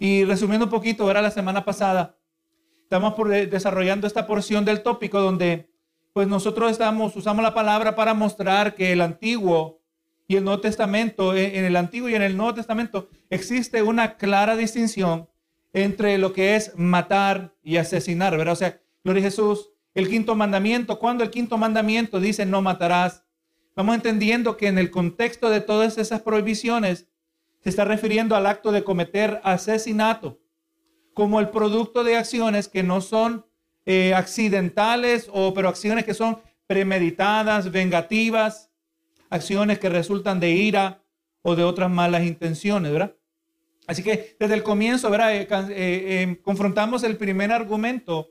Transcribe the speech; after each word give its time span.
Y 0.00 0.24
resumiendo 0.24 0.66
un 0.66 0.70
poquito, 0.70 1.10
era 1.10 1.22
la 1.22 1.30
semana 1.30 1.64
pasada, 1.64 2.16
estamos 2.82 3.14
desarrollando 3.50 4.06
esta 4.06 4.26
porción 4.26 4.64
del 4.64 4.82
tópico 4.82 5.20
donde 5.20 5.70
pues 6.12 6.26
nosotros 6.26 6.70
estamos, 6.70 7.14
usamos 7.16 7.42
la 7.42 7.54
palabra 7.54 7.94
para 7.94 8.14
mostrar 8.14 8.74
que 8.74 8.92
el 8.92 9.00
Antiguo 9.00 9.80
y 10.26 10.36
el 10.36 10.44
Nuevo 10.44 10.60
Testamento, 10.60 11.34
en 11.34 11.64
el 11.64 11.76
Antiguo 11.76 12.08
y 12.08 12.14
en 12.14 12.22
el 12.22 12.36
Nuevo 12.36 12.54
Testamento, 12.54 13.08
existe 13.30 13.82
una 13.82 14.16
clara 14.16 14.56
distinción 14.56 15.28
entre 15.72 16.18
lo 16.18 16.32
que 16.32 16.56
es 16.56 16.72
matar 16.76 17.54
y 17.62 17.76
asesinar, 17.76 18.36
¿verdad? 18.36 18.52
O 18.52 18.56
sea, 18.56 18.80
gloria 19.04 19.22
a 19.22 19.24
Jesús, 19.24 19.70
el 19.94 20.08
quinto 20.08 20.34
mandamiento, 20.34 20.98
cuando 20.98 21.24
el 21.24 21.30
quinto 21.30 21.56
mandamiento 21.56 22.20
dice 22.20 22.46
no 22.46 22.62
matarás, 22.62 23.24
vamos 23.74 23.94
entendiendo 23.94 24.56
que 24.56 24.68
en 24.68 24.78
el 24.78 24.90
contexto 24.90 25.50
de 25.50 25.60
todas 25.60 25.98
esas 25.98 26.22
prohibiciones 26.22 27.08
se 27.68 27.70
está 27.72 27.84
refiriendo 27.84 28.34
al 28.34 28.46
acto 28.46 28.72
de 28.72 28.82
cometer 28.82 29.42
asesinato 29.44 30.40
como 31.12 31.38
el 31.38 31.50
producto 31.50 32.02
de 32.02 32.16
acciones 32.16 32.66
que 32.66 32.82
no 32.82 33.02
son 33.02 33.44
eh, 33.84 34.14
accidentales 34.14 35.28
o 35.30 35.52
pero 35.52 35.68
acciones 35.68 36.06
que 36.06 36.14
son 36.14 36.38
premeditadas, 36.66 37.70
vengativas, 37.70 38.70
acciones 39.28 39.78
que 39.78 39.90
resultan 39.90 40.40
de 40.40 40.52
ira 40.52 41.02
o 41.42 41.56
de 41.56 41.64
otras 41.64 41.90
malas 41.90 42.24
intenciones, 42.24 42.90
¿verdad? 42.90 43.14
Así 43.86 44.02
que 44.02 44.34
desde 44.40 44.54
el 44.54 44.62
comienzo, 44.62 45.10
¿verdad? 45.10 45.34
Eh, 45.34 45.46
eh, 45.70 46.40
confrontamos 46.42 47.02
el 47.02 47.18
primer 47.18 47.52
argumento 47.52 48.30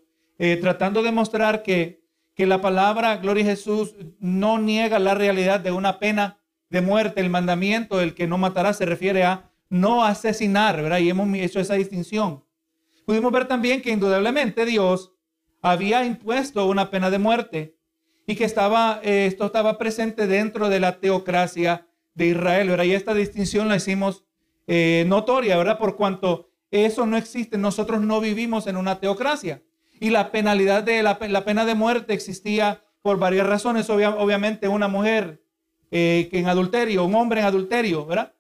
tratando 0.62 1.04
de 1.04 1.12
mostrar 1.12 1.62
que, 1.62 2.02
que 2.34 2.48
la 2.48 2.60
palabra, 2.60 3.18
gloria 3.18 3.44
a 3.44 3.50
Jesús, 3.50 3.94
no 4.20 4.58
niega 4.58 4.98
la 4.98 5.14
realidad 5.14 5.60
de 5.60 5.72
una 5.72 6.00
pena 6.00 6.40
de 6.70 6.82
muerte. 6.82 7.22
El 7.22 7.30
mandamiento, 7.30 8.02
el 8.02 8.14
que 8.14 8.28
no 8.28 8.38
matará, 8.38 8.74
se 8.74 8.86
refiere 8.86 9.24
a 9.24 9.52
no 9.70 10.04
asesinar, 10.04 10.82
¿verdad? 10.82 11.00
Y 11.00 11.10
hemos 11.10 11.28
hecho 11.36 11.60
esa 11.60 11.76
distinción. 11.76 12.44
Pudimos 13.06 13.32
ver 13.32 13.48
también 13.48 13.82
que 13.82 13.92
indudablemente 13.92 14.66
Dios 14.66 15.14
había 15.62 16.06
impuesto 16.06 16.66
una 16.68 16.90
pena 16.90 17.10
de 17.10 17.20
muerte 17.20 17.78
y 18.26 18.36
que 18.36 18.44
estaba, 18.44 19.00
eh, 19.04 19.26
esto 19.26 19.46
estaba 19.46 19.78
presente 19.78 20.28
dentro 20.28 20.70
de 20.70 20.80
la 20.80 21.00
teocracia 21.00 21.88
de 22.14 22.28
Israel, 22.28 22.70
¿verdad? 22.70 22.84
Y 22.84 22.94
esta 22.94 23.14
distinción 23.14 23.68
la 23.70 23.78
hicimos 23.78 24.26
eh, 24.68 25.06
notoria, 25.08 25.58
¿verdad? 25.58 25.78
Por 25.78 25.96
cuanto 25.96 26.50
eso 26.72 27.06
no 27.06 27.16
existe, 27.16 27.58
nosotros 27.58 28.02
no 28.02 28.20
vivimos 28.20 28.68
en 28.68 28.76
una 28.76 29.00
teocracia. 29.00 29.64
Y 30.00 30.10
la 30.10 30.32
penalidad 30.32 30.84
de 30.84 31.02
la, 31.02 31.18
pena 31.18 31.66
de 31.66 31.76
muerte 31.76 32.14
existía 32.14 32.84
por 33.02 33.18
varias 33.18 33.48
razones. 33.48 33.90
obviamente 33.90 34.68
una 34.68 34.88
mujer 34.88 35.42
eh, 35.92 36.30
en 36.32 36.48
adulterio, 36.48 37.06
un 37.06 37.16
hombre 37.16 37.40
en 37.40 37.46
adulterio, 37.46 38.06
¿verdad? 38.06 38.34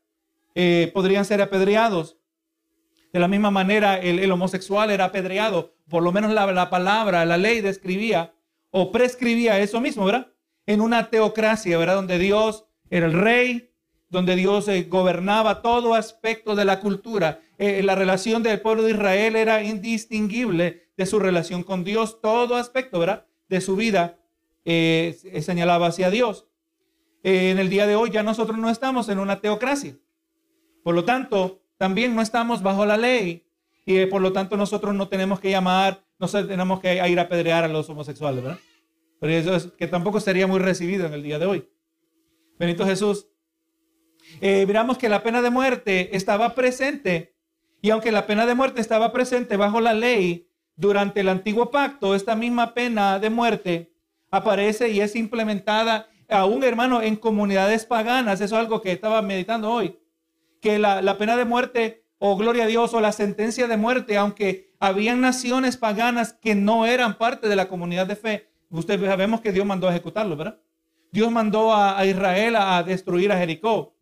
Eh, 0.56 0.92
podrían 0.94 1.26
ser 1.26 1.42
apedreados. 1.42 2.18
De 3.14 3.20
la 3.20 3.28
misma 3.28 3.52
manera, 3.52 4.00
el, 4.00 4.30
homosexual 4.32 4.92
era 4.92 5.06
apedreado. 5.06 5.74
Por 5.90 6.04
lo 6.04 6.12
menos 6.12 6.34
la, 6.34 6.70
palabra, 6.70 7.26
la 7.26 7.38
ley 7.38 7.62
describía 7.62 8.34
o 8.70 8.92
prescribía 8.92 9.60
eso 9.60 9.80
mismo, 9.80 10.06
¿verdad? 10.06 10.28
En 10.66 10.82
una 10.82 11.10
teocracia, 11.10 11.78
¿verdad? 11.78 11.96
Donde 11.96 12.20
Dios 12.20 12.66
era 12.90 13.06
el 13.06 13.14
rey, 13.14 13.72
donde 14.10 14.36
Dios 14.36 14.68
eh, 14.68 14.84
gobernaba 14.90 15.62
todo 15.62 15.96
aspecto 15.96 16.56
de 16.56 16.66
la 16.66 16.80
cultura. 16.80 17.40
la 17.58 17.96
relación 17.96 18.44
del 18.44 18.60
pueblo 18.60 18.84
de 18.84 18.92
Israel 18.92 19.36
era 19.36 19.64
indistinguible 19.64 20.90
de 20.98 21.06
su 21.06 21.18
relación 21.18 21.64
con 21.64 21.86
Dios. 21.86 22.20
Todo 22.22 22.56
aspecto, 22.56 23.00
¿verdad? 23.00 23.26
De 23.48 23.62
su 23.62 23.78
vida 23.78 24.20
señalaba 24.66 25.88
hacia 25.88 26.10
Dios. 26.12 26.48
Eh, 27.24 27.52
en 27.52 27.60
el 27.60 27.70
día 27.70 27.88
de 27.88 27.96
hoy 27.96 28.12
ya 28.12 28.24
nosotros 28.24 28.58
no 28.58 28.70
estamos 28.70 29.10
en 29.10 29.20
una 29.20 29.42
teocracia. 29.42 29.96
Por 30.84 30.96
lo 30.96 31.04
tanto, 31.04 31.62
también 31.78 32.16
no 32.16 32.22
estamos 32.22 32.62
bajo 32.64 32.86
la 32.86 32.98
ley 32.98 33.46
y 33.86 33.98
eh, 33.98 34.08
por 34.08 34.22
lo 34.22 34.34
tanto 34.34 34.58
nosotros 34.58 34.94
no 34.96 35.08
tenemos 35.08 35.40
que 35.40 35.50
llamar, 35.50 36.04
no 36.20 36.28
tenemos 36.28 36.80
que 36.80 37.08
ir 37.08 37.20
a 37.20 37.24
apedrear 37.24 37.64
a 37.64 37.68
los 37.68 37.90
homosexuales, 37.90 38.44
¿verdad? 38.44 38.60
Pero 39.20 39.34
eso 39.34 39.56
es 39.56 39.68
que 39.78 39.88
tampoco 39.88 40.20
sería 40.20 40.48
muy 40.48 40.60
recibido 40.60 41.06
en 41.06 41.14
el 41.14 41.24
día 41.24 41.40
de 41.40 41.46
hoy. 41.46 41.70
Benito 42.60 42.86
Jesús. 42.86 43.28
Eh, 44.42 44.68
que 45.00 45.10
la 45.10 45.24
pena 45.24 45.42
de 45.42 45.50
muerte 45.50 46.16
estaba 46.16 46.54
presente 46.54 47.36
y 47.82 47.92
aunque 47.92 48.12
la 48.12 48.26
pena 48.28 48.46
de 48.46 48.56
muerte 48.56 48.82
estaba 48.82 49.12
presente 49.12 49.56
bajo 49.58 49.80
la 49.80 49.94
ley 49.94 50.50
durante 50.76 51.22
el 51.22 51.30
antiguo 51.30 51.72
pacto, 51.72 52.16
esta 52.16 52.36
misma 52.36 52.74
pena 52.74 53.20
de 53.20 53.30
muerte 53.30 53.94
aparece 54.30 54.90
y 54.90 55.02
es 55.02 55.16
implementada 55.16 56.10
aún 56.30 56.64
hermano 56.64 57.02
en 57.02 57.16
comunidades 57.16 57.86
paganas, 57.86 58.42
eso 58.42 58.56
es 58.56 58.62
algo 58.62 58.82
que 58.82 58.92
estaba 58.92 59.22
meditando 59.22 59.72
hoy, 59.72 60.00
que 60.62 60.80
la, 60.80 61.18
pena 61.18 61.38
de 61.38 61.46
muerte 61.46 62.04
o 62.20 62.36
gloria 62.36 62.64
a 62.64 62.68
Dios 62.68 62.94
o 62.94 63.02
la 63.02 63.12
sentencia 63.12 63.68
de 63.68 63.78
muerte, 63.78 64.18
aunque 64.18 64.74
habían 64.80 65.22
naciones 65.22 65.78
paganas 65.78 66.34
que 66.34 66.56
no 66.56 66.86
eran 66.86 67.18
parte 67.18 67.48
de 67.48 67.56
la 67.56 67.68
comunidad 67.68 68.08
de 68.08 68.16
fe, 68.16 68.50
ustedes 68.70 69.08
sabemos 69.08 69.42
que 69.42 69.52
Dios 69.52 69.66
mandó 69.66 69.88
a 69.88 69.92
ejecutarlo, 69.92 70.36
¿verdad? 70.36 70.60
Dios 71.12 71.32
mandó 71.32 71.74
a, 71.74 72.06
Israel 72.06 72.56
a, 72.58 72.84
destruir 72.84 73.32
a 73.32 73.38
Jericó. 73.38 73.96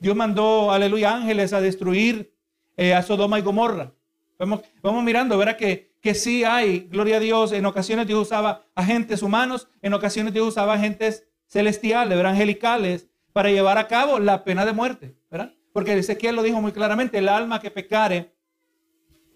Dios 0.00 0.16
mandó, 0.16 0.72
aleluya, 0.72 1.14
ángeles 1.14 1.52
a 1.52 1.60
destruir 1.60 2.34
eh, 2.76 2.92
a 2.92 3.02
Sodoma 3.02 3.38
y 3.38 3.42
Gomorra. 3.42 3.92
Vamos, 4.38 4.62
vamos 4.82 5.04
mirando, 5.04 5.38
¿verdad? 5.38 5.56
Que, 5.56 5.94
que 6.00 6.14
sí 6.14 6.44
hay, 6.44 6.80
gloria 6.80 7.16
a 7.16 7.20
Dios, 7.20 7.52
en 7.52 7.64
ocasiones 7.64 8.06
Dios 8.06 8.20
usaba 8.20 8.66
agentes 8.74 9.22
humanos, 9.22 9.68
en 9.80 9.94
ocasiones 9.94 10.34
Dios 10.34 10.48
usaba 10.48 10.74
agentes 10.74 11.28
celestiales, 11.46 12.16
¿verdad? 12.16 12.32
angelicales, 12.32 13.08
para 13.32 13.50
llevar 13.50 13.78
a 13.78 13.88
cabo 13.88 14.18
la 14.18 14.44
pena 14.44 14.64
de 14.64 14.72
muerte, 14.72 15.16
¿verdad? 15.30 15.52
Porque 15.72 15.98
Ezequiel 15.98 16.36
lo 16.36 16.42
dijo 16.42 16.60
muy 16.60 16.72
claramente, 16.72 17.18
el 17.18 17.28
alma 17.28 17.60
que 17.60 17.70
pecare, 17.70 18.32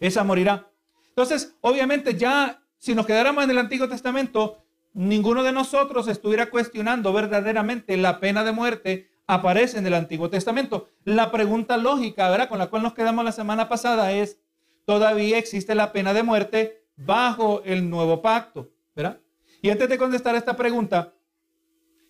esa 0.00 0.22
morirá. 0.22 0.70
Entonces, 1.08 1.56
obviamente 1.60 2.16
ya, 2.16 2.62
si 2.78 2.94
nos 2.94 3.06
quedáramos 3.06 3.42
en 3.42 3.50
el 3.50 3.58
Antiguo 3.58 3.88
Testamento, 3.88 4.64
ninguno 4.94 5.42
de 5.42 5.52
nosotros 5.52 6.06
estuviera 6.06 6.48
cuestionando 6.48 7.12
verdaderamente 7.12 7.96
la 7.96 8.20
pena 8.20 8.44
de 8.44 8.52
muerte 8.52 9.10
aparece 9.26 9.78
en 9.78 9.86
el 9.86 9.94
Antiguo 9.94 10.30
Testamento. 10.30 10.88
La 11.04 11.30
pregunta 11.30 11.76
lógica, 11.76 12.30
¿verdad? 12.30 12.48
Con 12.48 12.58
la 12.58 12.68
cual 12.68 12.82
nos 12.82 12.94
quedamos 12.94 13.24
la 13.24 13.32
semana 13.32 13.68
pasada 13.68 14.12
es, 14.12 14.38
¿todavía 14.84 15.38
existe 15.38 15.74
la 15.74 15.92
pena 15.92 16.14
de 16.14 16.22
muerte 16.22 16.84
bajo 16.96 17.62
el 17.64 17.90
nuevo 17.90 18.22
pacto? 18.22 18.70
¿Verdad? 18.94 19.20
Y 19.60 19.70
antes 19.70 19.88
de 19.88 19.98
contestar 19.98 20.34
esta 20.34 20.56
pregunta, 20.56 21.12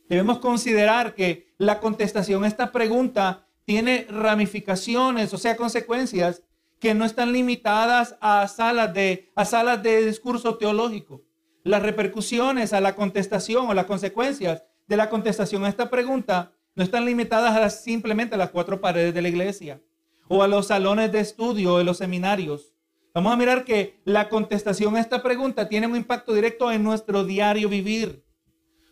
Debemos 0.08 0.38
considerar 0.38 1.14
que 1.14 1.52
la 1.58 1.80
contestación 1.80 2.44
a 2.44 2.48
esta 2.48 2.72
pregunta 2.72 3.46
tiene 3.64 4.06
ramificaciones, 4.08 5.34
o 5.34 5.38
sea, 5.38 5.56
consecuencias 5.56 6.42
que 6.80 6.94
no 6.94 7.04
están 7.04 7.32
limitadas 7.32 8.16
a 8.20 8.46
salas 8.48 8.94
de, 8.94 9.30
a 9.34 9.44
salas 9.44 9.82
de 9.82 10.06
discurso 10.06 10.56
teológico. 10.56 11.22
Las 11.64 11.82
repercusiones 11.82 12.72
a 12.72 12.80
la 12.80 12.94
contestación 12.94 13.68
o 13.68 13.74
las 13.74 13.86
consecuencias 13.86 14.62
de 14.86 14.96
la 14.96 15.10
contestación 15.10 15.64
a 15.64 15.68
esta 15.68 15.90
pregunta 15.90 16.52
no 16.74 16.84
están 16.84 17.04
limitadas 17.04 17.56
a 17.56 17.68
simplemente 17.68 18.36
a 18.36 18.38
las 18.38 18.50
cuatro 18.50 18.80
paredes 18.80 19.12
de 19.12 19.20
la 19.20 19.28
iglesia 19.28 19.82
o 20.28 20.42
a 20.42 20.48
los 20.48 20.68
salones 20.68 21.12
de 21.12 21.20
estudio 21.20 21.76
de 21.76 21.84
los 21.84 21.98
seminarios. 21.98 22.74
Vamos 23.12 23.32
a 23.32 23.36
mirar 23.36 23.64
que 23.64 24.00
la 24.04 24.28
contestación 24.28 24.96
a 24.96 25.00
esta 25.00 25.22
pregunta 25.22 25.68
tiene 25.68 25.88
un 25.88 25.96
impacto 25.96 26.32
directo 26.32 26.70
en 26.70 26.84
nuestro 26.84 27.24
diario 27.24 27.68
vivir, 27.68 28.24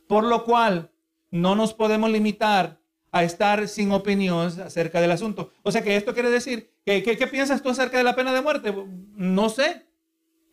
por 0.09 0.25
lo 0.25 0.45
cual 0.45 0.91
no 1.31 1.55
nos 1.55 1.75
podemos 1.75 2.11
limitar 2.11 2.81
a 3.13 3.25
estar 3.25 3.67
sin 3.69 3.93
opinión 3.93 4.49
acerca 4.61 5.01
del 5.01 5.11
asunto. 5.11 5.51
O 5.63 5.73
sea 5.73 5.83
que 5.83 5.97
esto 5.97 6.13
quiere 6.13 6.31
decir, 6.31 6.73
que, 6.85 7.03
¿qué 7.03 7.27
piensas 7.27 7.63
tú 7.63 7.71
acerca 7.71 7.99
de 7.99 8.05
la 8.05 8.15
pena 8.15 8.33
de 8.33 8.43
muerte? 8.43 8.75
No 9.15 9.49
sé. 9.49 9.87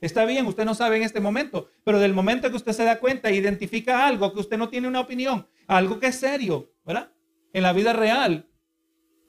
Está 0.01 0.25
bien, 0.25 0.45
usted 0.45 0.65
no 0.65 0.75
sabe 0.75 0.97
en 0.97 1.03
este 1.03 1.21
momento, 1.21 1.69
pero 1.85 1.99
del 1.99 2.13
momento 2.13 2.49
que 2.49 2.57
usted 2.57 2.73
se 2.73 2.83
da 2.83 2.99
cuenta, 2.99 3.31
identifica 3.31 4.05
algo 4.05 4.33
que 4.33 4.41
usted 4.41 4.57
no 4.57 4.67
tiene 4.67 4.89
una 4.89 4.99
opinión, 4.99 5.47
algo 5.65 5.99
que 5.99 6.07
es 6.07 6.15
serio, 6.15 6.73
¿verdad? 6.85 7.09
En 7.53 7.63
la 7.63 7.71
vida 7.71 7.93
real, 7.93 8.49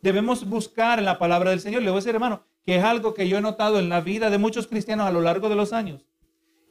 debemos 0.02 0.48
buscar 0.48 0.98
en 0.98 1.04
la 1.04 1.18
palabra 1.18 1.50
del 1.50 1.60
Señor. 1.60 1.82
Le 1.82 1.90
voy 1.90 1.98
a 1.98 2.00
decir, 2.00 2.14
hermano, 2.14 2.44
que 2.64 2.76
es 2.76 2.84
algo 2.84 3.14
que 3.14 3.28
yo 3.28 3.38
he 3.38 3.40
notado 3.40 3.78
en 3.78 3.88
la 3.88 4.00
vida 4.00 4.30
de 4.30 4.38
muchos 4.38 4.66
cristianos 4.66 5.06
a 5.06 5.12
lo 5.12 5.20
largo 5.20 5.48
de 5.48 5.56
los 5.56 5.72
años, 5.72 6.06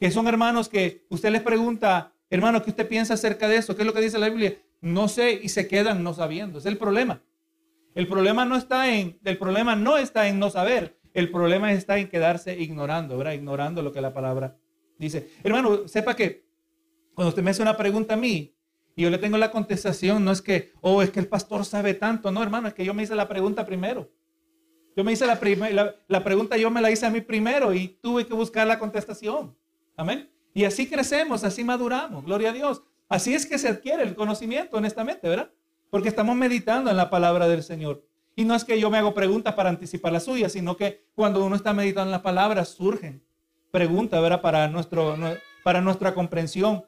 que 0.00 0.10
son 0.10 0.28
hermanos 0.28 0.68
que 0.68 1.06
usted 1.08 1.30
les 1.30 1.42
pregunta, 1.42 2.13
hermano, 2.34 2.62
¿qué 2.62 2.70
usted 2.70 2.88
piensa 2.88 3.14
acerca 3.14 3.48
de 3.48 3.56
eso? 3.56 3.74
¿Qué 3.74 3.82
es 3.82 3.86
lo 3.86 3.92
que 3.92 4.00
dice 4.00 4.18
la 4.18 4.28
Biblia? 4.28 4.56
no 4.84 5.08
sé 5.08 5.40
y 5.42 5.48
se 5.48 5.66
quedan 5.66 6.04
no 6.04 6.12
sabiendo. 6.12 6.58
Es 6.58 6.66
el 6.66 6.76
problema. 6.76 7.22
El 7.94 8.06
problema 8.06 8.44
no 8.44 8.54
está 8.54 8.94
en, 8.94 9.18
el 9.24 9.38
problema 9.38 9.74
no 9.74 9.96
está 9.96 10.28
en 10.28 10.38
no 10.38 10.50
saber. 10.50 10.98
El 11.14 11.30
problema 11.30 11.72
está 11.72 11.96
en 11.98 12.08
quedarse 12.08 12.58
ignorando, 12.60 13.16
¿verdad? 13.16 13.32
Ignorando 13.32 13.82
lo 13.82 13.92
que 13.92 14.02
la 14.02 14.12
palabra 14.12 14.58
dice. 14.98 15.30
Hermano, 15.42 15.88
sepa 15.88 16.14
que 16.14 16.44
cuando 17.14 17.30
usted 17.30 17.42
me 17.42 17.52
hace 17.52 17.62
una 17.62 17.76
pregunta 17.76 18.14
a 18.14 18.16
mí 18.16 18.54
y 18.94 19.02
yo 19.02 19.10
le 19.10 19.18
tengo 19.18 19.38
la 19.38 19.50
contestación, 19.50 20.22
no 20.24 20.32
es 20.32 20.42
que, 20.42 20.72
oh, 20.82 21.02
es 21.02 21.10
que 21.10 21.20
el 21.20 21.28
pastor 21.28 21.64
sabe 21.64 21.94
tanto. 21.94 22.30
No, 22.30 22.42
hermano, 22.42 22.68
es 22.68 22.74
que 22.74 22.84
yo 22.84 22.92
me 22.92 23.04
hice 23.04 23.14
la 23.14 23.28
pregunta 23.28 23.64
primero. 23.64 24.10
Yo 24.96 25.02
me 25.02 25.12
hice 25.12 25.26
la, 25.26 25.40
la, 25.72 25.96
la 26.06 26.24
pregunta, 26.24 26.56
yo 26.58 26.70
me 26.70 26.82
la 26.82 26.90
hice 26.90 27.06
a 27.06 27.10
mí 27.10 27.22
primero 27.22 27.72
y 27.72 27.88
tuve 28.02 28.26
que 28.26 28.34
buscar 28.34 28.66
la 28.66 28.78
contestación. 28.78 29.56
Amén. 29.96 30.33
Y 30.54 30.64
así 30.64 30.88
crecemos, 30.88 31.42
así 31.42 31.64
maduramos. 31.64 32.24
Gloria 32.24 32.50
a 32.50 32.52
Dios. 32.52 32.82
Así 33.08 33.34
es 33.34 33.44
que 33.44 33.58
se 33.58 33.68
adquiere 33.68 34.04
el 34.04 34.14
conocimiento, 34.14 34.76
honestamente, 34.76 35.28
¿verdad? 35.28 35.50
Porque 35.90 36.08
estamos 36.08 36.36
meditando 36.36 36.90
en 36.90 36.96
la 36.96 37.10
palabra 37.10 37.48
del 37.48 37.62
Señor. 37.62 38.06
Y 38.36 38.44
no 38.44 38.54
es 38.54 38.64
que 38.64 38.80
yo 38.80 38.88
me 38.88 38.98
hago 38.98 39.14
preguntas 39.14 39.54
para 39.54 39.68
anticipar 39.68 40.12
las 40.12 40.24
suyas, 40.24 40.52
sino 40.52 40.76
que 40.76 41.06
cuando 41.14 41.44
uno 41.44 41.56
está 41.56 41.72
meditando 41.72 42.08
en 42.08 42.12
la 42.12 42.22
palabra 42.22 42.64
surgen 42.64 43.22
preguntas, 43.70 44.22
¿verdad? 44.22 44.40
Para, 44.40 44.68
nuestro, 44.68 45.16
para 45.64 45.80
nuestra 45.80 46.14
comprensión. 46.14 46.84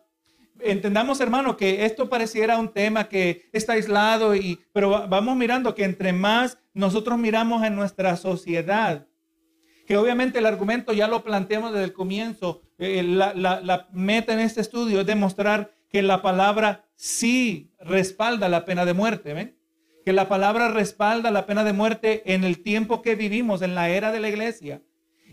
Entendamos, 0.60 1.20
hermano, 1.20 1.56
que 1.56 1.84
esto 1.84 2.08
pareciera 2.08 2.58
un 2.58 2.72
tema 2.72 3.08
que 3.08 3.48
está 3.52 3.74
aislado, 3.74 4.34
y, 4.34 4.60
pero 4.72 5.06
vamos 5.08 5.36
mirando 5.36 5.74
que 5.74 5.84
entre 5.84 6.12
más 6.12 6.58
nosotros 6.72 7.18
miramos 7.18 7.62
en 7.64 7.74
nuestra 7.74 8.16
sociedad, 8.16 9.06
que 9.86 9.96
obviamente 9.96 10.38
el 10.38 10.46
argumento 10.46 10.92
ya 10.92 11.08
lo 11.08 11.22
planteamos 11.22 11.72
desde 11.72 11.84
el 11.84 11.92
comienzo, 11.92 12.62
eh, 12.78 13.02
la, 13.02 13.34
la 13.34 13.88
meta 13.92 14.32
en 14.32 14.40
este 14.40 14.60
estudio 14.60 15.00
es 15.00 15.06
demostrar 15.06 15.72
que 15.90 16.02
la 16.02 16.22
palabra 16.22 16.84
sí 16.94 17.72
respalda 17.80 18.48
la 18.48 18.64
pena 18.64 18.84
de 18.84 18.94
muerte, 18.94 19.34
¿ven? 19.34 19.56
que 20.06 20.12
la 20.12 20.28
palabra 20.28 20.68
respalda 20.68 21.32
la 21.32 21.46
pena 21.46 21.64
de 21.64 21.72
muerte 21.72 22.22
en 22.32 22.44
el 22.44 22.62
tiempo 22.62 23.02
que 23.02 23.16
vivimos, 23.16 23.60
en 23.60 23.74
la 23.74 23.88
era 23.88 24.12
de 24.12 24.20
la 24.20 24.28
iglesia, 24.28 24.80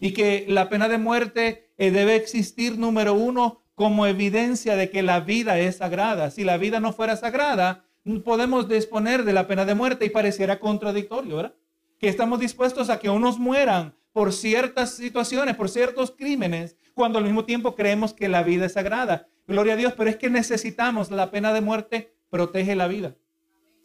y 0.01 0.13
que 0.13 0.45
la 0.49 0.67
pena 0.67 0.89
de 0.89 0.97
muerte 0.97 1.69
eh, 1.77 1.91
debe 1.91 2.15
existir, 2.15 2.79
número 2.79 3.13
uno, 3.13 3.61
como 3.75 4.07
evidencia 4.07 4.75
de 4.75 4.89
que 4.89 5.03
la 5.03 5.19
vida 5.19 5.59
es 5.59 5.77
sagrada. 5.77 6.31
Si 6.31 6.43
la 6.43 6.57
vida 6.57 6.79
no 6.79 6.91
fuera 6.91 7.15
sagrada, 7.15 7.85
podemos 8.25 8.67
disponer 8.67 9.25
de 9.25 9.33
la 9.33 9.47
pena 9.47 9.63
de 9.65 9.75
muerte 9.75 10.05
y 10.05 10.09
pareciera 10.09 10.59
contradictorio, 10.59 11.35
¿verdad? 11.35 11.55
Que 11.99 12.09
estamos 12.09 12.39
dispuestos 12.39 12.89
a 12.89 12.97
que 12.97 13.11
unos 13.11 13.37
mueran 13.37 13.93
por 14.11 14.33
ciertas 14.33 14.95
situaciones, 14.95 15.55
por 15.55 15.69
ciertos 15.69 16.09
crímenes, 16.09 16.77
cuando 16.93 17.19
al 17.19 17.25
mismo 17.25 17.45
tiempo 17.45 17.75
creemos 17.75 18.13
que 18.13 18.29
la 18.29 18.43
vida 18.43 18.65
es 18.65 18.73
sagrada. 18.73 19.27
Gloria 19.47 19.73
a 19.73 19.77
Dios, 19.77 19.93
pero 19.97 20.09
es 20.09 20.17
que 20.17 20.29
necesitamos 20.29 21.11
la 21.11 21.31
pena 21.31 21.53
de 21.53 21.61
muerte, 21.61 22.13
protege 22.29 22.75
la 22.75 22.87
vida. 22.87 23.15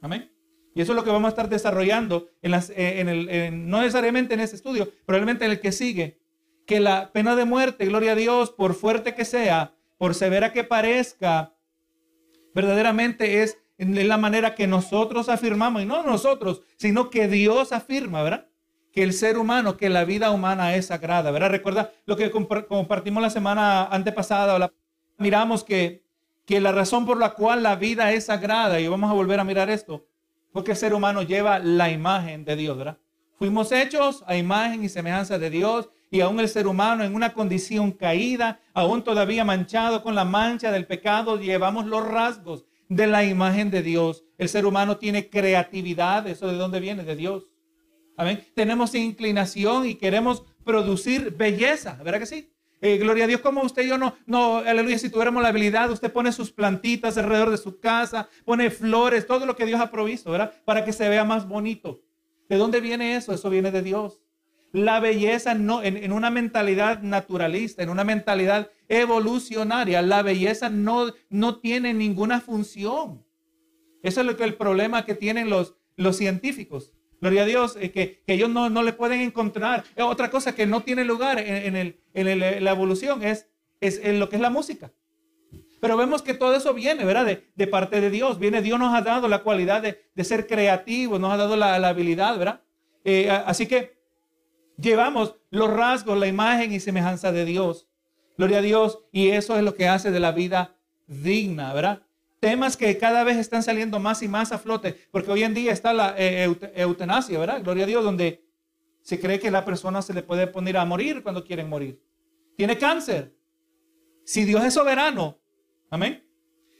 Amén. 0.00 0.32
Y 0.75 0.82
eso 0.82 0.93
es 0.93 0.96
lo 0.96 1.05
que 1.05 1.10
vamos 1.10 1.26
a 1.26 1.31
estar 1.31 1.49
desarrollando 1.49 2.28
en 2.43 2.55
eh, 2.55 3.00
el, 3.00 3.69
no 3.69 3.81
necesariamente 3.81 4.34
en 4.34 4.40
este 4.40 4.56
estudio, 4.56 4.93
probablemente 5.06 5.44
en 5.44 5.50
el 5.50 5.60
que 5.60 5.72
sigue. 5.72 6.20
Que 6.66 6.81
la 6.81 7.10
pena 7.12 7.34
de 7.34 7.44
muerte, 7.44 7.87
gloria 7.87 8.12
a 8.12 8.14
Dios, 8.14 8.50
por 8.50 8.75
fuerte 8.75 9.14
que 9.14 9.25
sea, 9.25 9.75
por 9.96 10.14
severa 10.14 10.52
que 10.52 10.64
parezca, 10.64 11.55
verdaderamente 12.55 13.43
es 13.43 13.58
la 13.78 14.19
manera 14.19 14.55
que 14.55 14.66
nosotros 14.66 15.28
afirmamos, 15.28 15.82
y 15.82 15.87
no 15.87 16.02
nosotros, 16.02 16.62
sino 16.76 17.10
que 17.10 17.26
Dios 17.28 17.72
afirma, 17.72 18.22
¿verdad? 18.22 18.47
Que 18.98 19.04
el 19.04 19.12
ser 19.12 19.38
humano, 19.38 19.76
que 19.76 19.88
la 19.88 20.04
vida 20.04 20.32
humana 20.32 20.74
es 20.74 20.86
sagrada, 20.86 21.30
¿verdad? 21.30 21.50
Recuerda 21.50 21.92
lo 22.04 22.16
que 22.16 22.32
compartimos 22.32 23.22
la 23.22 23.30
semana 23.30 23.84
antepasada, 23.84 24.72
miramos 25.18 25.62
que, 25.62 26.02
que 26.44 26.60
la 26.60 26.72
razón 26.72 27.06
por 27.06 27.16
la 27.16 27.34
cual 27.34 27.62
la 27.62 27.76
vida 27.76 28.10
es 28.12 28.24
sagrada, 28.24 28.80
y 28.80 28.88
vamos 28.88 29.08
a 29.08 29.14
volver 29.14 29.38
a 29.38 29.44
mirar 29.44 29.70
esto, 29.70 30.04
porque 30.52 30.72
el 30.72 30.76
ser 30.76 30.94
humano 30.94 31.22
lleva 31.22 31.60
la 31.60 31.92
imagen 31.92 32.44
de 32.44 32.56
Dios, 32.56 32.76
¿verdad? 32.76 32.98
Fuimos 33.38 33.70
hechos 33.70 34.24
a 34.26 34.34
imagen 34.34 34.82
y 34.82 34.88
semejanza 34.88 35.38
de 35.38 35.50
Dios 35.50 35.90
y 36.10 36.20
aún 36.20 36.40
el 36.40 36.48
ser 36.48 36.66
humano 36.66 37.04
en 37.04 37.14
una 37.14 37.34
condición 37.34 37.92
caída, 37.92 38.58
aún 38.74 39.04
todavía 39.04 39.44
manchado 39.44 40.02
con 40.02 40.16
la 40.16 40.24
mancha 40.24 40.72
del 40.72 40.88
pecado, 40.88 41.38
llevamos 41.38 41.86
los 41.86 42.04
rasgos 42.04 42.64
de 42.88 43.06
la 43.06 43.22
imagen 43.22 43.70
de 43.70 43.84
Dios. 43.84 44.24
El 44.38 44.48
ser 44.48 44.66
humano 44.66 44.96
tiene 44.96 45.30
creatividad, 45.30 46.26
¿eso 46.26 46.48
de 46.48 46.56
dónde 46.56 46.80
viene? 46.80 47.04
De 47.04 47.14
Dios. 47.14 47.46
Amén. 48.19 48.44
Tenemos 48.53 48.97
inclinación 48.97 49.87
y 49.87 49.94
queremos 49.94 50.43
producir 50.65 51.37
belleza, 51.37 52.00
¿verdad 52.03 52.19
que 52.19 52.26
sí? 52.26 52.53
Eh, 52.81 52.99
gloria 52.99 53.25
a 53.25 53.26
Dios, 53.29 53.41
como 53.41 53.62
usted 53.62 53.85
y 53.85 53.88
yo 53.88 53.97
no, 53.97 54.17
no, 54.26 54.56
aleluya, 54.56 54.99
si 54.99 55.09
tuviéramos 55.09 55.41
la 55.41 55.50
habilidad, 55.50 55.88
usted 55.88 56.12
pone 56.12 56.32
sus 56.32 56.50
plantitas 56.50 57.17
alrededor 57.17 57.50
de 57.50 57.59
su 57.59 57.79
casa, 57.79 58.29
pone 58.44 58.70
flores, 58.70 59.25
todo 59.25 59.47
lo 59.47 59.55
que 59.55 59.67
Dios 59.67 59.81
ha 59.81 59.93
provisto, 59.93 60.32
¿verdad? 60.32 60.53
Para 60.65 60.85
que 60.85 60.93
se 60.93 61.09
vea 61.09 61.25
más 61.25 61.47
bonito. 61.47 62.00
¿De 62.49 62.56
dónde 62.56 62.81
viene 62.81 63.15
eso? 63.15 63.32
Eso 63.32 63.50
viene 63.50 63.70
de 63.70 63.82
Dios. 63.82 64.20
La 64.73 64.99
belleza 64.99 65.55
no, 65.55 65.85
en, 65.85 66.11
una 66.11 66.31
mentalidad 66.31 67.03
naturalista, 67.03 67.85
en 67.85 67.88
una 67.88 68.03
mentalidad 68.03 68.69
evolucionaria, 68.88 70.03
la 70.03 70.23
belleza 70.23 70.70
no, 70.70 71.12
no 71.31 71.61
tiene 71.61 71.94
ninguna 71.94 72.41
función. 72.41 73.25
Eso 74.03 74.20
es 74.20 74.26
lo 74.26 74.37
que 74.37 74.43
el 74.43 74.56
problema 74.56 75.05
que 75.05 75.15
tienen 75.15 75.50
los, 75.50 75.76
los 75.94 76.17
científicos. 76.17 76.93
Gloria 77.20 77.43
a 77.43 77.47
Dios, 77.47 77.76
eh, 77.81 77.91
que, 77.91 78.23
ellos 78.26 78.49
no, 78.49 78.82
le 78.82 78.93
pueden 78.93 79.20
encontrar. 79.20 79.85
Eh, 79.97 80.03
otra 80.03 80.31
cosa 80.31 80.55
que 80.55 80.67
no 80.67 80.82
tiene 80.82 81.05
lugar 81.05 81.38
en, 81.41 81.76
el, 81.76 82.65
la 82.65 82.70
evolución 82.70 83.23
es, 83.23 83.49
es 83.81 84.00
en 84.03 84.20
lo 84.20 84.29
que 84.29 84.37
es 84.37 84.43
la 84.43 84.50
música. 84.50 84.93
Pero 85.81 85.97
vemos 85.97 86.23
que 86.23 86.35
todo 86.35 86.55
eso 86.55 86.75
viene, 86.75 87.05
¿verdad? 87.05 87.38
De, 87.55 87.67
parte 87.67 88.00
de 88.00 88.11
Dios. 88.11 88.38
Viene, 88.38 88.62
Dios 88.62 88.79
nos 88.79 88.94
ha 88.94 89.03
dado 89.03 89.29
la 89.29 89.43
cualidad 89.43 89.82
de, 89.82 90.25
ser 90.25 90.47
creativos, 90.47 91.20
nos 91.20 91.32
ha 91.32 91.37
dado 91.37 91.56
la, 91.56 91.75
habilidad, 91.75 92.37
¿verdad? 92.37 92.62
Eh, 93.05 93.31
así 93.31 93.67
que 93.67 93.97
llevamos 94.76 95.37
los 95.50 95.70
rasgos, 95.70 96.19
la 96.19 96.26
imagen 96.26 96.73
y 96.73 96.81
semejanza 96.81 97.31
de 97.32 97.44
Dios. 97.44 97.88
Gloria 98.37 98.59
a 98.59 98.62
Dios. 98.62 99.00
Y 99.12 99.29
eso 99.29 99.56
es 99.56 99.62
lo 99.62 99.75
que 99.75 99.88
hace 99.88 100.11
de 100.11 100.20
la 100.20 100.32
vida 100.32 100.76
digna, 101.06 101.73
¿verdad? 101.73 102.03
Temas 102.40 102.76
que 102.76 102.96
cada 102.99 103.25
vez 103.25 103.37
están 103.37 103.62
saliendo 103.62 103.99
más 103.99 104.23
y 104.23 104.29
más 104.29 104.52
a 104.52 104.58
flote, 104.58 104.96
porque 105.11 105.31
hoy 105.31 105.43
en 105.43 105.55
día 105.55 105.73
está 105.73 105.93
la 105.93 106.14
eh, 106.17 106.55
eutanasia, 106.75 107.38
¿verdad? 107.38 107.62
Gloria 107.62 107.85
a 107.85 107.87
Dios, 107.87 108.05
donde 108.05 108.44
se 109.02 109.19
cree 109.20 109.40
que 109.40 109.50
la 109.50 109.64
persona 109.64 110.02
se 110.02 110.14
le 110.14 110.23
puede 110.23 110.46
poner 110.46 110.76
a 110.76 110.85
morir 110.85 111.23
cuando 111.23 111.44
quieren 111.44 111.69
morir. 111.69 112.00
Tiene 112.56 112.79
cáncer. 112.79 113.35
Si 114.25 114.44
Dios 114.44 114.64
es 114.64 114.75
soberano, 114.75 115.38
amén. 115.90 116.25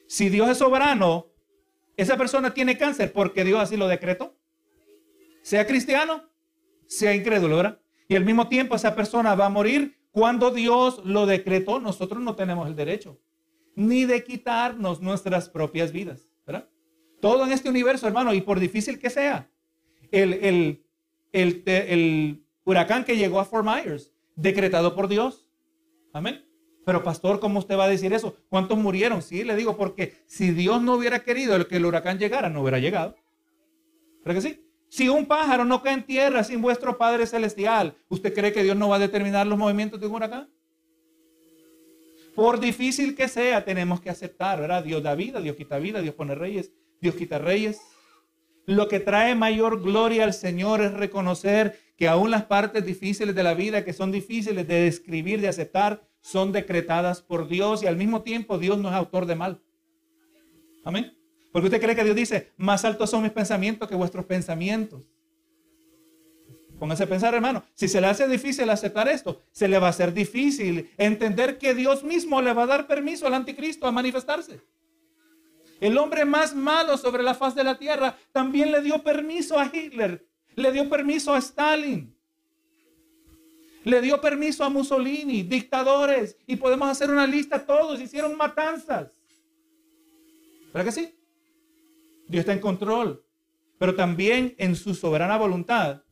Si 0.07 0.29
Dios 0.29 0.49
es 0.49 0.59
soberano, 0.59 1.27
esa 1.97 2.17
persona 2.17 2.53
tiene 2.53 2.77
cáncer 2.77 3.13
porque 3.13 3.45
Dios 3.45 3.61
así 3.61 3.77
lo 3.77 3.89
decretó. 3.89 4.37
Sea 5.43 5.67
cristiano, 5.67 6.29
sea 6.87 7.15
incrédulo, 7.15 7.57
¿verdad? 7.57 7.81
Y 8.09 8.17
al 8.17 8.25
mismo 8.25 8.49
tiempo 8.49 8.77
esa 8.77 8.95
persona 8.95 9.35
va 9.35 9.47
a 9.47 9.51
morir 9.51 9.99
cuando 10.11 10.51
Dios 10.51 11.03
lo 11.05 11.27
decretó. 11.27 11.81
Nosotros 11.81 12.23
no 12.23 12.35
tenemos 12.35 12.69
el 12.69 12.77
derecho 12.77 13.19
ni 13.79 14.07
de 14.07 14.25
quitarnos 14.25 15.01
nuestras 15.01 15.49
propias 15.49 15.93
vidas. 15.93 16.29
¿verdad? 16.45 16.69
Todo 17.21 17.45
en 17.45 17.53
este 17.53 17.69
universo, 17.69 18.09
hermano, 18.09 18.35
y 18.35 18.41
por 18.41 18.59
difícil 18.59 18.99
que 18.99 19.09
sea, 19.09 19.49
el, 20.11 20.33
el, 20.35 20.85
el, 21.33 21.63
el 21.65 22.45
huracán 22.65 23.05
que 23.05 23.17
llegó 23.17 23.39
a 23.39 23.45
Fort 23.45 23.65
Myers, 23.65 24.13
decretado 24.35 24.97
por 24.97 25.07
Dios. 25.07 25.47
Amén. 26.13 26.45
Pero 26.85 27.05
pastor, 27.05 27.39
¿cómo 27.39 27.61
usted 27.61 27.79
va 27.79 27.85
a 27.85 27.89
decir 27.89 28.13
eso? 28.13 28.35
¿Cuántos 28.49 28.77
murieron? 28.77 29.23
Sí, 29.23 29.45
le 29.45 29.55
digo, 29.55 29.77
porque 29.77 30.25
si 30.27 30.51
Dios 30.51 30.83
no 30.83 30.95
hubiera 30.95 31.23
querido 31.23 31.69
que 31.69 31.77
el 31.77 31.87
huracán 31.87 32.19
llegara, 32.19 32.49
no 32.49 32.63
hubiera 32.63 32.81
llegado. 32.81 33.15
¿Pero 34.25 34.35
que 34.35 34.41
sí? 34.41 34.65
Si 34.89 35.09
un 35.09 35.27
pájaro 35.27 35.65
no 35.65 35.83
cae 35.83 35.95
en 35.95 36.05
tierra 36.05 36.43
sin 36.43 36.61
vuestro 36.61 36.99
Padre 36.99 37.27
Celestial, 37.27 37.95
¿usted 38.09 38.35
cree 38.35 38.53
que 38.53 38.65
Dios 38.65 38.77
no 38.77 38.89
va 38.89 38.97
a 38.97 39.01
determinar 39.01 39.47
los 39.47 39.59
movimientos 39.59 40.01
de 40.01 40.07
un 40.09 40.15
huracán? 40.15 40.51
Por 42.39 42.61
difícil 42.61 43.17
que 43.17 43.27
sea, 43.27 43.65
tenemos 43.65 44.01
que 44.01 44.11
aceptar, 44.11 44.61
¿verdad? 44.61 44.85
Dios 44.85 45.03
da 45.03 45.17
vida, 45.17 45.41
Dios 45.41 45.57
quita 45.57 45.81
vida, 45.81 46.01
Dios 46.01 46.15
pone 46.15 46.37
reyes, 46.37 46.71
Dios 47.01 47.17
quita 47.17 47.41
reyes. 47.41 47.81
Lo 48.65 48.87
que 48.87 49.01
trae 49.01 49.35
mayor 49.35 49.83
gloria 49.83 50.23
al 50.23 50.33
Señor 50.33 50.81
es 50.81 50.93
reconocer 50.93 51.81
que 51.97 52.07
aún 52.07 52.31
las 52.31 52.45
partes 52.45 52.87
difíciles 52.87 53.35
de 53.35 53.43
la 53.43 53.55
vida, 53.55 53.85
que 53.85 53.93
son 53.93 54.13
difíciles 54.13 54.69
de 54.69 54.83
describir, 54.83 55.41
de 55.41 55.49
aceptar, 55.49 56.07
son 56.21 56.53
decretadas 56.53 57.23
por 57.23 57.49
Dios 57.49 57.83
y 57.83 57.89
al 57.89 57.97
mismo 57.97 58.23
tiempo 58.23 58.57
Dios 58.57 58.79
no 58.79 58.89
es 58.89 58.95
autor 58.95 59.27
de 59.27 59.35
mal. 59.35 59.61
Amén. 60.85 61.19
Porque 61.51 61.67
usted 61.67 61.81
cree 61.81 61.97
que 61.97 62.05
Dios 62.05 62.15
dice, 62.15 62.53
más 62.57 62.85
altos 62.85 63.11
son 63.11 63.25
mis 63.25 63.33
pensamientos 63.33 63.89
que 63.89 63.97
vuestros 63.97 64.27
pensamientos. 64.27 65.03
Póngase 66.79 67.05
a 67.05 67.09
pensar, 67.09 67.35
hermano, 67.35 67.65
si 67.75 67.89
se 67.89 68.01
le 68.01 68.07
hace 68.07 68.29
difícil 68.29 68.71
aceptar 68.71 69.09
esto, 69.09 69.43
se 69.51 69.67
le 69.67 69.79
va 69.79 69.89
a 69.89 69.91
hacer 69.91 70.13
difícil 70.15 70.91
entender 70.97 71.59
que 71.59 71.75
Dios 71.75 72.05
mismo 72.05 72.41
le 72.41 72.53
va 72.53 72.63
a 72.63 72.67
dar 72.67 72.87
permiso 72.87 73.27
al 73.27 73.35
anticristo 73.35 73.87
a 73.87 73.93
manifestarse. 73.93 74.61
El 75.81 75.99
hombre 75.99 76.25
más 76.25 76.55
malo 76.55 76.97
sobre 76.97 77.23
la 77.23 77.35
faz 77.35 77.55
de 77.55 77.65
la 77.65 77.79
tierra 77.79 78.17
también 78.33 78.71
le 78.71 78.81
dio 78.81 79.03
permiso 79.03 79.59
a 79.59 79.71
Hitler, 79.73 80.25
le 80.55 80.73
dio 80.73 80.89
permiso 80.89 81.35
a 81.35 81.39
Stalin, 81.39 82.17
le 83.85 84.01
dio 84.01 84.21
permiso 84.21 84.65
a 84.65 84.69
Mussolini, 84.69 85.43
dictadores, 85.43 86.37
y 86.47 86.57
podemos 86.57 86.89
hacer 86.89 87.11
una 87.11 87.27
lista, 87.27 87.65
todos 87.65 88.01
hicieron 88.01 88.37
matanzas. 88.37 89.11
¿Verdad 90.73 90.85
que 90.85 90.93
sí? 90.93 91.15
Dios 92.29 92.41
está 92.41 92.53
en 92.53 92.61
control, 92.61 93.25
pero 93.79 93.97
también 93.97 94.55
en 94.59 94.77
su 94.77 94.95
soberana 94.95 95.37
voluntad 95.37 96.03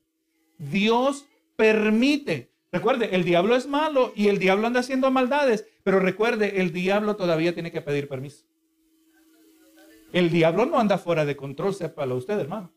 Dios 0.58 1.26
permite. 1.56 2.50
Recuerde, 2.72 3.14
el 3.14 3.24
diablo 3.24 3.56
es 3.56 3.66
malo 3.66 4.12
y 4.14 4.28
el 4.28 4.38
diablo 4.38 4.66
anda 4.66 4.80
haciendo 4.80 5.10
maldades, 5.10 5.66
pero 5.82 6.00
recuerde, 6.00 6.60
el 6.60 6.72
diablo 6.72 7.16
todavía 7.16 7.54
tiene 7.54 7.72
que 7.72 7.80
pedir 7.80 8.08
permiso. 8.08 8.44
El 10.12 10.30
diablo 10.30 10.66
no 10.66 10.78
anda 10.78 10.98
fuera 10.98 11.24
de 11.24 11.36
control, 11.36 11.74
sépalo 11.74 12.16
usted, 12.16 12.38
hermano. 12.38 12.72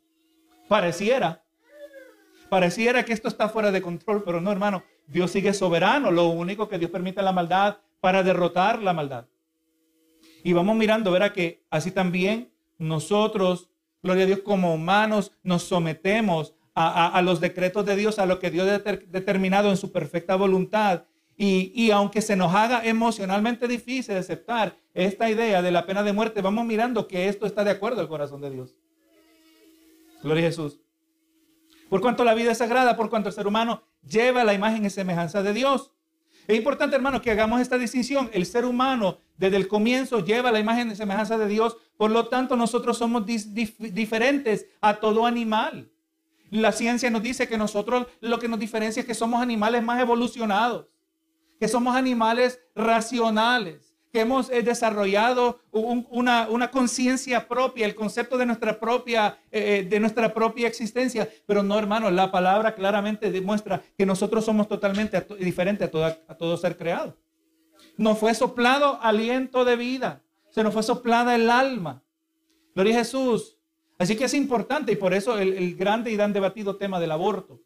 Pareciera, 0.67 1.43
pareciera 2.50 3.03
que 3.03 3.13
esto 3.13 3.27
está 3.27 3.50
fuera 3.50 3.71
de 3.71 3.81
control, 3.81 4.24
pero 4.24 4.41
no, 4.41 4.51
hermano. 4.51 4.83
Dios 5.07 5.31
sigue 5.31 5.53
soberano. 5.53 6.12
Lo 6.12 6.27
único 6.27 6.69
que 6.69 6.77
Dios 6.77 6.91
permite 6.91 7.21
la 7.21 7.31
maldad 7.31 7.77
para 8.00 8.24
derrotar 8.24 8.81
la 8.81 8.93
maldad. 8.93 9.25
Y 10.43 10.53
vamos 10.53 10.75
mirando, 10.75 11.12
verá 11.12 11.33
que 11.33 11.63
así 11.69 11.91
también 11.91 12.51
nosotros 12.77 13.69
Gloria 14.01 14.24
a 14.24 14.27
Dios, 14.27 14.39
como 14.39 14.74
humanos 14.74 15.33
nos 15.43 15.63
sometemos 15.63 16.53
a, 16.75 17.21
los 17.21 17.39
decretos 17.39 17.85
de 17.85 17.95
Dios, 17.95 18.19
a 18.19 18.25
lo 18.25 18.39
que 18.39 18.51
Dios 18.51 18.67
ha 18.67 18.79
determinado 18.79 19.69
en 19.69 19.77
su 19.77 19.91
perfecta 19.91 20.35
voluntad. 20.35 21.03
Y, 21.35 21.71
y, 21.73 21.91
aunque 21.91 22.21
se 22.21 22.35
nos 22.35 22.53
haga 22.53 22.85
emocionalmente 22.85 23.67
difícil 23.67 24.17
aceptar 24.17 24.75
esta 24.93 25.29
idea 25.29 25.61
de 25.61 25.71
la 25.71 25.85
pena 25.85 26.03
de 26.03 26.11
muerte, 26.11 26.41
vamos 26.41 26.65
mirando 26.65 27.07
que 27.07 27.29
esto 27.29 27.45
está 27.45 27.63
de 27.63 27.71
acuerdo 27.71 28.01
al 28.01 28.09
corazón 28.09 28.41
de 28.41 28.49
Dios. 28.49 28.75
Gloria 30.21 30.43
a 30.43 30.47
Jesús. 30.47 30.79
Por 31.89 32.01
cuanto 32.01 32.23
la 32.23 32.33
vida 32.33 32.51
es 32.51 32.57
sagrada, 32.57 32.95
por 32.95 33.09
cuanto 33.09 33.29
el 33.29 33.35
ser 33.35 33.47
humano 33.47 33.83
lleva 34.07 34.43
la 34.43 34.53
imagen 34.53 34.85
y 34.85 34.89
semejanza 34.89 35.41
de 35.41 35.53
Dios. 35.53 35.91
Es 36.47 36.57
importante, 36.57 36.95
hermano, 36.95 37.21
que 37.21 37.31
hagamos 37.31 37.61
esta 37.61 37.77
distinción. 37.77 38.29
El 38.33 38.45
ser 38.45 38.65
humano 38.65 39.19
desde 39.38 39.57
el 39.57 39.67
comienzo 39.67 40.25
lleva 40.25 40.51
la 40.51 40.59
imagen 40.59 40.91
y 40.91 40.95
semejanza 40.95 41.38
de 41.38 41.47
Dios. 41.47 41.77
Por 41.95 42.11
lo 42.11 42.27
tanto, 42.27 42.55
nosotros 42.55 42.97
somos 42.97 43.23
diferentes 43.25 44.65
a 44.81 44.95
todo 44.95 45.25
animal. 45.25 45.89
La 46.50 46.72
ciencia 46.72 47.10
nos 47.10 47.24
dice 47.24 47.48
que 47.48 47.58
nosotros 47.58 48.08
lo 48.22 48.39
que 48.39 48.48
nos 48.48 48.60
diferencia 48.60 49.01
es 49.01 49.06
que 49.06 49.13
somos 49.13 49.41
animales 49.41 49.84
más 49.84 50.01
evolucionados, 50.01 50.88
que 51.60 51.68
somos 51.68 51.96
animales 51.96 52.60
racionales 52.75 53.89
que 54.12 54.22
hemos 54.22 54.50
eh, 54.50 54.63
desarrollado 54.63 55.60
una, 55.72 56.72
conciencia 56.72 57.48
propia, 57.48 57.86
el 57.86 57.96
concepto 57.96 58.38
de 58.38 58.46
nuestra 58.46 58.79
propia, 58.79 59.38
eh, 59.51 59.79
eh, 59.79 59.84
de 59.88 60.00
nuestra 60.00 60.34
propia 60.34 60.68
existencia. 60.68 61.29
Pero 61.46 61.62
no, 61.63 61.77
hermano, 61.77 62.10
la 62.10 62.32
palabra 62.32 62.74
claramente 62.74 63.32
demuestra 63.32 63.82
que 63.98 64.06
nosotros 64.06 64.46
somos 64.46 64.68
totalmente 64.68 65.25
diferentes 65.39 65.94
a, 65.94 66.18
a 66.27 66.36
todo 66.36 66.58
ser 66.58 66.77
creado. 66.77 67.15
Nos 67.98 68.18
fue 68.18 68.34
soplado 68.34 69.00
aliento 69.01 69.63
de 69.63 69.75
vida, 69.75 70.24
se 70.50 70.63
nos 70.63 70.74
fue 70.74 70.84
soplada 70.84 71.36
el 71.36 71.50
alma. 71.50 72.01
Gloria 72.74 72.96
a 72.96 73.00
Jesús. 73.00 73.59
Así 74.00 74.15
que 74.15 74.24
es 74.24 74.34
importante 74.34 74.94
y 74.94 74.96
por 74.96 75.13
eso 75.13 75.38
el, 75.38 75.75
grande 75.75 76.10
y 76.12 76.18
tan 76.18 76.32
debatido 76.34 76.77
tema 76.77 77.00
del 77.00 77.12
aborto 77.12 77.62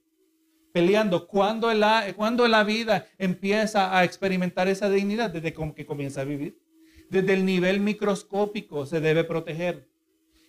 peleando. 0.73 1.27
cuando 1.27 1.71
la, 1.71 2.11
cuando 2.15 2.47
la 2.47 2.63
vida 2.63 3.05
empieza 3.19 3.95
a 3.95 4.03
experimentar 4.03 4.67
esa 4.67 4.89
dignidad? 4.89 5.29
Desde 5.29 5.53
que 5.53 5.85
comienza 5.85 6.21
a 6.21 6.23
vivir. 6.25 6.59
Desde 7.11 7.33
el 7.33 7.45
nivel 7.45 7.79
microscópico 7.79 8.87
se 8.87 8.99
debe 8.99 9.23
proteger. 9.23 9.87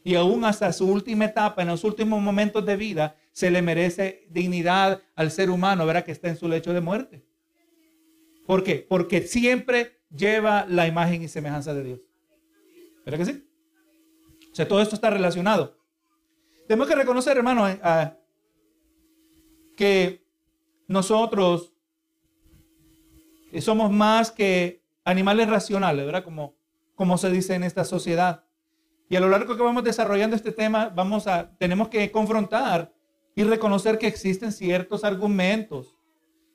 Y 0.03 0.14
aún 0.14 0.47
hasta 0.47 0.73
su 0.73 0.91
última 0.91 1.26
etapa, 1.26 1.61
en 1.61 1.69
los 1.69 1.85
últimos 1.85 2.21
momentos 2.23 2.64
de 2.64 2.76
vida, 2.76 3.17
se 3.33 3.50
le 3.50 3.61
merece 3.61 4.26
dignidad 4.31 5.03
al 5.14 5.31
ser 5.31 5.50
humano, 5.50 5.85
verá 5.85 6.03
que 6.03 6.12
está 6.12 6.29
en 6.29 6.37
su 6.37 6.49
lecho 6.49 6.73
de 6.73 6.81
muerte. 6.81 7.23
¿Por 8.47 8.64
qué? 8.64 8.87
Porque 8.88 9.23
siempre 9.23 9.99
lleva 10.14 10.64
la 10.67 10.87
imagen 10.87 11.23
y 11.23 11.29
semejanza 11.29 11.75
de 11.75 11.85
Dios. 11.85 12.00
¿Verdad 13.05 13.19
que 13.19 13.33
sí? 13.33 13.45
O 14.54 14.56
sea, 14.56 14.68
todo 14.68 14.80
esto 14.80 14.94
está 14.94 15.11
relacionado. 15.11 15.76
Tenemos 16.68 16.87
que 16.87 16.94
reconocer, 16.94 17.37
hermano, 17.37 17.66
a, 17.66 18.16
que 19.76 20.25
nosotros 20.87 21.73
somos 23.61 23.90
más 23.90 24.30
que 24.30 24.80
animales 25.04 25.50
racionales, 25.50 26.06
¿verdad? 26.06 26.23
Como, 26.23 26.54
como 26.94 27.18
se 27.18 27.30
dice 27.30 27.56
en 27.56 27.64
esta 27.64 27.84
sociedad. 27.84 28.44
Y 29.08 29.16
a 29.16 29.20
lo 29.20 29.28
largo 29.28 29.56
que 29.56 29.62
vamos 29.64 29.82
desarrollando 29.82 30.37
este 30.37 30.52
tema, 30.52 30.88
vamos 30.88 31.26
a, 31.26 31.50
tenemos 31.58 31.88
que 31.88 32.12
confrontar 32.12 32.94
y 33.34 33.42
reconocer 33.42 33.99
que 33.99 34.06
existen 34.06 34.52
ciertos 34.52 35.02
argumentos 35.02 35.96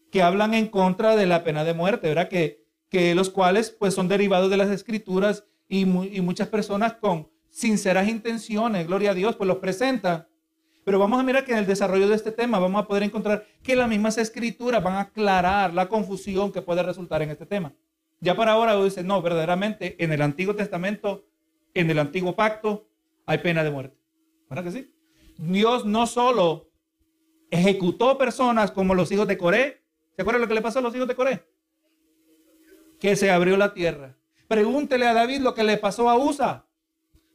que 0.10 0.22
hablan 0.22 0.54
en 0.54 0.68
contra 0.68 1.18
de 1.18 1.26
la 1.26 1.44
pena 1.44 1.66
de 1.66 1.74
muerte, 1.74 2.08
¿verdad? 2.08 2.30
Que, 2.30 2.64
que 2.88 3.14
los 3.14 3.30
cuales 3.30 3.72
pues 3.72 3.94
son 3.94 4.08
derivados 4.08 4.50
de 4.50 4.56
las 4.56 4.70
escrituras 4.70 5.44
y, 5.68 5.82
y 5.82 6.22
muchas 6.22 6.48
personas 6.48 6.94
con 6.94 7.28
sinceras 7.50 8.08
intenciones, 8.08 8.88
gloria 8.88 9.12
a 9.12 9.14
Dios, 9.14 9.36
pues 9.36 9.48
los 9.48 9.58
presentan 9.58 10.28
pero 10.90 10.98
vamos 10.98 11.20
a 11.20 11.24
mirar 11.24 11.46
que 11.46 11.52
en 11.52 11.60
el 11.60 11.68
desarrollo 11.68 12.08
de 12.08 12.16
este 12.16 12.32
tema 12.32 12.58
vamos 12.58 12.82
a 12.82 12.88
poder 12.88 13.04
encontrar 13.04 13.46
que 13.62 13.76
las 13.76 13.88
mismas 13.88 14.18
escrituras 14.18 14.84
van 14.84 14.96
a 14.96 15.02
aclarar 15.02 15.72
la 15.72 15.88
confusión 15.88 16.52
que 16.52 16.64
puede 16.64 16.82
resultar 16.82 17.22
en 17.22 17.30
este 17.30 17.46
tema. 17.46 17.74
Ya 18.22 18.36
para 18.36 18.54
ahora 18.54 18.76
dice, 18.84 19.04
no, 19.04 19.22
verdaderamente 19.22 20.04
en 20.04 20.12
el 20.12 20.24
Antiguo 20.24 20.56
Testamento, 20.56 21.28
en 21.76 21.92
el 21.92 22.00
Antiguo 22.00 22.36
Pacto, 22.36 22.88
hay 23.28 23.38
pena 23.38 23.64
de 23.64 23.70
muerte. 23.70 23.98
¿Verdad 24.50 24.64
que 24.64 24.72
sí? 24.72 24.92
Dios 25.38 25.86
no 25.86 26.08
solo 26.08 26.72
ejecutó 27.52 28.18
personas 28.18 28.72
como 28.72 28.96
los 28.96 29.12
hijos 29.12 29.28
de 29.28 29.38
Coré. 29.38 29.84
¿Se 30.16 30.24
acuerdan 30.24 30.42
lo 30.42 30.48
que 30.48 30.56
le 30.56 30.62
pasó 30.64 30.80
a 30.80 30.82
los 30.82 30.96
hijos 30.96 31.08
de 31.08 31.16
Coré? 31.16 31.46
Que 33.00 33.16
se 33.16 33.30
abrió 33.30 33.58
la 33.58 33.76
tierra. 33.76 34.18
Pregúntele 34.48 35.06
a 35.06 35.14
David 35.14 35.42
lo 35.42 35.54
que 35.54 35.64
le 35.64 35.78
pasó 35.78 36.10
a 36.10 36.18
Usa 36.18 36.66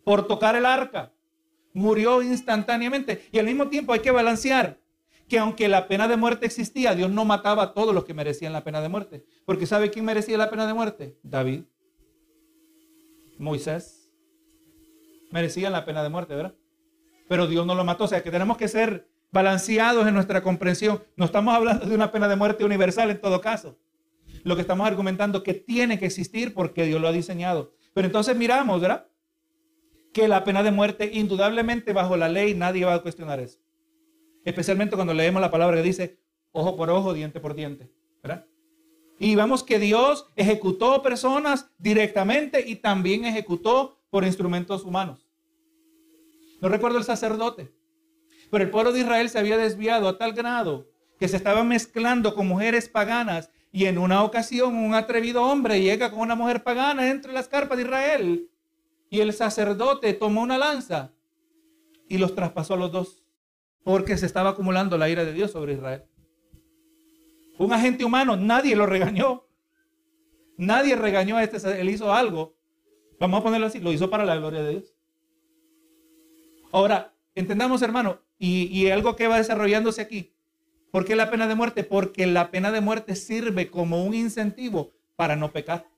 por 0.05 0.27
tocar 0.27 0.57
el 0.57 0.67
arca 0.67 1.13
murió 1.75 2.23
instantáneamente. 2.23 3.29
Y 3.33 3.39
al 3.39 3.47
mismo 3.47 3.69
tiempo 3.69 3.93
hay 3.93 4.01
que 4.01 4.11
balancear 4.11 4.79
que 5.29 5.39
aunque 5.39 5.69
la 5.69 5.89
pena 5.89 6.09
de 6.09 6.17
muerte 6.17 6.47
existía, 6.47 6.95
Dios 6.95 7.11
no 7.11 7.25
mataba 7.25 7.63
a 7.63 7.75
todos 7.75 7.95
los 7.95 8.05
que 8.05 8.15
merecían 8.15 8.53
la 8.53 8.65
pena 8.65 8.81
de 8.81 8.89
muerte. 8.89 9.25
Porque 9.45 9.67
¿sabe 9.67 9.91
quién 9.91 10.05
merecía 10.05 10.39
la 10.39 10.51
pena 10.51 10.67
de 10.67 10.75
muerte? 10.75 11.19
David. 11.23 11.65
Moisés. 13.39 14.11
Merecían 15.31 15.73
la 15.73 15.85
pena 15.85 16.03
de 16.03 16.09
muerte, 16.09 16.35
¿verdad? 16.35 16.55
Pero 17.29 17.47
Dios 17.47 17.67
no 17.67 17.75
lo 17.75 17.85
mató. 17.85 18.05
O 18.05 18.09
sea 18.09 18.23
que 18.23 18.31
tenemos 18.31 18.57
que 18.57 18.69
ser 18.69 19.09
balanceados 19.33 20.07
en 20.07 20.15
nuestra 20.15 20.43
comprensión. 20.43 21.03
No 21.17 21.25
estamos 21.25 21.55
hablando 21.55 21.87
de 21.87 21.95
una 21.95 22.13
pena 22.13 22.29
de 22.29 22.37
muerte 22.37 22.65
universal 22.65 23.11
en 23.11 23.21
todo 23.21 23.41
caso. 23.41 23.77
Lo 24.45 24.55
que 24.55 24.63
estamos 24.63 24.87
argumentando 24.87 25.43
que 25.43 25.55
tiene 25.55 25.99
que 25.99 26.07
existir 26.07 26.55
porque 26.55 26.85
Dios 26.85 27.01
lo 27.01 27.09
ha 27.09 27.13
diseñado. 27.13 27.73
Pero 27.95 28.07
entonces 28.07 28.37
miramos, 28.37 28.81
¿verdad? 28.81 29.07
Que 30.15 30.29
la 30.29 30.45
pena 30.45 30.63
de 30.63 30.71
muerte, 30.71 31.11
indudablemente 31.13 31.93
bajo 31.93 32.17
la 32.17 32.29
ley, 32.29 32.55
nadie 32.55 32.85
va 32.87 32.95
a 32.95 33.03
cuestionar 33.03 33.41
eso. 33.41 33.59
Especialmente 34.45 34.95
cuando 34.95 35.13
leemos 35.13 35.43
la 35.43 35.51
palabra 35.51 35.77
que 35.77 35.83
dice 35.83 36.19
ojo 36.53 36.77
por 36.77 36.89
ojo, 36.89 37.13
diente 37.13 37.41
por 37.41 37.55
diente. 37.55 37.91
Y 39.19 39.37
vemos 39.37 39.63
que 39.63 39.79
Dios 39.79 40.27
ejecutó 40.35 41.03
personas 41.03 41.71
directamente 41.79 42.65
y 42.67 42.77
también 42.77 43.25
ejecutó 43.25 43.99
por 44.11 44.25
instrumentos 44.25 44.83
humanos. 44.85 45.29
No 46.61 46.69
recuerdo 46.69 46.99
el 46.99 47.05
sacerdote, 47.05 47.73
pero 48.51 48.65
el 48.65 48.71
pueblo 48.71 48.93
de 48.93 49.01
Israel 49.01 49.29
se 49.29 49.39
había 49.39 49.57
desviado 49.57 50.09
a 50.09 50.19
tal 50.19 50.33
grado 50.33 50.89
que 51.19 51.29
se 51.29 51.37
estaba 51.37 51.63
mezclando 51.63 52.35
con 52.35 52.49
mujeres 52.49 52.89
paganas 52.89 53.51
y 53.71 53.87
en 53.87 53.99
una 53.99 54.23
ocasión 54.25 54.75
un 54.77 54.95
atrevido 54.95 55.45
hombre 55.45 55.81
llega 55.81 56.11
con 56.11 56.21
una 56.21 56.35
mujer 56.35 56.65
pagana 56.65 57.11
entre 57.11 57.33
las 57.33 57.49
carpas 57.49 57.79
de 57.79 57.85
Israel 57.85 58.51
y 59.15 59.21
el 59.21 59.33
sacerdote 59.33 60.13
tomó 60.13 60.43
una 60.43 60.59
lanza 60.59 61.13
y 62.09 62.19
los 62.19 62.35
traspasó 62.35 62.75
a 62.75 62.77
los 62.77 62.91
dos, 62.91 63.25
porque 63.85 64.19
se 64.19 64.27
estaba 64.27 64.51
acumulando 64.51 64.99
la 64.99 65.09
ira 65.09 65.25
de 65.25 65.33
Dios 65.33 65.53
sobre 65.53 65.75
Israel. 65.75 66.03
Un 67.57 67.73
agente 67.73 68.05
humano, 68.05 68.37
nadie 68.37 68.75
lo 68.75 68.87
regañó. 68.87 69.45
Nadie 70.57 70.97
regañó 70.97 71.37
a 71.37 71.45
este, 71.45 71.81
él 71.81 71.91
hizo 71.91 72.13
algo. 72.13 72.57
Vamos 73.21 73.39
a 73.39 73.45
ponerlo 73.45 73.69
así, 73.69 73.79
lo 73.79 73.93
hizo 73.93 74.11
para 74.11 74.25
la 74.25 74.35
gloria 74.35 74.65
de 74.65 74.71
Dios. 74.71 74.97
Ahora, 76.73 77.15
entendamos 77.37 77.83
hermano, 77.83 78.19
y, 78.37 78.89
algo 78.89 79.15
que 79.15 79.29
va 79.29 79.39
desarrollándose 79.39 80.03
aquí. 80.03 80.35
¿Por 80.91 81.05
qué 81.05 81.15
la 81.15 81.31
pena 81.31 81.47
de 81.47 81.55
muerte? 81.55 81.85
Porque 81.85 82.27
la 82.27 82.51
pena 82.51 82.73
de 82.73 82.81
muerte 82.81 83.15
sirve 83.15 83.71
como 83.71 84.05
un 84.05 84.13
incentivo 84.13 84.91
para 85.15 85.37
no 85.37 85.53
pecar. 85.53 85.89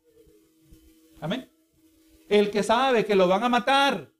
Amén. 1.22 1.50
El 2.28 2.50
que 2.50 2.62
sabe 2.62 3.04
que 3.04 3.14
lo 3.14 3.28
van 3.28 3.44
a 3.44 3.48
matar 3.48 4.10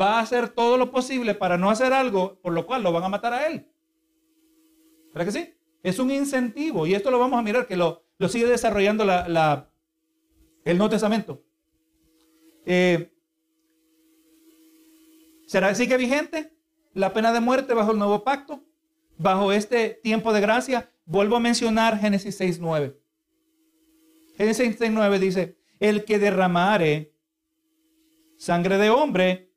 va 0.00 0.18
a 0.18 0.20
hacer 0.20 0.48
todo 0.48 0.76
lo 0.76 0.90
posible 0.90 1.34
para 1.34 1.58
no 1.58 1.70
hacer 1.70 1.92
algo 1.92 2.38
por 2.40 2.52
lo 2.52 2.66
cual 2.66 2.82
lo 2.82 2.92
van 2.92 3.04
a 3.04 3.08
matar 3.08 3.32
a 3.32 3.46
él. 3.46 3.66
¿Verdad 5.12 5.32
que 5.32 5.38
sí? 5.38 5.54
Es 5.82 5.98
un 5.98 6.10
incentivo 6.10 6.86
y 6.86 6.94
esto 6.94 7.10
lo 7.10 7.18
vamos 7.18 7.38
a 7.38 7.42
mirar 7.42 7.66
que 7.66 7.76
lo, 7.76 8.04
lo 8.18 8.28
sigue 8.28 8.46
desarrollando 8.46 9.04
la, 9.04 9.70
el 10.64 10.78
Nuevo 10.78 10.90
Testamento. 10.90 11.42
Eh, 12.66 13.10
¿Será 15.46 15.68
así 15.68 15.88
que 15.88 15.96
vigente 15.96 16.52
la 16.92 17.12
pena 17.12 17.32
de 17.32 17.40
muerte 17.40 17.74
bajo 17.74 17.92
el 17.92 17.98
nuevo 17.98 18.22
pacto? 18.22 18.62
Bajo 19.16 19.50
este 19.50 19.98
tiempo 20.02 20.32
de 20.32 20.40
gracia, 20.40 20.90
vuelvo 21.06 21.36
a 21.36 21.40
mencionar 21.40 21.98
Génesis 21.98 22.38
6.9. 22.38 22.94
Génesis 24.36 24.78
6.9 24.78 25.18
dice, 25.18 25.58
el 25.80 26.04
que 26.04 26.18
derramare 26.18 27.14
sangre 28.38 28.78
de 28.78 28.88
hombre. 28.88 29.52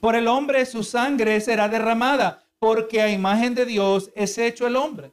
Por 0.00 0.14
el 0.14 0.28
hombre 0.28 0.64
su 0.64 0.82
sangre 0.82 1.40
será 1.40 1.68
derramada, 1.68 2.48
porque 2.58 3.02
a 3.02 3.10
imagen 3.10 3.54
de 3.54 3.66
Dios 3.66 4.10
es 4.14 4.38
hecho 4.38 4.66
el 4.66 4.76
hombre. 4.76 5.12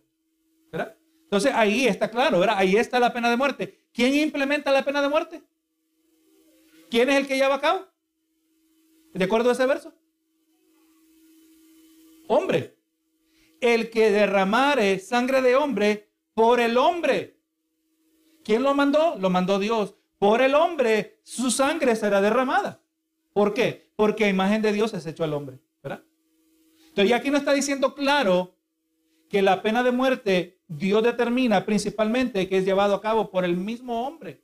Entonces 1.24 1.52
ahí 1.54 1.86
está 1.86 2.10
claro, 2.10 2.40
¿verdad? 2.40 2.56
Ahí 2.58 2.78
está 2.78 3.00
la 3.00 3.12
pena 3.12 3.30
de 3.30 3.38
muerte. 3.38 3.80
¿Quién 3.94 4.16
implementa 4.16 4.72
la 4.72 4.86
pena 4.86 5.02
de 5.02 5.10
muerte? 5.10 5.44
¿Quién 6.90 7.10
es 7.10 7.18
el 7.18 7.28
que 7.28 7.38
lleva 7.38 7.56
a 7.56 7.62
cabo? 7.62 7.86
¿De 9.14 9.26
acuerdo 9.26 9.50
a 9.50 9.54
ese 9.54 9.66
verso? 9.66 9.94
Hombre. 12.28 12.76
El 13.62 13.90
que 13.90 14.12
derramare 14.12 15.00
sangre 15.00 15.42
de 15.42 15.56
hombre 15.56 16.10
por 16.34 16.60
el 16.60 16.78
hombre. 16.78 17.38
¿Quién 18.44 18.64
lo 18.64 18.74
mandó? 18.74 19.18
Lo 19.20 19.30
mandó 19.30 19.60
Dios 19.60 19.99
por 20.20 20.42
el 20.42 20.54
hombre 20.54 21.20
su 21.24 21.50
sangre 21.50 21.96
será 21.96 22.22
derramada. 22.22 22.82
¿Por 23.34 23.54
qué? 23.54 23.90
Porque 23.96 24.26
a 24.26 24.30
imagen 24.30 24.62
de 24.62 24.74
Dios 24.74 24.94
es 24.94 25.06
hecho 25.06 25.24
al 25.24 25.34
hombre. 25.34 25.60
Entonces, 26.90 27.14
aquí 27.14 27.30
no 27.30 27.38
está 27.38 27.54
diciendo 27.54 27.96
claro 27.96 28.56
que 29.30 29.42
la 29.42 29.62
pena 29.62 29.84
de 29.84 29.92
muerte 29.92 30.60
Dios 30.68 31.04
determina 31.04 31.66
principalmente 31.66 32.50
que 32.50 32.58
es 32.58 32.66
llevado 32.66 32.96
a 32.96 33.02
cabo 33.02 33.32
por 33.32 33.46
el 33.46 33.56
mismo 33.56 34.06
hombre. 34.06 34.42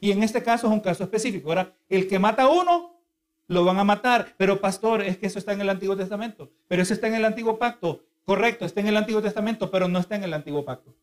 Y 0.00 0.10
en 0.10 0.22
este 0.22 0.42
caso 0.42 0.66
es 0.66 0.72
un 0.72 0.80
caso 0.80 1.04
específico. 1.04 1.50
¿verdad? 1.50 1.72
El 1.88 2.08
que 2.08 2.18
mata 2.18 2.44
a 2.44 2.48
uno, 2.48 2.98
lo 3.46 3.64
van 3.64 3.78
a 3.78 3.84
matar. 3.84 4.34
Pero 4.36 4.60
pastor, 4.60 5.02
es 5.02 5.16
que 5.18 5.26
eso 5.26 5.38
está 5.38 5.52
en 5.52 5.60
el 5.60 5.70
Antiguo 5.70 5.96
Testamento. 5.96 6.50
Pero 6.66 6.82
eso 6.82 6.92
está 6.92 7.06
en 7.06 7.14
el 7.14 7.24
Antiguo 7.24 7.58
Pacto. 7.58 8.02
Correcto, 8.24 8.64
está 8.64 8.80
en 8.80 8.88
el 8.88 8.96
Antiguo 8.96 9.22
Testamento, 9.22 9.70
pero 9.70 9.86
no 9.86 9.98
está 9.98 10.16
en 10.16 10.24
el 10.24 10.32
Antiguo 10.32 10.64
Pacto. 10.64 10.94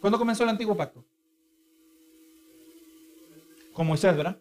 ¿Cuándo 0.00 0.18
comenzó 0.18 0.44
el 0.44 0.50
Antiguo 0.50 0.76
Pacto? 0.76 1.04
Con 3.76 3.88
Moisés, 3.88 4.16
¿verdad? 4.16 4.38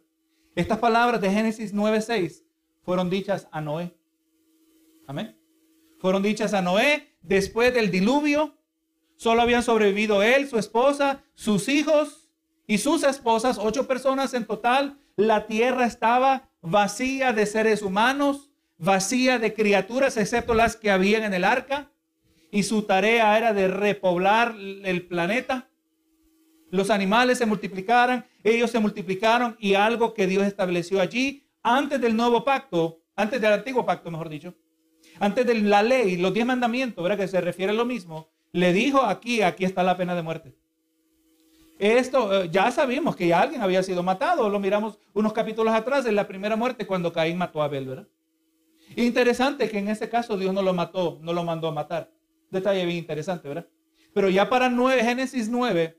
Estas 0.55 0.77
palabras 0.77 1.19
de 1.19 1.29
Génesis 1.29 1.73
9:6 1.73 2.45
fueron 2.83 3.09
dichas 3.09 3.49
a 3.51 3.59
Noé. 3.59 3.93
Amén. 5.07 5.37
Fueron 5.99 6.23
dichas 6.23 6.53
a 6.53 6.61
Noé 6.61 7.17
después 7.21 7.73
del 7.73 7.91
diluvio. 7.91 8.55
Solo 9.17 9.41
habían 9.41 9.61
sobrevivido 9.61 10.23
él, 10.23 10.47
su 10.47 10.57
esposa, 10.57 11.21
sus 11.33 11.67
hijos 11.67 12.29
y 12.65 12.77
sus 12.77 13.03
esposas, 13.03 13.57
ocho 13.57 13.87
personas 13.87 14.33
en 14.33 14.45
total. 14.45 14.99
La 15.17 15.47
tierra 15.47 15.85
estaba 15.85 16.49
vacía 16.61 17.33
de 17.33 17.45
seres 17.45 17.81
humanos, 17.81 18.51
vacía 18.77 19.37
de 19.37 19.53
criaturas, 19.53 20.15
excepto 20.15 20.53
las 20.53 20.77
que 20.77 20.91
habían 20.91 21.23
en 21.23 21.33
el 21.33 21.43
arca. 21.43 21.91
Y 22.51 22.63
su 22.63 22.83
tarea 22.83 23.37
era 23.37 23.51
de 23.51 23.67
repoblar 23.67 24.55
el 24.57 25.05
planeta. 25.07 25.67
Los 26.71 26.89
animales 26.89 27.37
se 27.37 27.45
multiplicaron, 27.45 28.25
ellos 28.43 28.71
se 28.71 28.79
multiplicaron 28.79 29.55
y 29.59 29.75
algo 29.75 30.13
que 30.13 30.27
Dios 30.27 30.45
estableció 30.45 30.99
allí 30.99 31.47
antes 31.61 32.01
del 32.01 32.15
nuevo 32.15 32.43
pacto, 32.43 33.01
antes 33.15 33.39
del 33.39 33.53
antiguo 33.53 33.85
pacto, 33.85 34.11
mejor 34.11 34.29
dicho, 34.29 34.53
antes 35.19 35.45
de 35.45 35.55
la 35.61 35.83
ley, 35.83 36.17
los 36.17 36.33
diez 36.33 36.45
mandamientos, 36.45 37.03
¿verdad? 37.03 37.17
Que 37.17 37.27
se 37.27 37.41
refiere 37.41 37.71
a 37.71 37.75
lo 37.75 37.85
mismo, 37.85 38.29
le 38.51 38.73
dijo 38.73 39.01
aquí, 39.01 39.41
aquí 39.41 39.65
está 39.65 39.83
la 39.83 39.97
pena 39.97 40.15
de 40.15 40.21
muerte. 40.21 40.55
Esto 41.77 42.43
eh, 42.43 42.49
ya 42.51 42.71
sabemos 42.71 43.15
que 43.15 43.27
ya 43.27 43.41
alguien 43.41 43.61
había 43.61 43.83
sido 43.83 44.01
matado, 44.01 44.49
lo 44.49 44.59
miramos 44.59 44.97
unos 45.13 45.33
capítulos 45.33 45.73
atrás 45.73 46.05
en 46.05 46.15
la 46.15 46.27
primera 46.27 46.55
muerte 46.55 46.87
cuando 46.87 47.11
Caín 47.11 47.37
mató 47.37 47.61
a 47.61 47.65
Abel, 47.65 47.87
¿verdad? 47.87 48.07
Interesante 48.95 49.69
que 49.69 49.79
en 49.79 49.89
ese 49.89 50.09
caso 50.09 50.37
Dios 50.37 50.53
no 50.53 50.61
lo 50.61 50.73
mató, 50.73 51.19
no 51.21 51.33
lo 51.33 51.43
mandó 51.43 51.67
a 51.67 51.71
matar. 51.71 52.11
Detalle 52.49 52.85
bien 52.85 52.97
interesante, 52.97 53.47
¿verdad? 53.47 53.67
Pero 54.13 54.29
ya 54.29 54.49
para 54.49 54.69
9, 54.69 55.03
Génesis 55.03 55.49
9, 55.49 55.97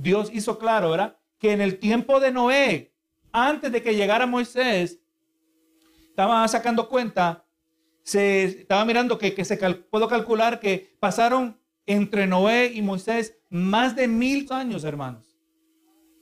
Dios 0.00 0.30
hizo 0.32 0.58
claro, 0.58 0.90
¿verdad? 0.90 1.18
Que 1.38 1.52
en 1.52 1.60
el 1.60 1.78
tiempo 1.78 2.20
de 2.20 2.32
Noé, 2.32 2.94
antes 3.32 3.70
de 3.70 3.82
que 3.82 3.94
llegara 3.94 4.26
Moisés, 4.26 5.00
estaba 6.08 6.46
sacando 6.48 6.88
cuenta 6.88 7.44
se 8.02 8.44
estaba 8.44 8.84
mirando 8.84 9.18
que, 9.18 9.44
se 9.44 9.56
puedo 9.90 10.08
calcular 10.08 10.60
que 10.60 10.96
pasaron 10.98 11.58
entre 11.86 12.26
Noé 12.26 12.72
y 12.74 12.82
Moisés 12.82 13.38
más 13.48 13.96
de 13.96 14.08
mil 14.08 14.46
años, 14.50 14.84
hermanos. 14.84 15.36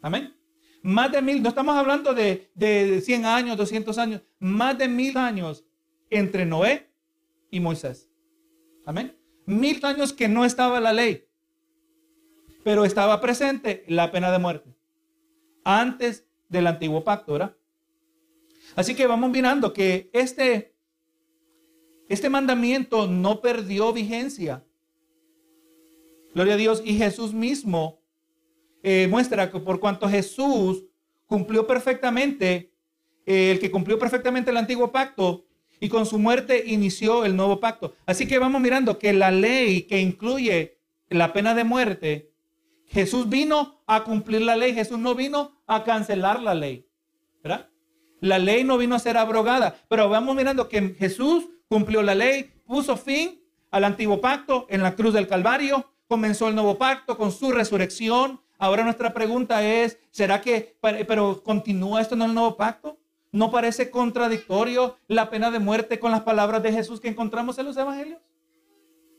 Amén. 0.03 0.35
Más 0.83 1.11
de 1.11 1.21
mil, 1.23 1.43
no 1.43 1.49
estamos 1.49 1.77
hablando 1.77 2.15
de, 2.15 2.51
de 2.55 3.01
100 3.01 3.27
años, 3.27 3.57
200 3.57 3.99
años, 3.99 4.23
más 4.39 4.79
de 4.79 4.89
mil 4.89 5.17
años 5.17 5.65
entre 6.11 6.47
Noé 6.47 6.91
y 7.51 7.61
Moisés. 7.61 8.11
Amén. 8.87 9.17
Mil 9.45 9.85
años 9.85 10.13
que 10.13 10.29
no 10.29 10.45
estaba 10.45 10.81
la 10.81 10.93
ley, 10.93 11.28
pero 12.69 12.85
estaba 12.85 13.19
presente 13.23 13.83
la 13.89 14.13
pena 14.13 14.31
de 14.31 14.39
muerte 14.39 14.77
antes 15.65 16.27
del 16.51 16.67
antiguo 16.67 17.03
pacto, 17.03 17.33
¿verdad? 17.33 17.57
Así 18.77 18.95
que 18.95 19.07
vamos 19.07 19.31
mirando 19.31 19.73
que 19.73 20.11
este 20.13 20.75
este 22.11 22.29
mandamiento 22.29 23.07
no 23.07 23.41
perdió 23.41 23.95
vigencia. 23.95 24.67
Gloria 26.35 26.53
a 26.53 26.57
Dios. 26.59 26.83
Y 26.85 26.99
Jesús 26.99 27.33
mismo 27.33 28.03
eh, 28.83 29.07
muestra 29.09 29.51
que 29.51 29.61
por 29.61 29.81
cuanto 29.81 30.07
Jesús 30.07 30.85
cumplió 31.27 31.67
perfectamente, 31.67 32.75
eh, 33.25 33.53
el 33.53 33.61
que 33.61 33.71
cumplió 33.71 33.99
perfectamente 33.99 34.51
el 34.51 34.59
antiguo 34.59 34.93
pacto 34.93 35.47
y 35.81 35.89
con 35.89 36.05
su 36.05 36.19
muerte 36.19 36.65
inició 36.67 37.25
el 37.25 37.35
nuevo 37.35 37.61
pacto. 37.61 37.95
Así 38.05 38.29
que 38.29 38.39
vamos 38.39 38.61
mirando 38.61 38.99
que 38.99 39.15
la 39.15 39.31
ley 39.31 39.85
que 39.85 40.03
incluye 40.03 40.77
la 41.09 41.33
pena 41.33 41.55
de 41.55 41.65
muerte, 41.65 42.29
Jesús 42.89 43.29
vino 43.29 43.81
a 43.87 44.05
cumplir 44.05 44.43
la 44.43 44.57
ley, 44.57 44.75
Jesús 44.75 44.99
no 44.99 45.15
vino 45.15 45.53
a 45.67 45.85
cancelar 45.85 46.43
la 46.43 46.55
ley. 46.55 46.87
¿verdad? 47.43 47.69
La 48.21 48.39
ley 48.39 48.65
no 48.65 48.79
vino 48.79 48.95
a 48.95 48.99
ser 48.99 49.17
abrogada, 49.17 49.77
pero 49.89 50.09
vamos 50.09 50.35
mirando 50.35 50.69
que 50.69 50.95
Jesús 50.99 51.49
cumplió 51.69 52.03
la 52.03 52.15
ley, 52.15 52.51
puso 52.67 52.97
fin 52.97 53.41
al 53.71 53.85
antiguo 53.85 54.21
pacto 54.21 54.67
en 54.71 54.83
la 54.83 54.97
cruz 54.97 55.15
del 55.15 55.29
Calvario, 55.29 55.87
comenzó 56.09 56.49
el 56.49 56.55
nuevo 56.55 56.79
pacto 56.79 57.17
con 57.17 57.31
su 57.31 57.53
resurrección. 57.53 58.41
Ahora 58.59 58.83
nuestra 58.83 59.13
pregunta 59.13 59.63
es, 59.63 59.99
¿será 60.11 60.41
que, 60.41 60.77
pero 60.81 61.43
continúa 61.45 62.01
esto 62.01 62.15
en 62.15 62.23
el 62.23 62.35
nuevo 62.35 62.57
pacto? 62.57 62.99
¿No 63.31 63.51
parece 63.51 63.91
contradictorio 63.91 64.97
la 65.07 65.31
pena 65.31 65.51
de 65.51 65.59
muerte 65.59 66.01
con 66.01 66.11
las 66.11 66.23
palabras 66.23 66.63
de 66.63 66.73
Jesús 66.73 66.99
que 66.99 67.09
encontramos 67.09 67.59
en 67.59 67.67
los 67.67 67.77
evangelios? 67.77 68.21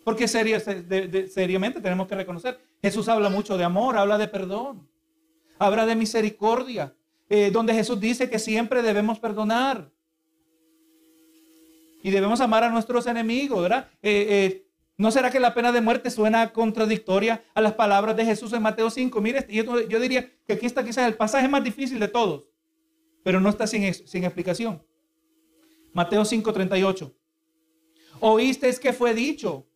Porque 0.03 0.27
seriamente 0.27 1.81
tenemos 1.81 2.07
que 2.07 2.15
reconocer, 2.15 2.59
Jesús 2.81 3.07
habla 3.09 3.29
mucho 3.29 3.57
de 3.57 3.63
amor, 3.63 3.97
habla 3.97 4.17
de 4.17 4.27
perdón, 4.27 4.87
habla 5.57 5.85
de 5.85 5.95
misericordia, 5.95 6.93
eh, 7.29 7.51
donde 7.51 7.73
Jesús 7.73 7.99
dice 7.99 8.29
que 8.29 8.39
siempre 8.39 8.81
debemos 8.81 9.19
perdonar. 9.19 9.91
Y 12.01 12.11
debemos 12.11 12.39
amar 12.39 12.63
a 12.63 12.69
nuestros 12.69 13.07
enemigos, 13.07 13.61
¿verdad? 13.61 13.89
Eh, 14.01 14.25
eh, 14.29 14.65
¿No 14.97 15.11
será 15.11 15.29
que 15.29 15.39
la 15.39 15.53
pena 15.53 15.71
de 15.71 15.79
muerte 15.79 16.09
suena 16.09 16.51
contradictoria 16.51 17.43
a 17.53 17.61
las 17.61 17.73
palabras 17.73 18.15
de 18.15 18.25
Jesús 18.25 18.51
en 18.53 18.61
Mateo 18.61 18.89
5? 18.89 19.21
Mire, 19.21 19.45
yo, 19.49 19.87
yo 19.87 19.99
diría 19.99 20.29
que 20.45 20.53
aquí 20.53 20.65
está 20.65 20.83
quizás 20.83 21.07
el 21.07 21.15
pasaje 21.15 21.47
más 21.47 21.63
difícil 21.63 21.99
de 21.99 22.07
todos, 22.07 22.47
pero 23.23 23.39
no 23.39 23.49
está 23.49 23.67
sin, 23.67 23.93
sin 23.93 24.23
explicación. 24.23 24.83
Mateo 25.93 26.25
5, 26.25 26.51
38. 26.51 27.15
Oísteis 28.19 28.79
que 28.79 28.91
fue 28.91 29.13
dicho, 29.13 29.68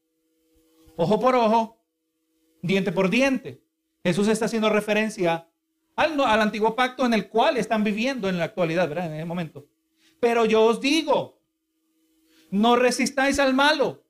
ojo 0.96 1.20
por 1.20 1.36
ojo, 1.36 1.80
diente 2.62 2.92
por 2.92 3.10
diente. 3.10 3.62
Jesús 4.04 4.28
está 4.28 4.46
haciendo 4.46 4.70
referencia 4.70 5.48
al, 5.96 6.20
al 6.20 6.42
antiguo 6.42 6.76
pacto 6.76 7.06
en 7.06 7.14
el 7.14 7.30
cual 7.30 7.58
están 7.58 7.84
viviendo 7.84 8.30
en 8.30 8.38
la 8.38 8.46
actualidad, 8.46 8.90
¿verdad? 8.90 9.08
En 9.08 9.20
el 9.20 9.26
momento. 9.26 9.68
Pero 10.20 10.46
yo 10.46 10.64
os 10.64 10.82
digo, 10.82 11.40
no 12.52 12.76
resistáis 12.76 13.40
al 13.40 13.54
malo. 13.54 14.04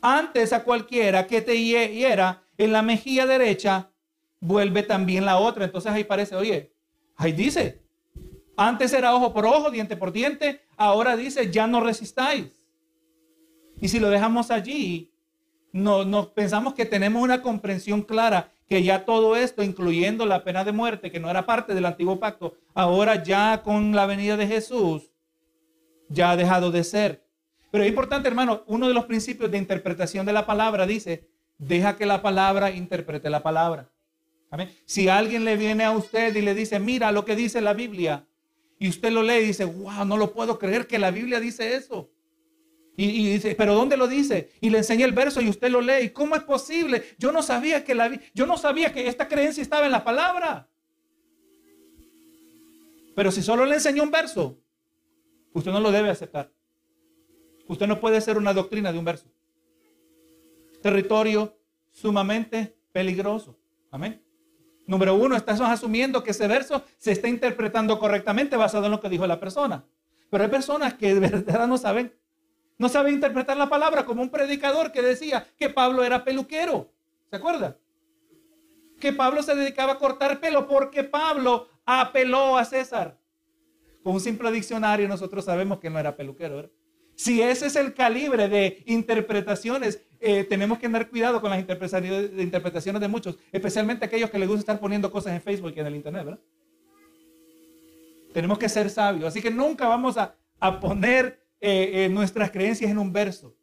Antes 0.00 0.52
a 0.52 0.64
cualquiera 0.64 1.26
que 1.26 1.40
te 1.40 1.58
hiera 1.58 2.42
en 2.58 2.72
la 2.72 2.82
mejilla 2.82 3.26
derecha, 3.26 3.90
vuelve 4.40 4.82
también 4.82 5.24
la 5.24 5.38
otra. 5.38 5.64
Entonces 5.64 5.90
ahí 5.90 6.04
parece, 6.04 6.36
oye, 6.36 6.74
ahí 7.16 7.32
dice, 7.32 7.82
antes 8.56 8.92
era 8.92 9.14
ojo 9.14 9.32
por 9.32 9.46
ojo, 9.46 9.70
diente 9.70 9.96
por 9.96 10.12
diente, 10.12 10.62
ahora 10.76 11.16
dice, 11.16 11.50
ya 11.50 11.66
no 11.66 11.80
resistáis. 11.80 12.66
Y 13.80 13.88
si 13.88 13.98
lo 13.98 14.10
dejamos 14.10 14.50
allí, 14.50 15.13
no, 15.74 16.04
nos 16.04 16.28
pensamos 16.28 16.74
que 16.74 16.86
tenemos 16.86 17.20
una 17.20 17.42
comprensión 17.42 18.02
clara 18.02 18.52
que 18.68 18.84
ya 18.84 19.04
todo 19.04 19.34
esto, 19.34 19.64
incluyendo 19.64 20.24
la 20.24 20.44
pena 20.44 20.62
de 20.62 20.70
muerte, 20.70 21.10
que 21.10 21.18
no 21.18 21.28
era 21.28 21.46
parte 21.46 21.74
del 21.74 21.84
antiguo 21.84 22.20
pacto, 22.20 22.54
ahora 22.74 23.24
ya 23.24 23.60
con 23.64 23.92
la 23.92 24.06
venida 24.06 24.36
de 24.36 24.46
Jesús, 24.46 25.10
ya 26.08 26.30
ha 26.30 26.36
dejado 26.36 26.70
de 26.70 26.84
ser. 26.84 27.26
Pero 27.72 27.82
es 27.82 27.90
importante, 27.90 28.28
hermano, 28.28 28.62
uno 28.68 28.86
de 28.86 28.94
los 28.94 29.06
principios 29.06 29.50
de 29.50 29.58
interpretación 29.58 30.24
de 30.24 30.32
la 30.32 30.46
palabra 30.46 30.86
dice, 30.86 31.28
deja 31.58 31.96
que 31.96 32.06
la 32.06 32.22
palabra 32.22 32.70
interprete 32.70 33.28
la 33.28 33.42
palabra. 33.42 33.90
Si 34.84 35.08
alguien 35.08 35.44
le 35.44 35.56
viene 35.56 35.82
a 35.82 35.90
usted 35.90 36.36
y 36.36 36.40
le 36.40 36.54
dice, 36.54 36.78
mira 36.78 37.10
lo 37.10 37.24
que 37.24 37.34
dice 37.34 37.60
la 37.60 37.74
Biblia, 37.74 38.24
y 38.78 38.88
usted 38.88 39.10
lo 39.10 39.24
lee 39.24 39.42
y 39.42 39.46
dice, 39.46 39.64
wow, 39.64 40.04
no 40.04 40.16
lo 40.16 40.32
puedo 40.32 40.56
creer 40.56 40.86
que 40.86 41.00
la 41.00 41.10
Biblia 41.10 41.40
dice 41.40 41.74
eso. 41.74 42.13
Y, 42.96 43.32
dice, 43.32 43.56
pero 43.56 43.74
¿dónde 43.74 43.96
lo 43.96 44.06
dice? 44.06 44.52
Y 44.60 44.70
le 44.70 44.78
enseña 44.78 45.04
el 45.04 45.12
verso 45.12 45.40
y 45.40 45.48
usted 45.48 45.68
lo 45.68 45.80
lee. 45.80 46.04
¿Y 46.04 46.10
cómo 46.10 46.36
es 46.36 46.42
posible? 46.42 47.02
Yo 47.18 47.32
no 47.32 47.42
sabía 47.42 47.84
que 47.84 47.94
la 47.94 48.10
yo 48.32 48.46
no 48.46 48.56
sabía 48.56 48.92
que 48.92 49.08
esta 49.08 49.26
creencia 49.26 49.62
estaba 49.62 49.86
en 49.86 49.92
la 49.92 50.04
palabra. 50.04 50.68
Pero 53.16 53.32
si 53.32 53.42
solo 53.42 53.64
le 53.64 53.74
enseñó 53.74 54.02
un 54.04 54.10
verso, 54.10 54.58
usted 55.52 55.72
no 55.72 55.80
lo 55.80 55.90
debe 55.90 56.10
aceptar. 56.10 56.52
Usted 57.66 57.86
no 57.86 57.98
puede 57.98 58.20
ser 58.20 58.38
una 58.38 58.52
doctrina 58.52 58.92
de 58.92 58.98
un 58.98 59.04
verso. 59.04 59.26
Territorio 60.82 61.56
sumamente 61.90 62.76
peligroso. 62.92 63.58
Amén. 63.90 64.20
Número 64.86 65.14
uno, 65.14 65.34
estás 65.34 65.60
asumiendo 65.60 66.22
que 66.22 66.32
ese 66.32 66.46
verso 66.46 66.84
se 66.98 67.12
está 67.12 67.26
interpretando 67.26 67.98
correctamente 67.98 68.56
basado 68.56 68.84
en 68.84 68.90
lo 68.90 69.00
que 69.00 69.08
dijo 69.08 69.26
la 69.26 69.40
persona. 69.40 69.84
Pero 70.30 70.44
hay 70.44 70.50
personas 70.50 70.94
que 70.94 71.14
de 71.14 71.20
verdad 71.28 71.66
no 71.66 71.78
saben, 71.78 72.12
no 72.78 72.88
saben 72.88 73.14
interpretar 73.14 73.56
la 73.56 73.68
palabra 73.68 74.04
como 74.04 74.22
un 74.22 74.30
predicador 74.30 74.92
que 74.92 75.02
decía 75.02 75.46
que 75.58 75.70
Pablo 75.70 76.04
era 76.04 76.24
peluquero. 76.24 76.90
¿Se 77.30 77.36
acuerda? 77.36 77.76
Que 79.00 79.12
Pablo 79.12 79.42
se 79.42 79.54
dedicaba 79.54 79.92
a 79.92 79.98
cortar 79.98 80.40
pelo 80.40 80.66
porque 80.66 81.04
Pablo 81.04 81.68
apeló 81.84 82.56
a 82.56 82.64
César. 82.64 83.18
con 84.02 84.14
un 84.14 84.20
simple 84.20 84.50
diccionario 84.52 85.08
nosotros 85.08 85.44
sabemos 85.44 85.78
que 85.78 85.90
no 85.90 85.98
era 85.98 86.16
peluquero. 86.16 86.56
¿verdad? 86.56 86.70
Si 87.16 87.40
ese 87.40 87.66
es 87.66 87.76
el 87.76 87.94
calibre 87.94 88.48
de 88.48 88.82
interpretaciones, 88.86 90.02
eh, 90.20 90.44
tenemos 90.44 90.78
que 90.78 90.86
andar 90.86 91.08
cuidado 91.08 91.40
con 91.40 91.50
las 91.50 91.60
interpretaciones 91.60 93.00
de, 93.00 93.08
muchos, 93.08 93.38
especialmente 93.52 94.04
aquellos 94.04 94.30
que 94.30 94.38
les 94.38 94.48
gusta 94.48 94.60
estar 94.60 94.80
poniendo 94.80 95.12
cosas 95.12 95.34
en 95.34 95.42
Facebook 95.42 95.72
y 95.76 95.80
en 95.80 95.86
el 95.86 95.94
Internet, 95.94 96.24
¿verdad? 96.24 96.40
Tenemos 98.32 98.58
que 98.58 98.68
ser 98.68 98.90
sabios. 98.90 99.26
Así 99.26 99.40
que 99.40 99.50
nunca 99.50 99.86
vamos 99.86 100.16
a, 100.18 100.34
poner 100.80 101.43
eh, 101.66 102.04
eh, 102.04 102.08
nuestras 102.10 102.50
creencias 102.50 102.90
en 102.90 102.98
un 102.98 103.10
verso. 103.10 103.56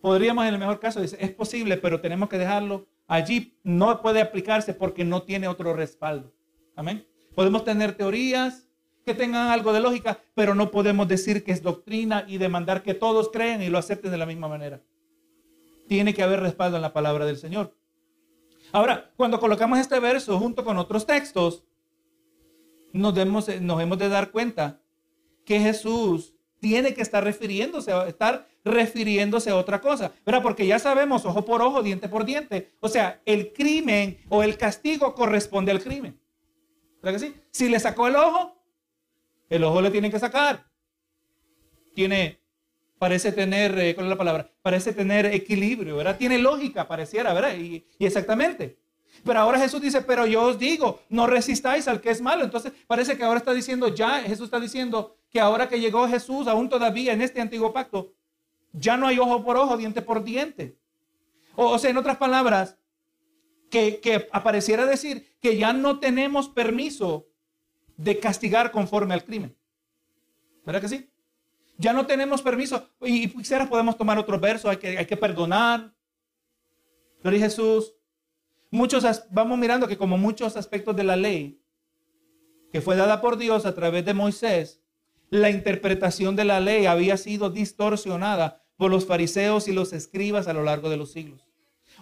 Podríamos 0.00 0.46
en 0.46 0.54
el 0.54 0.58
mejor 0.58 0.80
caso 0.80 1.02
decir, 1.02 1.18
es 1.20 1.30
posible, 1.32 1.76
pero 1.76 2.00
tenemos 2.00 2.30
que 2.30 2.38
dejarlo 2.38 2.86
allí. 3.06 3.58
No 3.62 4.00
puede 4.00 4.22
aplicarse 4.22 4.72
porque 4.72 5.04
no 5.04 5.22
tiene 5.22 5.46
otro 5.46 5.74
respaldo. 5.74 6.32
Amén. 6.74 7.06
Podemos 7.34 7.62
tener 7.62 7.94
teorías 7.94 8.70
que 9.04 9.12
tengan 9.12 9.50
algo 9.50 9.74
de 9.74 9.80
lógica, 9.80 10.18
pero 10.34 10.54
no 10.54 10.70
podemos 10.70 11.08
decir 11.08 11.44
que 11.44 11.52
es 11.52 11.62
doctrina 11.62 12.24
y 12.26 12.38
demandar 12.38 12.82
que 12.82 12.94
todos 12.94 13.28
crean 13.30 13.60
y 13.60 13.68
lo 13.68 13.76
acepten 13.76 14.10
de 14.10 14.16
la 14.16 14.24
misma 14.24 14.48
manera. 14.48 14.80
Tiene 15.88 16.14
que 16.14 16.22
haber 16.22 16.40
respaldo 16.40 16.76
en 16.76 16.82
la 16.82 16.94
palabra 16.94 17.26
del 17.26 17.36
Señor. 17.36 17.76
Ahora, 18.72 19.12
cuando 19.14 19.38
colocamos 19.38 19.78
este 19.78 20.00
verso 20.00 20.38
junto 20.38 20.64
con 20.64 20.78
otros 20.78 21.04
textos, 21.04 21.64
nos, 22.94 23.14
demos, 23.14 23.46
nos 23.60 23.82
hemos 23.82 23.98
de 23.98 24.08
dar 24.08 24.30
cuenta 24.30 24.80
que 25.44 25.60
Jesús 25.60 26.35
tiene 26.68 26.94
que 26.94 27.00
estar 27.00 27.22
refiriéndose, 27.22 27.92
estar 28.08 28.48
refiriéndose 28.64 29.50
a 29.50 29.56
otra 29.56 29.80
cosa, 29.80 30.10
¿verdad? 30.24 30.42
Porque 30.42 30.66
ya 30.66 30.80
sabemos, 30.80 31.24
ojo 31.24 31.44
por 31.44 31.62
ojo, 31.62 31.80
diente 31.80 32.08
por 32.08 32.24
diente. 32.24 32.72
O 32.80 32.88
sea, 32.88 33.22
el 33.24 33.52
crimen 33.52 34.18
o 34.28 34.42
el 34.42 34.58
castigo 34.58 35.14
corresponde 35.14 35.70
al 35.70 35.80
crimen. 35.80 36.18
¿Verdad 37.00 37.20
que 37.20 37.26
sí? 37.26 37.34
Si 37.52 37.68
le 37.68 37.78
sacó 37.78 38.08
el 38.08 38.16
ojo, 38.16 38.60
el 39.48 39.62
ojo 39.62 39.80
le 39.80 39.92
tiene 39.92 40.10
que 40.10 40.18
sacar. 40.18 40.66
Tiene, 41.94 42.40
parece 42.98 43.30
tener, 43.30 43.78
eh, 43.78 43.94
¿cuál 43.94 44.08
es 44.08 44.10
la 44.10 44.18
palabra? 44.18 44.50
Parece 44.60 44.92
tener 44.92 45.26
equilibrio, 45.26 45.98
¿verdad? 45.98 46.18
Tiene 46.18 46.38
lógica, 46.38 46.88
pareciera, 46.88 47.32
¿verdad? 47.32 47.56
Y 47.56 47.86
exactamente. 48.00 48.76
Pero 49.24 49.38
ahora 49.38 49.60
Jesús 49.60 49.80
dice, 49.80 50.02
pero 50.02 50.26
yo 50.26 50.42
os 50.42 50.58
digo, 50.58 51.00
no 51.10 51.28
resistáis 51.28 51.86
al 51.86 52.00
que 52.00 52.10
es 52.10 52.20
malo. 52.20 52.42
Entonces 52.42 52.72
parece 52.88 53.16
que 53.16 53.22
ahora 53.22 53.38
está 53.38 53.54
diciendo, 53.54 53.94
ya 53.94 54.20
Jesús 54.22 54.46
está 54.46 54.58
diciendo 54.58 55.16
que 55.36 55.40
ahora 55.40 55.68
que 55.68 55.78
llegó 55.78 56.08
Jesús, 56.08 56.46
aún 56.46 56.70
todavía 56.70 57.12
en 57.12 57.20
este 57.20 57.42
antiguo 57.42 57.70
pacto, 57.70 58.14
ya 58.72 58.96
no 58.96 59.06
hay 59.06 59.18
ojo 59.18 59.44
por 59.44 59.58
ojo, 59.58 59.76
diente 59.76 60.00
por 60.00 60.24
diente. 60.24 60.78
O, 61.56 61.78
sea, 61.78 61.90
en 61.90 61.98
otras 61.98 62.16
palabras, 62.16 62.78
que, 63.70 64.00
que 64.00 64.30
apareciera 64.32 64.86
decir 64.86 65.36
que 65.42 65.58
ya 65.58 65.74
no 65.74 66.00
tenemos 66.00 66.48
permiso 66.48 67.28
de 67.98 68.18
castigar 68.18 68.70
conforme 68.70 69.12
al 69.12 69.24
crimen. 69.24 69.54
¿Verdad 70.64 70.80
que 70.80 70.88
sí? 70.88 71.10
Ya 71.76 71.92
no 71.92 72.06
tenemos 72.06 72.40
permiso. 72.40 72.88
Y 73.02 73.28
quisiera 73.28 73.68
podemos 73.68 73.98
tomar 73.98 74.18
otro 74.18 74.40
verso, 74.40 74.70
hay 74.70 74.78
que, 74.78 74.96
hay 74.96 75.04
que 75.04 75.18
perdonar. 75.18 75.94
Pero 77.22 77.36
Jesús, 77.36 77.94
muchos, 78.70 79.04
vamos 79.30 79.58
mirando 79.58 79.86
que 79.86 79.98
como 79.98 80.16
muchos 80.16 80.56
aspectos 80.56 80.96
de 80.96 81.04
la 81.04 81.14
ley 81.14 81.60
que 82.72 82.80
fue 82.80 82.96
dada 82.96 83.20
por 83.20 83.36
Dios 83.36 83.66
a 83.66 83.74
través 83.74 84.02
de 84.06 84.14
Moisés, 84.14 84.82
la 85.30 85.50
interpretación 85.50 86.36
de 86.36 86.44
la 86.44 86.60
ley 86.60 86.86
había 86.86 87.16
sido 87.16 87.50
distorsionada 87.50 88.62
por 88.76 88.90
los 88.90 89.06
fariseos 89.06 89.68
y 89.68 89.72
los 89.72 89.92
escribas 89.92 90.48
a 90.48 90.52
lo 90.52 90.62
largo 90.62 90.90
de 90.90 90.96
los 90.96 91.12
siglos. 91.12 91.46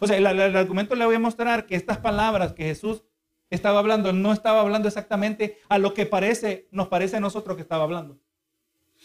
O 0.01 0.07
sea, 0.07 0.17
el, 0.17 0.27
argumento 0.27 0.95
le 0.95 1.07
voy 1.07 1.17
a 1.17 1.21
mostrar 1.21 1.67
que 1.67 1.77
estas 1.77 1.99
palabras 1.99 2.53
que 2.53 2.65
Jesús 2.65 3.05
estaba 3.51 3.79
hablando, 3.79 4.13
no 4.13 4.33
estaba 4.33 4.61
hablando 4.61 4.89
exactamente 4.89 5.59
a 5.69 5.79
lo 5.79 5.95
que 5.95 6.07
parece, 6.07 6.69
nos 6.71 6.89
parece 6.89 7.17
a 7.17 7.21
nosotros 7.21 7.57
que 7.57 7.63
estaba 7.63 7.85
hablando, 7.85 8.19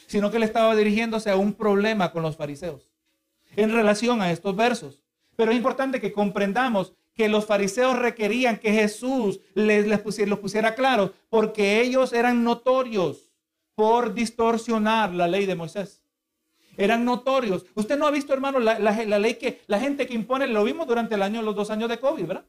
sino 0.07 0.31
que 0.31 0.39
le 0.39 0.45
estaba 0.45 0.75
dirigiéndose 0.75 1.29
a 1.29 1.35
un 1.35 1.53
problema 1.53 2.11
con 2.11 2.23
los 2.23 2.35
fariseos 2.35 2.89
en 3.55 3.71
relación 3.71 4.21
a 4.21 4.31
estos 4.31 4.55
versos. 4.55 5.03
Pero 5.35 5.51
es 5.51 5.57
importante 5.57 6.01
que 6.01 6.11
comprendamos 6.11 6.93
que 7.13 7.29
los 7.29 7.45
fariseos 7.45 7.99
requerían 7.99 8.57
que 8.57 8.71
Jesús 8.71 9.41
les, 9.53 9.99
pusiera, 9.99 10.29
los 10.29 10.39
pusiera 10.39 10.75
claro, 10.75 11.13
porque 11.29 11.81
ellos 11.81 12.13
eran 12.13 12.43
notorios 12.43 13.28
por 13.79 14.13
distorsionar 14.13 15.13
la 15.13 15.25
ley 15.25 15.45
de 15.45 15.55
Moisés 15.55 16.03
eran 16.75 17.05
notorios. 17.05 17.65
Usted 17.75 17.97
no 17.97 18.05
ha 18.05 18.11
visto, 18.11 18.33
hermano, 18.33 18.59
la, 18.59 18.77
ley 18.77 19.35
que 19.35 19.61
la 19.67 19.79
gente 19.79 20.05
que 20.05 20.13
impone, 20.13 20.47
lo 20.47 20.65
vimos 20.65 20.85
durante 20.85 21.15
el 21.15 21.21
año, 21.21 21.41
los 21.41 21.55
dos 21.55 21.71
años 21.71 21.87
de 21.87 21.97
COVID, 21.97 22.25
¿verdad? 22.25 22.45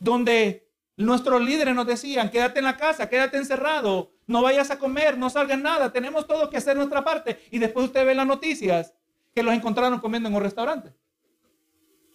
Donde 0.00 0.68
nuestros 0.98 1.40
líderes 1.40 1.74
nos 1.74 1.86
decían, 1.86 2.30
quédate 2.30 2.58
en 2.58 2.66
la 2.66 2.76
casa, 2.76 3.08
quédate 3.08 3.38
encerrado, 3.38 4.12
no 4.26 4.42
vayas 4.42 4.70
a 4.70 4.78
comer, 4.78 5.16
no 5.16 5.30
salgas 5.30 5.58
nada, 5.58 5.90
tenemos 5.90 6.26
todo 6.26 6.50
que 6.50 6.58
hacer 6.58 6.76
nuestra 6.76 7.02
parte. 7.02 7.40
Y 7.50 7.58
después 7.58 7.86
usted 7.86 8.04
ve 8.04 8.14
las 8.14 8.26
noticias 8.26 8.92
que 9.34 9.42
los 9.42 9.54
encontraron 9.54 9.98
comiendo 9.98 10.28
en 10.28 10.34
un 10.34 10.42
restaurante. 10.42 10.92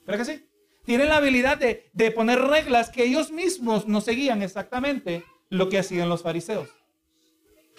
¿Verdad 0.05 0.23
que 0.23 0.33
sí? 0.35 0.45
Tienen 0.85 1.09
la 1.09 1.17
habilidad 1.17 1.57
de, 1.57 1.89
de 1.93 2.11
poner 2.11 2.39
reglas 2.41 2.91
que 2.91 3.05
ellos 3.05 3.31
mismos 3.31 3.87
no 3.87 4.01
seguían 4.01 4.43
exactamente 4.43 5.25
lo 5.49 5.67
que 5.67 5.79
hacían 5.79 6.09
los 6.09 6.21
fariseos. 6.21 6.78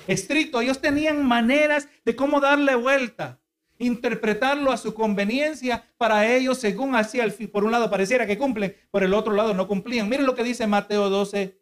Estricto, 0.07 0.61
ellos 0.61 0.81
tenían 0.81 1.25
maneras 1.27 1.89
de 2.05 2.17
cómo 2.17 2.41
darle 2.41 2.75
vuelta 2.75 3.41
interpretarlo 3.81 4.73
a 4.73 4.77
su 4.77 4.95
conveniencia 4.95 5.85
para 5.97 6.33
ellos, 6.33 6.59
según 6.59 6.95
hacía 6.95 7.25
el 7.25 7.33
por 7.49 7.65
un 7.65 7.73
lado 7.73 7.91
pareciera 7.91 8.27
que 8.27 8.39
cumplen, 8.39 8.77
por 8.91 9.03
el 9.03 9.15
otro 9.15 9.33
lado 9.33 9.55
no 9.55 9.67
cumplían. 9.67 10.09
Miren 10.09 10.27
lo 10.27 10.35
que 10.35 10.45
dice 10.45 10.67
Mateo 10.67 11.09
12, 11.09 11.59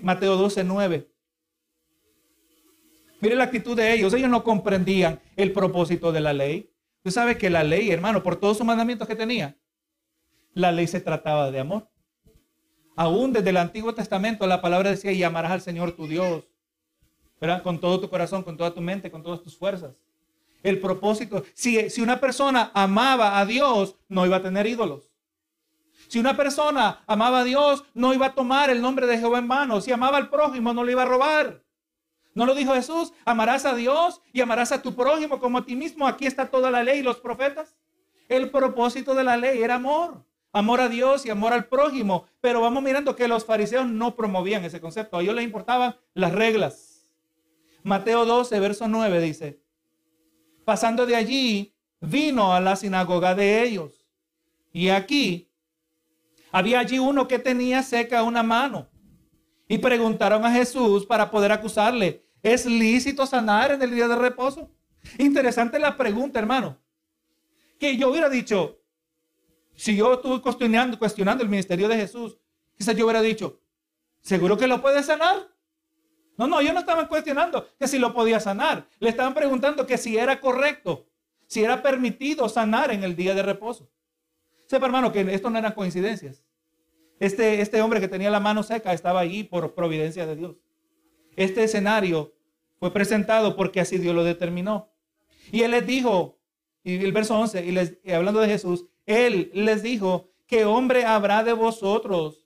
Mateo 0.00 0.36
12, 0.36 0.62
9. 0.64 1.10
Miren 3.20 3.38
la 3.38 3.44
actitud 3.44 3.76
de 3.76 3.92
ellos. 3.92 4.14
Ellos 4.14 4.30
no 4.30 4.44
comprendían 4.44 5.20
el 5.34 5.52
propósito 5.52 6.12
de 6.12 6.20
la 6.20 6.32
ley. 6.32 6.72
Usted 6.98 7.10
sabe 7.10 7.36
que 7.36 7.50
la 7.50 7.64
ley, 7.64 7.90
hermano, 7.90 8.22
por 8.22 8.36
todos 8.36 8.56
sus 8.56 8.66
mandamientos 8.66 9.08
que 9.08 9.16
tenía, 9.16 9.58
la 10.54 10.70
ley 10.70 10.86
se 10.86 11.00
trataba 11.00 11.50
de 11.50 11.58
amor. 11.58 11.90
Aún 12.94 13.32
desde 13.32 13.50
el 13.50 13.56
Antiguo 13.56 13.92
Testamento 13.92 14.46
la 14.46 14.60
palabra 14.60 14.90
decía, 14.90 15.10
y 15.10 15.24
amarás 15.24 15.50
al 15.50 15.60
Señor 15.62 15.92
tu 15.92 16.06
Dios, 16.06 16.44
Con 17.62 17.78
todo 17.80 18.00
tu 18.00 18.08
corazón, 18.08 18.42
con 18.42 18.56
toda 18.56 18.74
tu 18.74 18.80
mente, 18.80 19.10
con 19.10 19.22
todas 19.22 19.42
tus 19.42 19.56
fuerzas 19.56 19.94
el 20.62 20.80
propósito. 20.80 21.44
Si, 21.54 21.90
si 21.90 22.00
una 22.00 22.20
persona 22.20 22.70
amaba 22.74 23.38
a 23.38 23.46
Dios, 23.46 23.96
no 24.08 24.26
iba 24.26 24.36
a 24.36 24.42
tener 24.42 24.66
ídolos. 24.66 25.10
Si 26.08 26.18
una 26.18 26.36
persona 26.36 27.02
amaba 27.06 27.40
a 27.40 27.44
Dios, 27.44 27.84
no 27.94 28.14
iba 28.14 28.26
a 28.26 28.34
tomar 28.34 28.70
el 28.70 28.80
nombre 28.80 29.06
de 29.06 29.18
Jehová 29.18 29.38
en 29.38 29.48
vano. 29.48 29.80
Si 29.80 29.92
amaba 29.92 30.16
al 30.16 30.30
prójimo, 30.30 30.72
no 30.72 30.84
le 30.84 30.92
iba 30.92 31.02
a 31.02 31.06
robar. 31.06 31.62
¿No 32.34 32.46
lo 32.46 32.54
dijo 32.54 32.74
Jesús? 32.74 33.12
Amarás 33.24 33.66
a 33.66 33.74
Dios 33.74 34.22
y 34.32 34.40
amarás 34.40 34.72
a 34.72 34.80
tu 34.80 34.94
prójimo 34.94 35.38
como 35.38 35.58
a 35.58 35.66
ti 35.66 35.76
mismo. 35.76 36.06
Aquí 36.06 36.26
está 36.26 36.46
toda 36.46 36.70
la 36.70 36.82
ley 36.82 37.00
y 37.00 37.02
los 37.02 37.18
profetas. 37.18 37.76
El 38.28 38.50
propósito 38.50 39.14
de 39.14 39.24
la 39.24 39.36
ley 39.36 39.62
era 39.62 39.74
amor. 39.74 40.24
Amor 40.52 40.80
a 40.80 40.88
Dios 40.88 41.26
y 41.26 41.30
amor 41.30 41.52
al 41.52 41.66
prójimo. 41.66 42.26
Pero 42.40 42.60
vamos 42.60 42.82
mirando 42.82 43.16
que 43.16 43.28
los 43.28 43.44
fariseos 43.44 43.86
no 43.86 44.14
promovían 44.14 44.64
ese 44.64 44.80
concepto. 44.80 45.18
A 45.18 45.22
ellos 45.22 45.34
les 45.34 45.44
importaban 45.44 45.96
las 46.14 46.32
reglas. 46.32 46.97
Mateo 47.88 48.26
12, 48.26 48.60
verso 48.60 48.86
9 48.86 49.18
dice, 49.22 49.62
Pasando 50.66 51.06
de 51.06 51.16
allí, 51.16 51.74
vino 52.00 52.52
a 52.52 52.60
la 52.60 52.76
sinagoga 52.76 53.34
de 53.34 53.62
ellos. 53.62 54.06
Y 54.74 54.90
aquí, 54.90 55.50
había 56.52 56.80
allí 56.80 56.98
uno 56.98 57.26
que 57.26 57.38
tenía 57.38 57.82
seca 57.82 58.24
una 58.24 58.42
mano. 58.42 58.90
Y 59.66 59.78
preguntaron 59.78 60.44
a 60.44 60.52
Jesús 60.52 61.06
para 61.06 61.30
poder 61.30 61.50
acusarle, 61.50 62.26
¿es 62.42 62.66
lícito 62.66 63.24
sanar 63.26 63.70
en 63.70 63.80
el 63.80 63.94
día 63.94 64.06
de 64.06 64.16
reposo? 64.16 64.70
Interesante 65.16 65.78
la 65.78 65.96
pregunta, 65.96 66.38
hermano. 66.38 66.78
Que 67.78 67.96
yo 67.96 68.10
hubiera 68.10 68.28
dicho, 68.28 68.82
si 69.74 69.96
yo 69.96 70.12
estuve 70.12 70.42
cuestionando, 70.42 70.98
cuestionando 70.98 71.42
el 71.42 71.48
ministerio 71.48 71.88
de 71.88 71.96
Jesús, 71.96 72.38
quizás 72.76 72.94
yo 72.94 73.06
hubiera 73.06 73.22
dicho, 73.22 73.62
¿seguro 74.20 74.58
que 74.58 74.66
lo 74.66 74.82
puede 74.82 75.02
sanar? 75.02 75.57
No, 76.38 76.46
no, 76.46 76.60
ellos 76.60 76.72
no 76.72 76.80
estaban 76.80 77.08
cuestionando 77.08 77.68
que 77.78 77.88
si 77.88 77.98
lo 77.98 78.14
podía 78.14 78.38
sanar. 78.38 78.86
Le 79.00 79.10
estaban 79.10 79.34
preguntando 79.34 79.84
que 79.86 79.98
si 79.98 80.16
era 80.16 80.40
correcto, 80.40 81.04
si 81.48 81.64
era 81.64 81.82
permitido 81.82 82.48
sanar 82.48 82.92
en 82.92 83.02
el 83.02 83.16
día 83.16 83.34
de 83.34 83.42
reposo. 83.42 83.90
Sepa, 84.66 84.86
hermano, 84.86 85.10
que 85.10 85.20
esto 85.34 85.50
no 85.50 85.58
eran 85.58 85.72
coincidencias. 85.72 86.44
Este, 87.18 87.60
este 87.60 87.82
hombre 87.82 88.00
que 88.00 88.06
tenía 88.06 88.30
la 88.30 88.38
mano 88.38 88.62
seca 88.62 88.92
estaba 88.92 89.18
allí 89.18 89.42
por 89.42 89.74
providencia 89.74 90.26
de 90.26 90.36
Dios. 90.36 90.56
Este 91.34 91.64
escenario 91.64 92.32
fue 92.78 92.92
presentado 92.92 93.56
porque 93.56 93.80
así 93.80 93.98
Dios 93.98 94.14
lo 94.14 94.22
determinó. 94.22 94.92
Y 95.50 95.62
él 95.62 95.72
les 95.72 95.86
dijo, 95.86 96.38
y 96.84 97.02
el 97.04 97.12
verso 97.12 97.36
11, 97.36 97.66
y, 97.66 97.72
les, 97.72 97.98
hablando 98.14 98.38
de 98.38 98.48
Jesús, 98.48 98.86
él 99.06 99.50
les 99.54 99.82
dijo, 99.82 100.30
¿qué 100.46 100.64
hombre 100.64 101.04
habrá 101.04 101.42
de 101.42 101.52
vosotros 101.52 102.37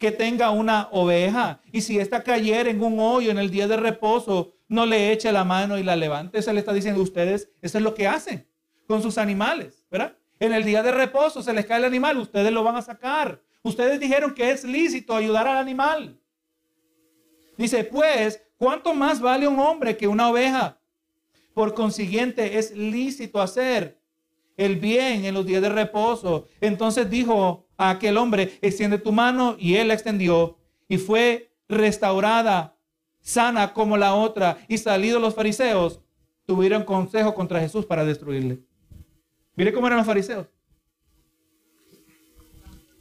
que 0.00 0.10
tenga 0.10 0.50
una 0.50 0.88
oveja 0.90 1.60
y 1.70 1.82
si 1.82 2.00
esta 2.00 2.24
cayera 2.24 2.68
en 2.68 2.82
un 2.82 2.98
hoyo 2.98 3.30
en 3.30 3.38
el 3.38 3.50
día 3.50 3.68
de 3.68 3.76
reposo, 3.76 4.54
no 4.66 4.84
le 4.84 5.12
eche 5.12 5.30
la 5.30 5.44
mano 5.44 5.78
y 5.78 5.84
la 5.84 5.94
levante. 5.94 6.42
Se 6.42 6.52
le 6.52 6.58
está 6.58 6.72
diciendo 6.72 7.00
a 7.00 7.04
ustedes, 7.04 7.50
eso 7.62 7.78
es 7.78 7.84
lo 7.84 7.94
que 7.94 8.08
hacen 8.08 8.48
con 8.88 9.00
sus 9.00 9.16
animales, 9.16 9.84
¿verdad? 9.88 10.16
En 10.40 10.52
el 10.52 10.64
día 10.64 10.82
de 10.82 10.90
reposo 10.90 11.40
se 11.42 11.52
les 11.52 11.66
cae 11.66 11.78
el 11.78 11.84
animal, 11.84 12.18
ustedes 12.18 12.50
lo 12.50 12.64
van 12.64 12.74
a 12.74 12.82
sacar. 12.82 13.40
Ustedes 13.62 14.00
dijeron 14.00 14.34
que 14.34 14.50
es 14.50 14.64
lícito 14.64 15.14
ayudar 15.14 15.46
al 15.46 15.58
animal. 15.58 16.18
Dice, 17.56 17.84
pues, 17.84 18.40
¿Cuánto 18.60 18.92
más 18.92 19.22
vale 19.22 19.48
un 19.48 19.58
hombre 19.58 19.96
que 19.96 20.06
una 20.06 20.28
oveja? 20.28 20.78
Por 21.54 21.72
consiguiente, 21.72 22.58
es 22.58 22.76
lícito 22.76 23.40
hacer 23.40 23.98
el 24.58 24.76
bien 24.76 25.24
en 25.24 25.32
los 25.32 25.46
días 25.46 25.62
de 25.62 25.70
reposo. 25.70 26.46
Entonces 26.60 27.08
dijo 27.08 27.69
a 27.80 27.88
aquel 27.88 28.18
hombre, 28.18 28.58
extiende 28.60 28.98
tu 28.98 29.10
mano, 29.10 29.56
y 29.58 29.76
él 29.76 29.88
la 29.88 29.94
extendió, 29.94 30.58
y 30.86 30.98
fue 30.98 31.50
restaurada, 31.66 32.76
sana 33.22 33.72
como 33.72 33.96
la 33.96 34.14
otra. 34.14 34.58
Y 34.68 34.76
salidos 34.76 35.22
los 35.22 35.34
fariseos, 35.34 36.02
tuvieron 36.44 36.84
consejo 36.84 37.34
contra 37.34 37.58
Jesús 37.58 37.86
para 37.86 38.04
destruirle. 38.04 38.60
Mire 39.56 39.72
cómo 39.72 39.86
eran 39.86 39.96
los 39.96 40.06
fariseos. 40.06 40.48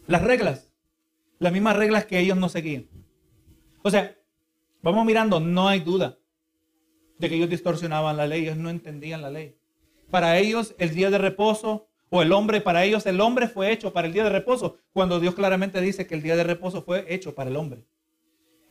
Las 0.07 0.23
reglas, 0.23 0.71
las 1.39 1.51
mismas 1.51 1.75
reglas 1.75 2.05
que 2.05 2.17
ellos 2.17 2.37
no 2.37 2.47
seguían. 2.47 2.87
O 3.83 3.91
sea, 3.91 4.17
vamos 4.81 5.05
mirando, 5.05 5.41
no 5.41 5.67
hay 5.67 5.81
duda 5.81 6.19
de 7.17 7.27
que 7.27 7.35
ellos 7.35 7.49
distorsionaban 7.49 8.15
la 8.15 8.27
ley, 8.27 8.43
ellos 8.43 8.55
no 8.55 8.69
entendían 8.69 9.21
la 9.21 9.29
ley. 9.29 9.57
Para 10.09 10.37
ellos 10.37 10.73
el 10.77 10.95
día 10.95 11.09
de 11.09 11.17
reposo 11.17 11.88
o 12.09 12.21
el 12.21 12.31
hombre, 12.31 12.61
para 12.61 12.83
ellos 12.83 13.05
el 13.05 13.21
hombre 13.21 13.47
fue 13.47 13.71
hecho 13.71 13.93
para 13.93 14.07
el 14.07 14.13
día 14.13 14.23
de 14.23 14.29
reposo, 14.29 14.77
cuando 14.93 15.19
Dios 15.19 15.35
claramente 15.35 15.79
dice 15.81 16.07
que 16.07 16.15
el 16.15 16.21
día 16.21 16.35
de 16.35 16.43
reposo 16.43 16.81
fue 16.81 17.05
hecho 17.13 17.35
para 17.35 17.49
el 17.49 17.55
hombre. 17.55 17.83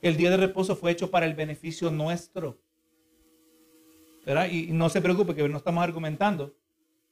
El 0.03 0.17
día 0.17 0.31
de 0.31 0.37
reposo 0.37 0.77
fue 0.77 0.91
hecho 0.91 1.11
para 1.11 1.27
el 1.27 1.35
beneficio 1.35 1.91
nuestro. 1.91 2.59
Y 4.51 4.69
no 4.73 4.89
se 4.91 5.01
preocupe 5.01 5.35
que 5.35 5.49
no 5.49 5.57
estamos 5.57 5.83
argumentando 5.83 6.55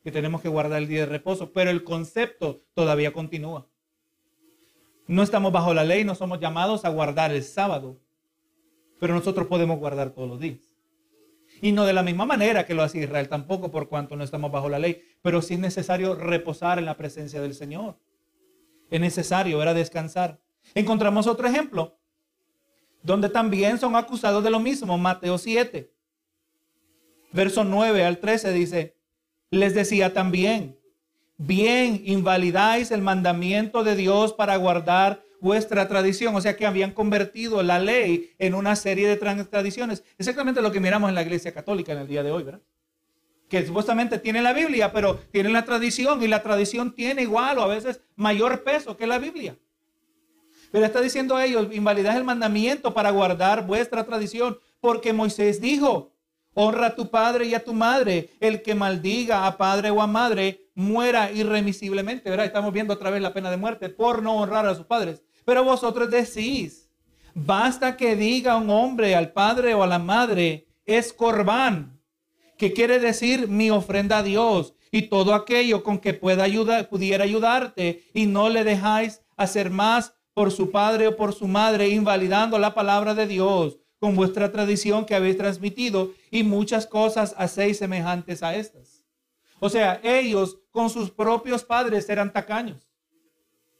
que 0.02 0.12
tenemos 0.12 0.40
que 0.40 0.48
guardar 0.48 0.82
el 0.82 0.88
día 0.88 1.00
de 1.00 1.06
reposo, 1.06 1.52
pero 1.52 1.70
el 1.70 1.82
concepto 1.82 2.60
todavía 2.74 3.12
continúa. 3.12 3.66
No 5.08 5.22
estamos 5.22 5.52
bajo 5.52 5.74
la 5.74 5.84
ley, 5.84 6.04
no 6.04 6.14
somos 6.14 6.40
llamados 6.40 6.84
a 6.84 6.90
guardar 6.90 7.32
el 7.32 7.42
sábado, 7.42 7.98
pero 9.00 9.14
nosotros 9.14 9.46
podemos 9.46 9.78
guardar 9.78 10.10
todos 10.10 10.28
los 10.28 10.40
días. 10.40 10.65
Y 11.60 11.72
no 11.72 11.86
de 11.86 11.92
la 11.92 12.02
misma 12.02 12.26
manera 12.26 12.66
que 12.66 12.74
lo 12.74 12.82
hace 12.82 12.98
Israel 12.98 13.28
tampoco, 13.28 13.70
por 13.70 13.88
cuanto 13.88 14.16
no 14.16 14.24
estamos 14.24 14.50
bajo 14.52 14.68
la 14.68 14.78
ley, 14.78 15.02
pero 15.22 15.40
sí 15.42 15.54
es 15.54 15.60
necesario 15.60 16.14
reposar 16.14 16.78
en 16.78 16.84
la 16.84 16.96
presencia 16.96 17.40
del 17.40 17.54
Señor. 17.54 17.98
Es 18.90 19.00
necesario, 19.00 19.62
era 19.62 19.74
descansar. 19.74 20.40
Encontramos 20.74 21.26
otro 21.26 21.48
ejemplo, 21.48 21.98
donde 23.02 23.28
también 23.28 23.78
son 23.78 23.96
acusados 23.96 24.42
de 24.42 24.50
lo 24.50 24.60
mismo, 24.60 24.98
Mateo 24.98 25.38
7, 25.38 25.92
verso 27.32 27.64
9 27.64 28.04
al 28.04 28.18
13 28.18 28.52
dice, 28.52 28.96
les 29.50 29.74
decía 29.74 30.12
también, 30.12 30.78
bien 31.36 32.02
invalidáis 32.04 32.90
el 32.90 33.02
mandamiento 33.02 33.84
de 33.84 33.94
Dios 33.94 34.32
para 34.32 34.56
guardar 34.56 35.22
vuestra 35.46 35.86
tradición, 35.86 36.34
o 36.34 36.40
sea 36.40 36.56
que 36.56 36.66
habían 36.66 36.90
convertido 36.90 37.62
la 37.62 37.78
ley 37.78 38.34
en 38.40 38.52
una 38.52 38.74
serie 38.74 39.06
de 39.06 39.16
tradiciones. 39.16 40.02
Exactamente 40.18 40.60
lo 40.60 40.72
que 40.72 40.80
miramos 40.80 41.08
en 41.08 41.14
la 41.14 41.22
iglesia 41.22 41.54
católica 41.54 41.92
en 41.92 41.98
el 41.98 42.08
día 42.08 42.24
de 42.24 42.32
hoy, 42.32 42.42
¿verdad? 42.42 42.62
Que 43.48 43.64
supuestamente 43.64 44.18
tienen 44.18 44.42
la 44.42 44.52
Biblia, 44.52 44.92
pero 44.92 45.20
tienen 45.30 45.52
la 45.52 45.64
tradición 45.64 46.20
y 46.20 46.26
la 46.26 46.42
tradición 46.42 46.92
tiene 46.96 47.22
igual 47.22 47.58
o 47.58 47.62
a 47.62 47.68
veces 47.68 48.00
mayor 48.16 48.64
peso 48.64 48.96
que 48.96 49.06
la 49.06 49.20
Biblia. 49.20 49.56
Pero 50.72 50.84
está 50.84 51.00
diciendo 51.00 51.38
ellos, 51.38 51.68
invalidáis 51.70 52.16
el 52.16 52.24
mandamiento 52.24 52.92
para 52.92 53.10
guardar 53.10 53.64
vuestra 53.64 54.04
tradición, 54.04 54.58
porque 54.80 55.12
Moisés 55.12 55.60
dijo, 55.60 56.10
honra 56.54 56.86
a 56.88 56.96
tu 56.96 57.08
padre 57.08 57.44
y 57.46 57.54
a 57.54 57.62
tu 57.62 57.72
madre, 57.72 58.30
el 58.40 58.62
que 58.62 58.74
maldiga 58.74 59.46
a 59.46 59.56
padre 59.56 59.90
o 59.90 60.02
a 60.02 60.08
madre 60.08 60.66
muera 60.74 61.30
irremisiblemente, 61.30 62.30
¿verdad? 62.30 62.46
Estamos 62.46 62.72
viendo 62.72 62.94
otra 62.94 63.10
vez 63.10 63.22
la 63.22 63.32
pena 63.32 63.48
de 63.48 63.58
muerte 63.58 63.90
por 63.90 64.24
no 64.24 64.38
honrar 64.38 64.66
a 64.66 64.74
sus 64.74 64.86
padres. 64.86 65.22
Pero 65.46 65.62
vosotros 65.62 66.10
decís, 66.10 66.90
basta 67.32 67.96
que 67.96 68.16
diga 68.16 68.56
un 68.56 68.68
hombre 68.68 69.14
al 69.14 69.32
padre 69.32 69.74
o 69.74 69.84
a 69.84 69.86
la 69.86 70.00
madre, 70.00 70.66
es 70.84 71.12
corbán, 71.12 72.00
que 72.58 72.72
quiere 72.72 72.98
decir 72.98 73.46
mi 73.46 73.70
ofrenda 73.70 74.18
a 74.18 74.22
Dios 74.24 74.74
y 74.90 75.02
todo 75.02 75.34
aquello 75.34 75.84
con 75.84 76.00
que 76.00 76.14
pueda 76.14 76.42
ayudar, 76.42 76.88
pudiera 76.88 77.22
ayudarte 77.22 78.02
y 78.12 78.26
no 78.26 78.48
le 78.48 78.64
dejáis 78.64 79.22
hacer 79.36 79.70
más 79.70 80.14
por 80.34 80.50
su 80.50 80.72
padre 80.72 81.06
o 81.06 81.16
por 81.16 81.32
su 81.32 81.46
madre, 81.46 81.90
invalidando 81.90 82.58
la 82.58 82.74
palabra 82.74 83.14
de 83.14 83.28
Dios 83.28 83.78
con 84.00 84.16
vuestra 84.16 84.50
tradición 84.50 85.06
que 85.06 85.14
habéis 85.14 85.36
transmitido 85.36 86.12
y 86.28 86.42
muchas 86.42 86.88
cosas 86.88 87.36
hacéis 87.38 87.78
semejantes 87.78 88.42
a 88.42 88.56
estas. 88.56 89.04
O 89.60 89.68
sea, 89.68 90.00
ellos 90.02 90.58
con 90.72 90.90
sus 90.90 91.12
propios 91.12 91.62
padres 91.62 92.08
eran 92.08 92.32
tacaños. 92.32 92.86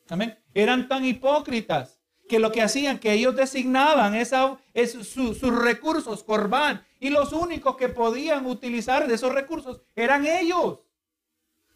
Amén. 0.08 0.38
Eran 0.54 0.88
tan 0.88 1.04
hipócritas 1.04 2.00
que 2.28 2.38
lo 2.38 2.52
que 2.52 2.62
hacían, 2.62 2.98
que 2.98 3.12
ellos 3.12 3.36
designaban 3.36 4.14
esa, 4.14 4.58
es, 4.74 4.92
sus 4.92 5.40
recursos, 5.40 6.24
corbán, 6.24 6.84
y 6.98 7.10
los 7.10 7.32
únicos 7.32 7.76
que 7.76 7.88
podían 7.88 8.46
utilizar 8.46 9.06
de 9.06 9.14
esos 9.14 9.32
recursos 9.32 9.82
eran 9.94 10.26
ellos, 10.26 10.80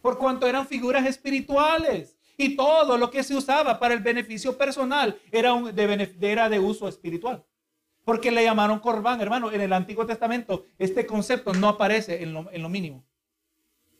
por 0.00 0.18
cuanto 0.18 0.46
eran 0.46 0.66
figuras 0.66 1.06
espirituales. 1.06 2.16
Y 2.36 2.56
todo 2.56 2.96
lo 2.96 3.10
que 3.10 3.22
se 3.22 3.36
usaba 3.36 3.78
para 3.78 3.92
el 3.92 4.00
beneficio 4.00 4.56
personal 4.56 5.20
era, 5.30 5.52
un, 5.52 5.74
de, 5.74 5.86
de 5.86 6.58
uso 6.58 6.88
espiritual. 6.88 7.44
Porque 8.02 8.30
le 8.30 8.42
llamaron 8.42 8.78
corbán, 8.78 9.20
hermano. 9.20 9.52
En 9.52 9.60
el 9.60 9.74
Antiguo 9.74 10.06
Testamento 10.06 10.64
este 10.78 11.04
concepto 11.04 11.52
no 11.52 11.68
aparece 11.68 12.22
en 12.22 12.32
lo, 12.32 12.50
en 12.50 12.62
lo 12.62 12.70
mínimo. 12.70 13.04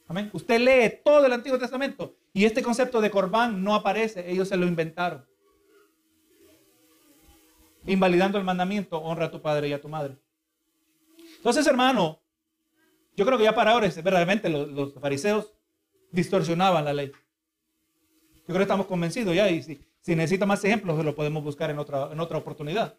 Amén. 0.08 0.30
Usted 0.32 0.58
lee 0.58 1.00
todo 1.04 1.26
el 1.26 1.32
Antiguo 1.34 1.58
Testamento 1.58 2.16
y 2.32 2.44
este 2.44 2.62
concepto 2.62 3.00
de 3.00 3.10
corbán 3.10 3.62
no 3.62 3.74
aparece, 3.74 4.30
ellos 4.30 4.48
se 4.48 4.56
lo 4.56 4.66
inventaron. 4.66 5.26
Invalidando 7.86 8.38
el 8.38 8.44
mandamiento, 8.44 8.98
honra 8.98 9.26
a 9.26 9.30
tu 9.30 9.40
padre 9.40 9.68
y 9.68 9.72
a 9.72 9.80
tu 9.80 9.88
madre. 9.88 10.16
Entonces, 11.36 11.66
hermano, 11.66 12.20
yo 13.16 13.24
creo 13.24 13.38
que 13.38 13.44
ya 13.44 13.54
para 13.54 13.72
ahora 13.72 13.88
verdaderamente 13.88 14.48
los, 14.48 14.94
fariseos 14.94 15.52
distorsionaban 16.12 16.84
la 16.84 16.92
ley. 16.92 17.10
Yo 17.10 18.46
creo 18.46 18.58
que 18.58 18.62
estamos 18.62 18.86
convencidos 18.86 19.34
ya 19.34 19.48
y 19.48 19.62
si, 19.62 19.80
si 20.00 20.14
necesita 20.14 20.46
más 20.46 20.62
ejemplos, 20.64 21.04
lo 21.04 21.14
podemos 21.14 21.42
buscar 21.42 21.70
en 21.70 21.78
otra, 21.78 22.10
en 22.12 22.20
otra 22.20 22.38
oportunidad. 22.38 22.96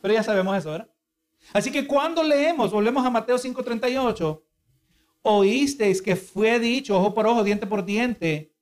Pero 0.00 0.14
ya 0.14 0.22
sabemos 0.22 0.56
eso, 0.56 0.70
¿verdad? 0.70 0.88
Así 1.52 1.70
que 1.70 1.86
cuando 1.86 2.22
leemos, 2.22 2.72
volvemos 2.72 3.04
a 3.04 3.10
Mateo 3.10 3.36
5:38, 3.36 4.42
oísteis 5.24 6.02
que 6.02 6.16
fue 6.16 6.60
dicho 6.60 6.96
ojo 6.96 7.14
por 7.14 7.26
ojo, 7.26 7.42
diente 7.42 7.66
por 7.66 7.84
diente. 7.84 8.54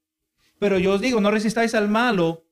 Pero 0.58 0.78
yo 0.78 0.94
os 0.94 1.00
digo, 1.00 1.20
no 1.20 1.30
resistáis 1.30 1.74
al 1.74 1.88
malo. 1.88 2.46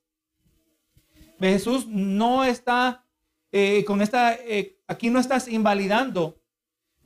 Jesús 1.38 1.86
no 1.86 2.44
está 2.44 3.06
eh, 3.52 3.84
con 3.84 4.02
esta, 4.02 4.34
eh, 4.34 4.80
aquí 4.86 5.10
no 5.10 5.18
estás 5.18 5.48
invalidando 5.48 6.42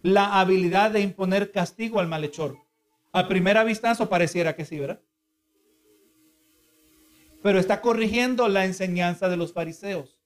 la 0.02 0.40
habilidad 0.40 0.90
de 0.90 1.00
imponer 1.00 1.52
castigo 1.52 2.00
al 2.00 2.08
malhechor. 2.08 2.58
A 3.12 3.28
primera 3.28 3.64
vistazo 3.64 4.08
pareciera 4.08 4.56
que 4.56 4.64
sí, 4.64 4.78
¿verdad? 4.78 5.00
Pero 7.42 7.58
está 7.58 7.80
corrigiendo 7.80 8.48
la 8.48 8.64
enseñanza 8.64 9.28
de 9.28 9.36
los 9.36 9.52
fariseos. 9.52 10.18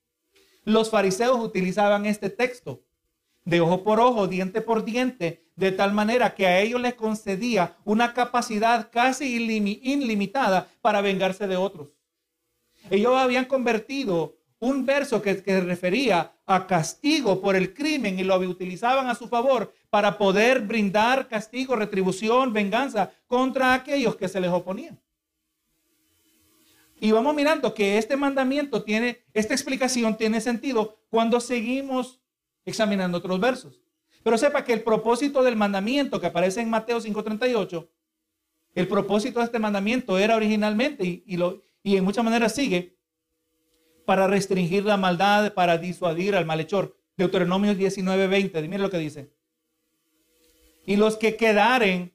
Los 0.64 0.90
fariseos 0.90 1.38
utilizaban 1.40 2.06
este 2.06 2.30
texto 2.30 2.84
de 3.48 3.62
ojo 3.62 3.82
por 3.82 3.98
ojo, 3.98 4.26
diente 4.26 4.60
por 4.60 4.84
diente, 4.84 5.42
de 5.56 5.72
tal 5.72 5.94
manera 5.94 6.34
que 6.34 6.46
a 6.46 6.60
ellos 6.60 6.82
les 6.82 6.92
concedía 6.92 7.76
una 7.86 8.12
capacidad 8.12 8.90
casi 8.92 9.36
ilimitada 9.36 10.68
para 10.82 11.00
vengarse 11.00 11.46
de 11.46 11.56
otros. 11.56 11.88
Ellos 12.90 13.14
habían 13.16 13.46
convertido 13.46 14.36
un 14.58 14.84
verso 14.84 15.22
que, 15.22 15.42
que 15.42 15.60
refería 15.60 16.34
a 16.44 16.66
castigo 16.66 17.40
por 17.40 17.56
el 17.56 17.72
crimen 17.72 18.18
y 18.18 18.24
lo 18.24 18.36
utilizaban 18.38 19.06
a 19.06 19.14
su 19.14 19.28
favor 19.28 19.72
para 19.88 20.18
poder 20.18 20.60
brindar 20.60 21.26
castigo, 21.26 21.74
retribución, 21.74 22.52
venganza 22.52 23.10
contra 23.26 23.72
aquellos 23.72 24.14
que 24.16 24.28
se 24.28 24.42
les 24.42 24.50
oponían. 24.50 25.00
Y 27.00 27.12
vamos 27.12 27.34
mirando 27.34 27.72
que 27.72 27.96
este 27.96 28.16
mandamiento 28.16 28.82
tiene, 28.82 29.22
esta 29.32 29.54
explicación 29.54 30.18
tiene 30.18 30.42
sentido 30.42 30.98
cuando 31.08 31.40
seguimos 31.40 32.20
examinando 32.68 33.18
otros 33.18 33.40
versos. 33.40 33.80
Pero 34.22 34.36
sepa 34.36 34.64
que 34.64 34.72
el 34.72 34.82
propósito 34.82 35.42
del 35.42 35.56
mandamiento 35.56 36.20
que 36.20 36.26
aparece 36.26 36.60
en 36.60 36.70
Mateo 36.70 37.00
5:38, 37.00 37.88
el 38.74 38.88
propósito 38.88 39.38
de 39.38 39.46
este 39.46 39.58
mandamiento 39.58 40.18
era 40.18 40.36
originalmente, 40.36 41.22
y, 41.24 41.36
lo, 41.36 41.62
y 41.82 41.96
en 41.96 42.04
muchas 42.04 42.24
maneras 42.24 42.54
sigue, 42.54 42.98
para 44.04 44.26
restringir 44.26 44.84
la 44.84 44.96
maldad, 44.96 45.54
para 45.54 45.78
disuadir 45.78 46.34
al 46.34 46.46
malhechor. 46.46 46.96
Deuteronomio 47.16 47.74
19:20, 47.74 48.62
miren 48.62 48.82
lo 48.82 48.90
que 48.90 48.98
dice. 48.98 49.32
Y 50.86 50.96
los 50.96 51.16
que 51.16 51.36
quedaren 51.36 52.14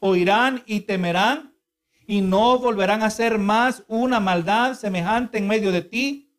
oirán 0.00 0.62
y 0.66 0.80
temerán 0.80 1.56
y 2.06 2.20
no 2.20 2.58
volverán 2.58 3.02
a 3.02 3.06
hacer 3.06 3.38
más 3.38 3.84
una 3.88 4.20
maldad 4.20 4.74
semejante 4.74 5.38
en 5.38 5.48
medio 5.48 5.72
de 5.72 5.82
ti 5.82 6.30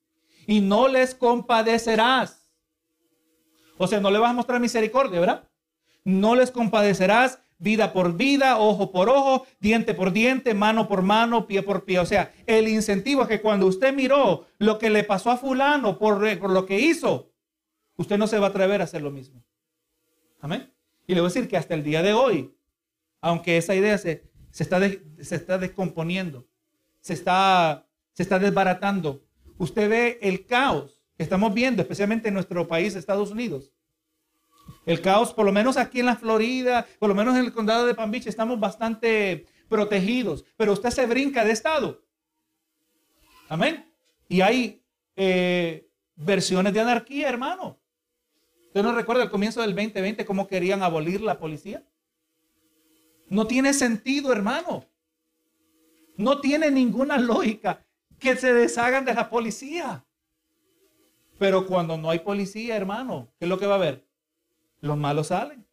y 0.47 0.61
no 0.61 0.87
les 0.87 1.15
compadecerás 1.15 2.44
o 3.77 3.87
sea, 3.87 3.99
no 3.99 4.11
le 4.11 4.19
vas 4.19 4.31
a 4.31 4.33
mostrar 4.33 4.59
misericordia, 4.59 5.19
¿verdad? 5.19 5.47
No 6.03 6.35
les 6.35 6.51
compadecerás 6.51 7.39
vida 7.57 7.93
por 7.93 8.15
vida, 8.15 8.57
ojo 8.57 8.91
por 8.91 9.09
ojo, 9.09 9.45
diente 9.59 9.93
por 9.93 10.11
diente, 10.11 10.53
mano 10.53 10.87
por 10.87 11.01
mano, 11.01 11.47
pie 11.47 11.63
por 11.63 11.85
pie. 11.85 11.99
O 11.99 12.05
sea, 12.05 12.33
el 12.45 12.67
incentivo 12.67 13.23
es 13.23 13.27
que 13.27 13.41
cuando 13.41 13.65
usted 13.65 13.93
miró 13.93 14.45
lo 14.57 14.77
que 14.77 14.89
le 14.89 15.03
pasó 15.03 15.31
a 15.31 15.37
fulano 15.37 15.97
por, 15.97 16.37
por 16.39 16.51
lo 16.51 16.65
que 16.65 16.79
hizo, 16.79 17.31
usted 17.97 18.17
no 18.17 18.27
se 18.27 18.39
va 18.39 18.47
a 18.47 18.49
atrever 18.49 18.81
a 18.81 18.85
hacer 18.85 19.01
lo 19.01 19.11
mismo. 19.11 19.43
Amén. 20.41 20.71
Y 21.07 21.13
le 21.13 21.21
voy 21.21 21.29
a 21.29 21.33
decir 21.33 21.47
que 21.47 21.57
hasta 21.57 21.73
el 21.73 21.83
día 21.83 22.01
de 22.01 22.13
hoy, 22.13 22.53
aunque 23.21 23.57
esa 23.57 23.75
idea 23.75 23.97
se, 23.97 24.23
se, 24.51 24.63
está, 24.63 24.79
se 24.79 25.35
está 25.35 25.57
descomponiendo, 25.57 26.47
se 26.99 27.13
está, 27.13 27.87
se 28.13 28.23
está 28.23 28.39
desbaratando, 28.39 29.23
usted 29.57 29.89
ve 29.89 30.19
el 30.21 30.45
caos 30.45 31.04
estamos 31.17 31.53
viendo, 31.53 31.81
especialmente 31.81 32.27
en 32.27 32.33
nuestro 32.33 32.67
país, 32.67 32.95
Estados 32.95 33.31
Unidos. 33.31 33.71
El 34.85 35.01
caos, 35.01 35.33
por 35.33 35.45
lo 35.45 35.51
menos 35.51 35.77
aquí 35.77 35.99
en 35.99 36.05
la 36.05 36.15
Florida, 36.15 36.85
por 36.99 37.09
lo 37.09 37.15
menos 37.15 37.35
en 37.35 37.45
el 37.45 37.53
condado 37.53 37.85
de 37.85 37.95
Palm 37.95 38.11
Beach, 38.11 38.27
estamos 38.27 38.59
bastante 38.59 39.45
protegidos, 39.67 40.45
pero 40.57 40.73
usted 40.73 40.91
se 40.91 41.05
brinca 41.05 41.43
de 41.43 41.51
estado. 41.51 42.03
Amén. 43.49 43.91
Y 44.27 44.41
hay 44.41 44.83
eh, 45.15 45.87
versiones 46.15 46.73
de 46.73 46.81
anarquía, 46.81 47.29
hermano. 47.29 47.79
¿Usted 48.67 48.83
no 48.83 48.93
recuerda 48.93 49.23
el 49.23 49.29
comienzo 49.29 49.61
del 49.61 49.75
2020 49.75 50.25
cómo 50.25 50.47
querían 50.47 50.83
abolir 50.83 51.21
la 51.21 51.39
policía? 51.39 51.83
No 53.29 53.47
tiene 53.47 53.73
sentido, 53.73 54.31
hermano. 54.31 54.85
No 56.17 56.39
tiene 56.41 56.69
ninguna 56.71 57.17
lógica 57.17 57.85
que 58.19 58.35
se 58.35 58.53
deshagan 58.53 59.05
de 59.05 59.13
la 59.13 59.29
policía. 59.29 60.04
Pero 61.37 61.65
cuando 61.65 61.97
no 61.97 62.09
hay 62.09 62.19
policía, 62.19 62.75
hermano, 62.75 63.29
¿qué 63.37 63.45
es 63.45 63.49
lo 63.49 63.59
que 63.59 63.65
va 63.65 63.73
a 63.73 63.77
haber? 63.77 64.05
Los 64.81 64.97
malos 64.97 65.27
salen. 65.27 65.65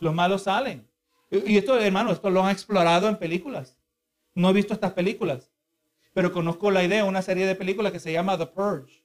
Los 0.00 0.14
malos 0.14 0.42
salen. 0.42 0.88
Y 1.30 1.56
esto, 1.56 1.78
hermano, 1.78 2.10
esto 2.10 2.30
lo 2.30 2.42
han 2.42 2.50
explorado 2.50 3.08
en 3.08 3.16
películas. 3.16 3.78
No 4.34 4.50
he 4.50 4.52
visto 4.52 4.74
estas 4.74 4.92
películas, 4.92 5.52
pero 6.12 6.32
conozco 6.32 6.70
la 6.70 6.82
idea, 6.82 7.04
una 7.04 7.22
serie 7.22 7.46
de 7.46 7.54
películas 7.54 7.92
que 7.92 8.00
se 8.00 8.12
llama 8.12 8.38
The 8.38 8.46
Purge, 8.46 9.04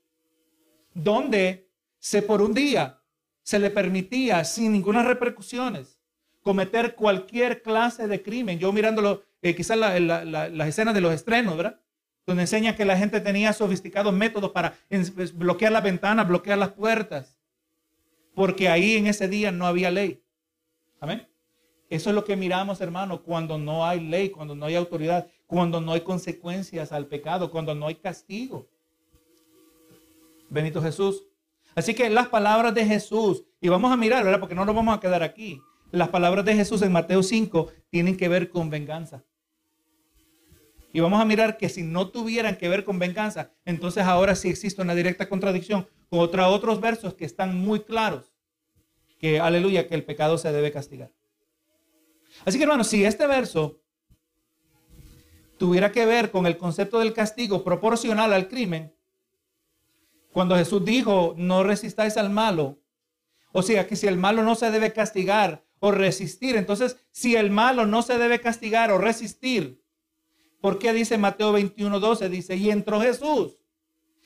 donde 0.93 1.69
se 1.99 2.21
por 2.21 2.41
un 2.41 2.53
día 2.53 3.01
se 3.43 3.59
le 3.59 3.69
permitía 3.69 4.43
sin 4.43 4.71
ninguna 4.71 5.03
repercusiones 5.03 5.99
cometer 6.45 6.93
cualquier 6.93 7.63
clase 7.63 8.07
de 8.07 8.21
crimen. 8.21 8.59
Yo 8.59 8.71
mirándolo, 8.71 9.23
eh, 9.41 9.55
quizás 9.55 9.77
las 9.77 10.67
escenas 10.67 10.93
de 10.93 11.01
los 11.01 11.11
estrenos, 11.11 11.57
¿verdad? 11.57 11.81
Donde 12.25 12.43
enseña 12.43 12.75
que 12.75 12.85
la 12.85 12.97
gente 12.97 13.21
tenía 13.21 13.53
sofisticados 13.53 14.13
métodos 14.13 14.51
para 14.51 14.75
pues, 15.15 15.35
bloquear 15.35 15.71
las 15.71 15.83
ventanas, 15.83 16.27
bloquear 16.27 16.57
las 16.57 16.69
puertas, 16.69 17.37
porque 18.33 18.67
ahí 18.67 18.97
en 18.97 19.07
ese 19.07 19.27
día 19.27 19.51
no 19.51 19.67
había 19.67 19.91
ley. 19.91 20.23
Amén. 20.99 21.27
Eso 21.89 22.09
es 22.09 22.15
lo 22.15 22.25
que 22.25 22.35
miramos, 22.35 22.81
hermano, 22.81 23.21
cuando 23.21 23.57
no 23.57 23.85
hay 23.85 23.99
ley, 23.99 24.29
cuando 24.29 24.55
no 24.55 24.65
hay 24.65 24.75
autoridad, 24.75 25.27
cuando 25.45 25.79
no 25.79 25.93
hay 25.93 26.01
consecuencias 26.01 26.91
al 26.91 27.05
pecado, 27.05 27.51
cuando 27.51 27.75
no 27.75 27.87
hay 27.87 27.95
castigo. 27.95 28.67
Benito 30.49 30.81
Jesús. 30.81 31.23
Así 31.75 31.93
que 31.93 32.09
las 32.09 32.27
palabras 32.29 32.73
de 32.73 32.85
Jesús, 32.85 33.43
y 33.61 33.69
vamos 33.69 33.91
a 33.91 33.97
mirar, 33.97 34.23
¿verdad? 34.23 34.39
Porque 34.39 34.55
no 34.55 34.65
nos 34.65 34.75
vamos 34.75 34.97
a 34.97 34.99
quedar 34.99 35.21
aquí. 35.21 35.61
Las 35.91 36.09
palabras 36.09 36.43
de 36.45 36.55
Jesús 36.55 36.81
en 36.81 36.91
Mateo 36.91 37.21
5 37.21 37.71
tienen 37.89 38.17
que 38.17 38.27
ver 38.27 38.49
con 38.49 38.69
venganza. 38.69 39.23
Y 40.95 41.01
vamos 41.01 41.19
a 41.19 41.25
mirar 41.25 41.57
que 41.57 41.67
si 41.67 41.83
no 41.83 42.07
tuvieran 42.07 42.55
que 42.55 42.69
ver 42.69 42.85
con 42.85 42.99
venganza, 42.99 43.51
entonces 43.65 44.05
ahora 44.05 44.33
sí 44.33 44.47
existe 44.47 44.81
una 44.81 44.95
directa 44.95 45.27
contradicción 45.27 45.89
contra 46.09 46.47
otros 46.47 46.79
versos 46.79 47.15
que 47.15 47.25
están 47.25 47.53
muy 47.53 47.81
claros. 47.81 48.33
Que, 49.19 49.41
aleluya, 49.41 49.89
que 49.89 49.95
el 49.95 50.05
pecado 50.05 50.37
se 50.37 50.53
debe 50.53 50.71
castigar. 50.71 51.11
Así 52.45 52.57
que 52.57 52.63
hermanos, 52.63 52.87
si 52.87 53.03
este 53.03 53.27
verso 53.27 53.81
tuviera 55.57 55.91
que 55.91 56.05
ver 56.05 56.31
con 56.31 56.45
el 56.45 56.55
concepto 56.55 56.99
del 56.99 57.11
castigo 57.11 57.61
proporcional 57.61 58.31
al 58.31 58.47
crimen, 58.47 58.95
cuando 60.31 60.55
Jesús 60.55 60.85
dijo, 60.85 61.35
no 61.37 61.63
resistáis 61.63 62.15
al 62.15 62.29
malo, 62.29 62.79
o 63.51 63.63
sea, 63.63 63.85
que 63.85 63.97
si 63.97 64.07
el 64.07 64.15
malo 64.15 64.43
no 64.43 64.55
se 64.55 64.71
debe 64.71 64.93
castigar 64.93 65.65
o 65.79 65.91
resistir, 65.91 66.55
entonces 66.55 66.95
si 67.11 67.35
el 67.35 67.51
malo 67.51 67.85
no 67.85 68.01
se 68.01 68.17
debe 68.17 68.39
castigar 68.39 68.93
o 68.93 68.97
resistir, 68.97 69.83
¿por 70.61 70.79
qué 70.79 70.93
dice 70.93 71.17
Mateo 71.17 71.51
21, 71.51 71.99
12? 71.99 72.29
Dice, 72.29 72.55
y 72.55 72.71
entró 72.71 73.01
Jesús 73.01 73.57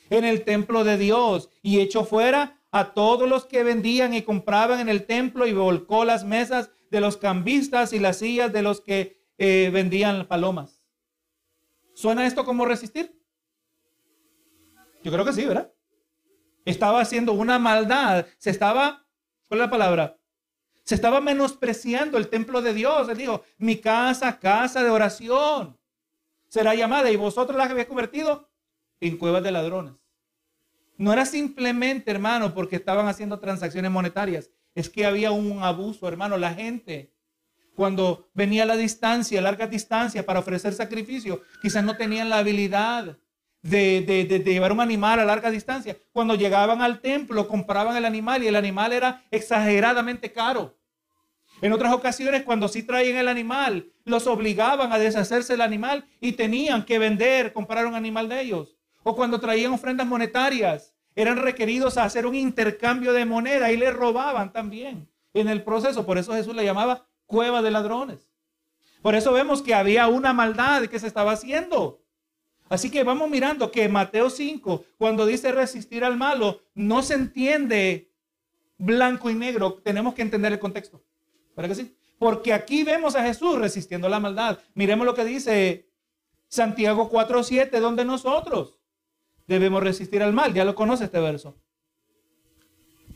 en 0.09 0.25
el 0.25 0.43
templo 0.43 0.83
de 0.83 0.97
Dios 0.97 1.49
y 1.61 1.79
echó 1.79 2.03
fuera 2.03 2.59
a 2.71 2.93
todos 2.93 3.27
los 3.27 3.45
que 3.45 3.63
vendían 3.63 4.13
y 4.13 4.21
compraban 4.21 4.79
en 4.79 4.89
el 4.89 5.05
templo 5.05 5.47
y 5.47 5.53
volcó 5.53 6.05
las 6.05 6.23
mesas 6.23 6.69
de 6.91 7.01
los 7.01 7.17
cambistas 7.17 7.93
y 7.93 7.99
las 7.99 8.17
sillas 8.17 8.51
de 8.51 8.61
los 8.61 8.81
que 8.81 9.23
eh, 9.37 9.69
vendían 9.71 10.27
palomas. 10.27 10.83
¿Suena 11.93 12.25
esto 12.25 12.45
como 12.45 12.65
resistir? 12.65 13.19
Yo 15.03 15.11
creo 15.11 15.25
que 15.25 15.33
sí, 15.33 15.45
¿verdad? 15.45 15.71
Estaba 16.65 17.01
haciendo 17.01 17.33
una 17.33 17.57
maldad. 17.57 18.25
Se 18.37 18.49
estaba, 18.49 19.05
¿cuál 19.47 19.61
es 19.61 19.65
la 19.65 19.71
palabra? 19.71 20.17
Se 20.83 20.95
estaba 20.95 21.21
menospreciando 21.21 22.17
el 22.17 22.29
templo 22.29 22.61
de 22.61 22.73
Dios. 22.73 23.09
Él 23.09 23.17
dijo, 23.17 23.43
mi 23.57 23.77
casa, 23.77 24.39
casa 24.39 24.83
de 24.83 24.89
oración, 24.89 25.78
será 26.49 26.75
llamada 26.75 27.09
y 27.09 27.15
vosotros 27.15 27.57
la 27.57 27.63
habéis 27.63 27.87
convertido 27.87 28.49
en 28.99 29.17
cuevas 29.17 29.43
de 29.43 29.51
ladrones. 29.51 29.93
No 30.97 31.13
era 31.13 31.25
simplemente, 31.25 32.11
hermano, 32.11 32.53
porque 32.53 32.75
estaban 32.75 33.07
haciendo 33.07 33.39
transacciones 33.39 33.89
monetarias 33.89 34.51
es 34.75 34.89
que 34.89 35.05
había 35.05 35.31
un 35.31 35.61
abuso, 35.63 36.07
hermano. 36.07 36.37
La 36.37 36.53
gente, 36.53 37.13
cuando 37.75 38.29
venía 38.33 38.63
a 38.63 38.65
la 38.65 38.77
distancia, 38.77 39.39
a 39.39 39.43
larga 39.43 39.67
distancia, 39.67 40.25
para 40.25 40.39
ofrecer 40.39 40.73
sacrificio, 40.73 41.41
quizás 41.61 41.83
no 41.83 41.97
tenían 41.97 42.29
la 42.29 42.39
habilidad 42.39 43.17
de, 43.61 44.01
de, 44.01 44.39
llevar 44.39 44.71
un 44.71 44.79
animal 44.79 45.19
a 45.19 45.25
larga 45.25 45.51
distancia. 45.51 45.97
Cuando 46.11 46.35
llegaban 46.35 46.81
al 46.81 47.01
templo, 47.01 47.47
compraban 47.47 47.97
el 47.97 48.05
animal 48.05 48.43
y 48.43 48.47
el 48.47 48.55
animal 48.55 48.93
era 48.93 49.23
exageradamente 49.31 50.31
caro. 50.31 50.78
En 51.61 51.73
otras 51.73 51.93
ocasiones, 51.93 52.43
cuando 52.43 52.67
sí 52.67 52.83
traían 52.83 53.17
el 53.17 53.27
animal, 53.27 53.91
los 54.05 54.27
obligaban 54.27 54.93
a 54.93 54.99
deshacerse 54.99 55.53
del 55.53 55.61
animal 55.61 56.05
y 56.21 56.33
tenían 56.33 56.85
que 56.85 56.99
vender, 56.99 57.51
comprar 57.51 57.85
un 57.85 57.95
animal 57.95 58.29
de 58.29 58.41
ellos. 58.41 58.77
O 59.03 59.15
cuando 59.15 59.39
traían 59.39 59.73
ofrendas 59.73 60.07
monetarias, 60.07 60.93
eran 61.15 61.37
requeridos 61.37 61.97
a 61.97 62.05
hacer 62.05 62.25
un 62.25 62.35
intercambio 62.35 63.11
de 63.11 63.25
moneda 63.25 63.71
y 63.71 63.77
le 63.77 63.91
robaban 63.91 64.53
también 64.53 65.09
en 65.33 65.49
el 65.49 65.63
proceso. 65.63 66.05
Por 66.05 66.17
eso 66.17 66.33
Jesús 66.33 66.55
le 66.55 66.63
llamaba 66.63 67.07
cueva 67.25 67.61
de 67.61 67.71
ladrones. 67.71 68.29
Por 69.01 69.15
eso 69.15 69.33
vemos 69.33 69.61
que 69.61 69.73
había 69.73 70.07
una 70.07 70.33
maldad 70.33 70.85
que 70.87 70.99
se 70.99 71.07
estaba 71.07 71.33
haciendo. 71.33 72.01
Así 72.69 72.91
que 72.91 73.03
vamos 73.03 73.29
mirando 73.29 73.71
que 73.71 73.89
Mateo 73.89 74.29
5, 74.29 74.85
cuando 74.97 75.25
dice 75.25 75.51
resistir 75.51 76.05
al 76.05 76.17
malo, 76.17 76.61
no 76.73 77.01
se 77.01 77.15
entiende 77.15 78.11
blanco 78.77 79.29
y 79.29 79.33
negro. 79.33 79.81
Tenemos 79.83 80.13
que 80.13 80.21
entender 80.21 80.53
el 80.53 80.59
contexto. 80.59 81.01
¿Para 81.59 81.67
que 81.67 81.75
sí? 81.75 81.93
Porque 82.17 82.53
aquí 82.53 82.85
vemos 82.85 83.17
a 83.17 83.23
Jesús 83.25 83.59
resistiendo 83.59 84.07
la 84.07 84.21
maldad. 84.21 84.59
Miremos 84.75 85.05
lo 85.05 85.13
que 85.13 85.25
dice 85.25 85.91
Santiago 86.47 87.11
4.7, 87.11 87.81
donde 87.81 88.05
nosotros 88.05 88.79
debemos 89.45 89.83
resistir 89.83 90.23
al 90.23 90.31
mal. 90.31 90.53
Ya 90.53 90.63
lo 90.63 90.73
conoce 90.73 91.03
este 91.03 91.19
verso. 91.19 91.59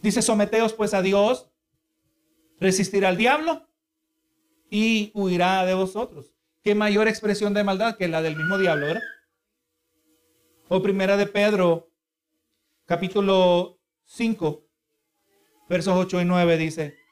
Dice, 0.01 0.21
someteos 0.21 0.73
pues 0.73 0.93
a 0.93 1.01
Dios, 1.01 1.53
resistir 2.59 3.05
al 3.05 3.15
diablo 3.15 3.65
y 4.69 5.13
huirá 5.13 5.65
de 5.65 5.75
vosotros. 5.75 6.35
¿Qué 6.61 6.75
mayor 6.75 7.07
expresión 7.07 7.53
de 7.53 7.63
maldad 7.63 7.95
que 7.95 8.09
la 8.09 8.21
del 8.21 8.35
mismo 8.35 8.57
diablo, 8.57 8.87
verdad? 8.87 9.03
O 10.67 10.81
primera 10.81 11.15
de 11.15 11.27
Pedro, 11.27 11.93
capítulo 12.83 13.79
5, 14.03 14.67
versos 15.69 15.95
8 15.95 16.19
y 16.19 16.25
9 16.25 16.57
dice, 16.57 17.02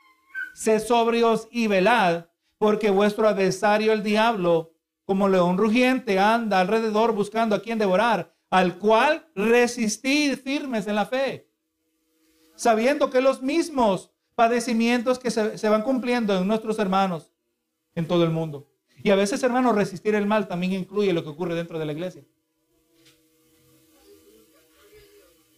sed 0.54 0.80
sobrios 0.80 1.48
y 1.52 1.68
velad, 1.68 2.26
porque 2.58 2.90
vuestro 2.90 3.28
adversario 3.28 3.94
el 3.94 4.04
diablo, 4.04 4.74
como 5.06 5.28
león 5.28 5.58
rugiente, 5.58 6.20
anda 6.20 6.60
alrededor 6.60 7.14
buscando 7.14 7.56
a 7.56 7.62
quien 7.62 7.80
devorar 7.80 8.32
al 8.52 8.78
cual 8.78 9.26
resistir 9.34 10.38
firmes 10.38 10.86
en 10.86 10.96
la 10.96 11.06
fe, 11.06 11.50
sabiendo 12.56 13.10
que 13.10 13.22
los 13.22 13.42
mismos 13.42 14.12
padecimientos 14.36 15.18
que 15.18 15.32
se, 15.32 15.70
van 15.70 15.84
cumpliendo 15.84 16.38
en 16.38 16.48
nuestros 16.48 16.78
hermanos 16.78 17.32
en 17.96 18.08
todo 18.08 18.24
el 18.26 18.30
mundo. 18.30 18.70
Y 19.04 19.10
a 19.10 19.16
veces, 19.16 19.42
hermanos, 19.42 19.74
resistir 19.74 20.16
el 20.16 20.26
mal 20.26 20.48
también 20.48 20.74
incluye 20.74 21.14
lo 21.14 21.24
que 21.24 21.30
ocurre 21.30 21.56
dentro 21.56 21.80
de 21.80 21.86
la 21.86 21.94
iglesia. 21.94 22.24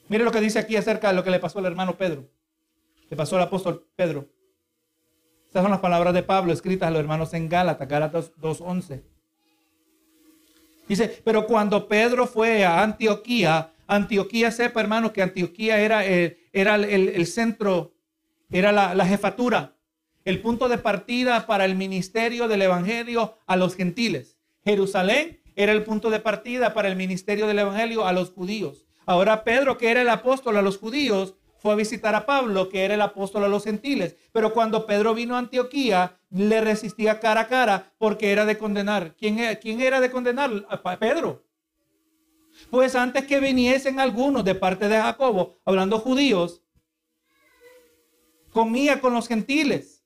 Mire 0.08 0.24
lo 0.24 0.32
que 0.32 0.40
dice 0.40 0.60
aquí 0.60 0.76
acerca 0.76 1.10
de 1.10 1.16
lo 1.16 1.24
que 1.24 1.32
le 1.32 1.40
pasó 1.40 1.60
al 1.60 1.66
hermano 1.66 1.98
Pedro. 1.98 2.30
Le 3.10 3.18
pasó 3.18 3.38
al 3.38 3.42
apóstol 3.42 3.88
Pedro. 3.96 4.30
Estas 5.54 5.66
son 5.66 5.72
las 5.72 5.82
palabras 5.82 6.16
de 6.16 6.24
Pablo 6.24 6.52
escritas 6.52 6.88
a 6.88 6.90
los 6.90 7.00
hermanos 7.00 7.32
en 7.36 7.48
Gálatas, 7.48 7.88
Gálatas 7.88 8.32
2.11. 8.42 9.04
Dice, 10.88 11.22
pero 11.24 11.46
cuando 11.46 11.88
Pedro 11.88 12.26
fue 12.26 12.66
a 12.66 12.82
Antioquía, 12.82 13.72
Antioquía, 13.86 14.50
sepa 14.50 14.82
hermano 14.82 15.14
que 15.14 15.22
Antioquía 15.22 15.80
era, 15.80 16.04
el, 16.04 16.40
era 16.54 16.74
el, 16.74 17.28
centro, 17.28 17.94
era 18.50 18.72
la, 18.72 18.96
la 18.96 19.06
jefatura, 19.06 19.76
el 20.26 20.42
punto 20.42 20.70
de 20.70 20.80
partida 20.80 21.46
para 21.46 21.66
el 21.66 21.76
ministerio 21.76 22.48
del 22.48 22.64
Evangelio 22.64 23.38
a 23.46 23.56
los 23.56 23.76
gentiles. 23.76 24.40
Jerusalén 24.66 25.40
era 25.56 25.72
el 25.72 25.84
punto 25.84 26.10
de 26.10 26.20
partida 26.20 26.74
para 26.74 26.88
el 26.88 26.96
ministerio 26.96 27.46
del 27.46 27.60
Evangelio 27.60 28.08
a 28.08 28.14
los 28.14 28.32
judíos. 28.32 28.88
Ahora 29.06 29.44
Pedro, 29.44 29.78
que 29.78 29.92
era 29.92 30.02
el 30.02 30.10
apóstol 30.10 30.58
a 30.58 30.64
los 30.64 30.80
judíos, 30.80 31.36
fue 31.64 31.72
a 31.72 31.76
visitar 31.78 32.14
a 32.14 32.26
Pablo, 32.26 32.68
que 32.68 32.84
era 32.84 32.94
el 32.94 33.02
apóstol 33.02 33.46
a 33.46 33.48
los 33.48 33.64
gentiles. 33.64 34.18
Pero 34.34 34.54
cuando 34.54 34.86
Pedro 34.86 35.14
vino 35.14 35.36
a 35.36 35.40
Antioquía, 35.40 36.20
le 36.30 36.60
resistía 36.60 37.22
cara 37.22 37.40
a 37.40 37.48
cara 37.48 37.94
porque 37.98 38.34
era 38.34 38.46
de 38.46 38.58
condenar. 38.58 39.16
¿Quién 39.16 39.40
era, 39.40 39.56
quién 39.56 39.80
era 39.80 40.02
de 40.02 40.12
condenar? 40.12 40.52
A 40.68 41.00
Pedro. 41.00 41.46
Pues 42.70 42.96
antes 42.96 43.26
que 43.28 43.40
viniesen 43.40 44.02
algunos 44.02 44.44
de 44.44 44.56
parte 44.56 44.90
de 44.90 44.98
Jacobo, 44.98 45.62
hablando 45.64 46.00
judíos, 46.00 46.62
comía 48.52 49.00
con 49.00 49.14
los 49.14 49.30
gentiles. 49.30 50.04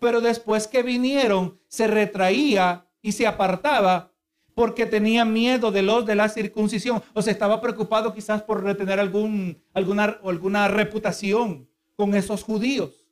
Pero 0.00 0.20
después 0.20 0.66
que 0.66 0.82
vinieron, 0.82 1.58
se 1.66 1.86
retraía 1.86 2.90
y 3.00 3.12
se 3.12 3.26
apartaba 3.26 4.12
porque 4.54 4.86
tenía 4.86 5.24
miedo 5.24 5.72
de 5.72 5.82
los 5.82 6.06
de 6.06 6.14
la 6.14 6.28
circuncisión. 6.28 7.02
O 7.12 7.22
sea, 7.22 7.32
estaba 7.32 7.60
preocupado 7.60 8.14
quizás 8.14 8.42
por 8.42 8.62
retener 8.62 9.00
algún, 9.00 9.60
alguna, 9.72 10.18
alguna 10.24 10.68
reputación 10.68 11.68
con 11.96 12.14
esos 12.14 12.42
judíos. 12.42 13.04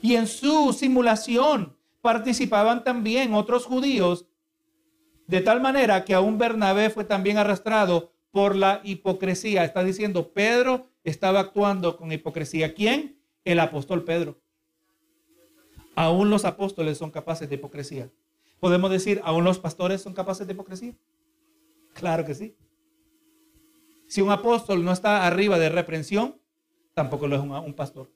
Y 0.00 0.14
en 0.14 0.26
su 0.26 0.72
simulación 0.72 1.76
participaban 2.00 2.84
también 2.84 3.34
otros 3.34 3.66
judíos 3.66 4.26
de 5.26 5.42
tal 5.42 5.60
manera 5.60 6.04
que 6.04 6.14
aún 6.14 6.38
Bernabé 6.38 6.88
fue 6.88 7.04
también 7.04 7.36
arrastrado 7.36 8.12
por 8.30 8.56
la 8.56 8.80
hipocresía. 8.82 9.64
Está 9.64 9.84
diciendo, 9.84 10.32
Pedro 10.32 10.86
estaba 11.04 11.40
actuando 11.40 11.96
con 11.96 12.10
hipocresía. 12.10 12.74
¿Quién? 12.74 13.20
El 13.44 13.60
apóstol 13.60 14.04
Pedro. 14.04 14.40
Aún 15.94 16.30
los 16.30 16.44
apóstoles 16.44 16.96
son 16.96 17.10
capaces 17.10 17.48
de 17.48 17.56
hipocresía. 17.56 18.10
¿Podemos 18.60 18.90
decir, 18.90 19.20
aún 19.24 19.44
los 19.44 19.58
pastores 19.58 20.02
son 20.02 20.14
capaces 20.14 20.46
de 20.46 20.52
hipocresía? 20.52 20.94
Claro 21.94 22.24
que 22.24 22.34
sí. 22.34 22.56
Si 24.06 24.20
un 24.20 24.30
apóstol 24.30 24.84
no 24.84 24.92
está 24.92 25.26
arriba 25.26 25.58
de 25.58 25.68
reprensión, 25.68 26.40
tampoco 26.94 27.28
lo 27.28 27.36
es 27.36 27.42
un, 27.42 27.74
pastor. 27.74 28.10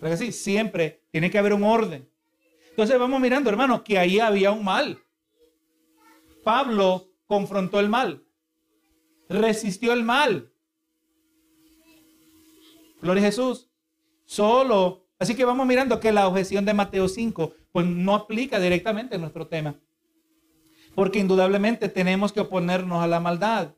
Pero 0.00 0.10
que 0.10 0.16
sí, 0.16 0.32
siempre 0.32 1.02
tiene 1.10 1.30
que 1.30 1.38
haber 1.38 1.52
un 1.52 1.64
orden. 1.64 2.08
Entonces 2.70 2.98
vamos 2.98 3.20
mirando, 3.20 3.50
hermano, 3.50 3.84
que 3.84 3.98
ahí 3.98 4.20
había 4.20 4.50
un 4.50 4.64
mal. 4.64 4.98
Pablo 6.42 7.10
confrontó 7.26 7.78
el 7.78 7.88
mal, 7.88 8.24
resistió 9.28 9.92
el 9.92 10.02
mal. 10.02 10.50
Gloria 13.02 13.22
a 13.22 13.26
Jesús. 13.26 13.70
Solo. 14.24 15.06
Así 15.18 15.34
que 15.34 15.44
vamos 15.44 15.66
mirando 15.66 16.00
que 16.00 16.12
la 16.12 16.26
objeción 16.28 16.64
de 16.64 16.74
Mateo 16.74 17.08
5 17.08 17.54
pues 17.72 17.86
no 17.86 18.14
aplica 18.14 18.58
directamente 18.58 19.16
a 19.16 19.18
nuestro 19.18 19.46
tema. 19.46 19.76
Porque 20.94 21.18
indudablemente 21.18 21.88
tenemos 21.88 22.32
que 22.32 22.40
oponernos 22.40 23.02
a 23.02 23.06
la 23.06 23.20
maldad. 23.20 23.74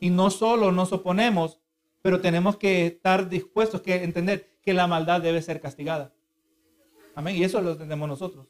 Y 0.00 0.10
no 0.10 0.30
solo 0.30 0.72
nos 0.72 0.92
oponemos, 0.92 1.60
pero 2.02 2.20
tenemos 2.20 2.56
que 2.56 2.86
estar 2.86 3.28
dispuestos, 3.28 3.82
que 3.82 4.02
entender 4.02 4.58
que 4.62 4.72
la 4.72 4.86
maldad 4.86 5.20
debe 5.20 5.42
ser 5.42 5.60
castigada. 5.60 6.12
Amén. 7.14 7.36
Y 7.36 7.44
eso 7.44 7.60
lo 7.60 7.72
entendemos 7.72 8.08
nosotros. 8.08 8.46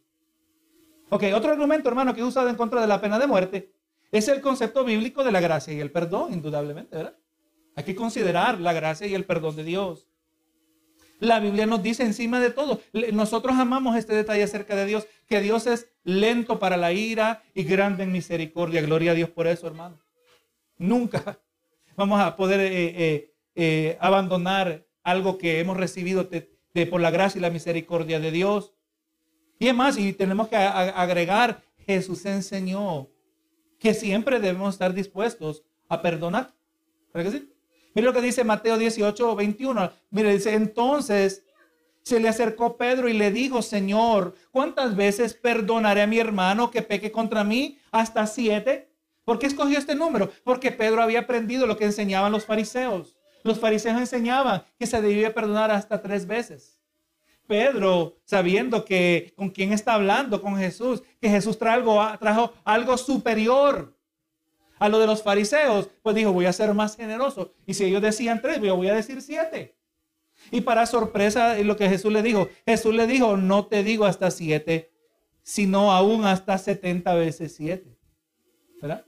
Ok, 1.11 1.25
otro 1.35 1.51
argumento, 1.51 1.89
hermano, 1.89 2.15
que 2.15 2.21
he 2.21 2.25
usado 2.25 2.51
en 2.51 2.57
contra 2.57 2.81
de 2.81 2.87
la 2.87 3.01
pena 3.01 3.19
de 3.19 3.27
muerte 3.27 3.73
es 4.11 4.29
el 4.29 4.41
concepto 4.41 4.85
bíblico 4.85 5.25
de 5.25 5.33
la 5.33 5.41
gracia 5.41 5.73
y 5.73 5.81
el 5.81 5.91
perdón, 5.91 6.33
indudablemente, 6.33 6.97
¿verdad? 6.97 7.17
Hay 7.77 7.85
que 7.85 7.95
considerar 7.95 8.61
la 8.61 8.73
gracia 8.73 9.07
y 9.07 9.15
el 9.15 9.25
perdón 9.25 9.57
de 9.57 9.65
Dios. 9.65 10.08
La 11.21 11.41
Biblia 11.41 11.67
nos 11.67 11.83
dice 11.83 12.05
encima 12.05 12.39
de 12.39 12.51
todo, 12.51 12.81
nosotros 13.13 13.57
amamos 13.57 13.97
este 13.97 14.15
detalle 14.15 14.45
acerca 14.45 14.77
de 14.77 14.87
Dios, 14.87 15.07
que 15.27 15.41
Dios 15.41 15.67
es 15.67 15.91
lento 16.05 16.61
para 16.61 16.77
la 16.77 16.93
ira 16.93 17.43
y 17.55 17.65
grande 17.65 18.05
en 18.05 18.13
misericordia. 18.13 18.83
Gloria 18.83 19.13
a 19.13 19.15
Dios 19.15 19.31
por 19.31 19.49
eso, 19.49 19.67
hermano. 19.67 19.99
Nunca 20.77 21.41
vamos 21.97 22.21
a 22.21 22.37
poder 22.37 22.61
eh, 22.61 22.69
eh, 22.73 23.35
eh, 23.57 23.99
abandonar 24.01 24.87
algo 25.03 25.39
que 25.39 25.59
hemos 25.59 25.77
recibido 25.77 26.29
por 26.91 27.01
la 27.01 27.11
gracia 27.11 27.39
y 27.39 27.43
la 27.43 27.51
misericordia 27.51 28.21
de 28.21 28.31
Dios. 28.31 28.73
Y 29.59 29.67
es 29.67 29.75
más, 29.75 29.99
y 29.99 30.13
tenemos 30.13 30.49
que 30.49 30.57
agregar, 30.57 31.63
Jesús 31.85 32.25
enseñó 32.27 33.09
que 33.81 33.95
siempre 33.95 34.39
debemos 34.39 34.75
estar 34.75 34.95
dispuestos 34.95 35.65
a 35.89 36.01
perdonar. 36.01 36.55
¿Verdad 37.13 37.33
que 37.33 37.39
sí? 37.39 37.53
Mire 37.99 38.07
lo 38.07 38.15
que 38.15 38.23
dice 38.23 38.45
Mateo 38.45 38.79
18, 38.79 39.35
21. 39.35 39.91
Mire, 40.11 40.33
dice, 40.33 40.55
entonces 40.55 41.45
se 42.05 42.21
le 42.21 42.29
acercó 42.29 42.77
Pedro 42.77 43.09
y 43.09 43.13
le 43.13 43.33
dijo, 43.33 43.61
Señor, 43.61 44.37
¿cuántas 44.53 44.95
veces 44.95 45.35
perdonaré 45.35 46.03
a 46.03 46.07
mi 46.07 46.21
hermano 46.21 46.71
que 46.71 46.83
peque 46.83 47.11
contra 47.11 47.43
mí? 47.43 47.77
¿Hasta 47.91 48.25
siete? 48.29 48.93
¿Por 49.25 49.41
qué 49.41 49.47
escogió 49.49 49.77
este 49.77 49.97
número? 49.97 50.31
Porque 50.45 50.71
Pedro 50.71 51.03
había 51.03 51.19
aprendido 51.19 51.67
lo 51.67 51.77
que 51.77 51.87
enseñaban 51.87 52.31
los 52.31 52.47
fariseos. 52.47 53.17
Los 53.43 53.59
fariseos 53.59 53.99
enseñaban 53.99 54.63
que 54.79 54.87
se 54.87 55.03
debía 55.03 55.35
perdonar 55.35 55.73
hasta 55.73 56.01
tres 56.01 56.25
veces. 56.25 56.81
Pedro, 57.49 58.21
sabiendo 58.23 58.85
que 58.85 59.33
con 59.35 59.51
quién 59.51 59.73
está 59.73 59.95
hablando, 59.95 60.41
con 60.41 60.57
Jesús, 60.57 61.03
que 61.21 61.31
Jesús 61.31 61.59
trajo, 61.59 62.01
trajo 62.21 62.53
algo 62.63 62.97
superior 62.97 63.98
a 64.79 64.89
lo 64.89 64.99
de 64.99 65.07
los 65.07 65.23
fariseos, 65.23 65.89
pues 66.03 66.17
dijo, 66.17 66.33
voy 66.33 66.47
a 66.47 66.53
ser 66.53 66.73
más 66.75 66.97
generoso. 66.97 67.55
Y 67.67 67.75
si 67.75 67.85
ellos 67.85 68.03
decían 68.03 68.41
tres, 68.41 68.61
yo 68.61 68.77
voy 68.77 68.89
a 68.89 68.95
decir 68.95 69.23
siete. 69.23 69.77
Y 70.51 70.61
para 70.61 70.87
sorpresa, 70.87 71.59
lo 71.59 71.77
que 71.77 71.89
Jesús 71.89 72.13
le 72.13 72.23
dijo, 72.23 72.49
Jesús 72.67 72.95
le 72.95 73.07
dijo, 73.07 73.37
no 73.37 73.67
te 73.67 73.83
digo 73.83 74.05
hasta 74.05 74.31
siete, 74.31 74.93
sino 75.43 75.93
aún 75.93 76.25
hasta 76.25 76.59
setenta 76.59 77.15
veces 77.15 77.55
siete. 77.57 77.99
¿Verdad? 78.81 79.05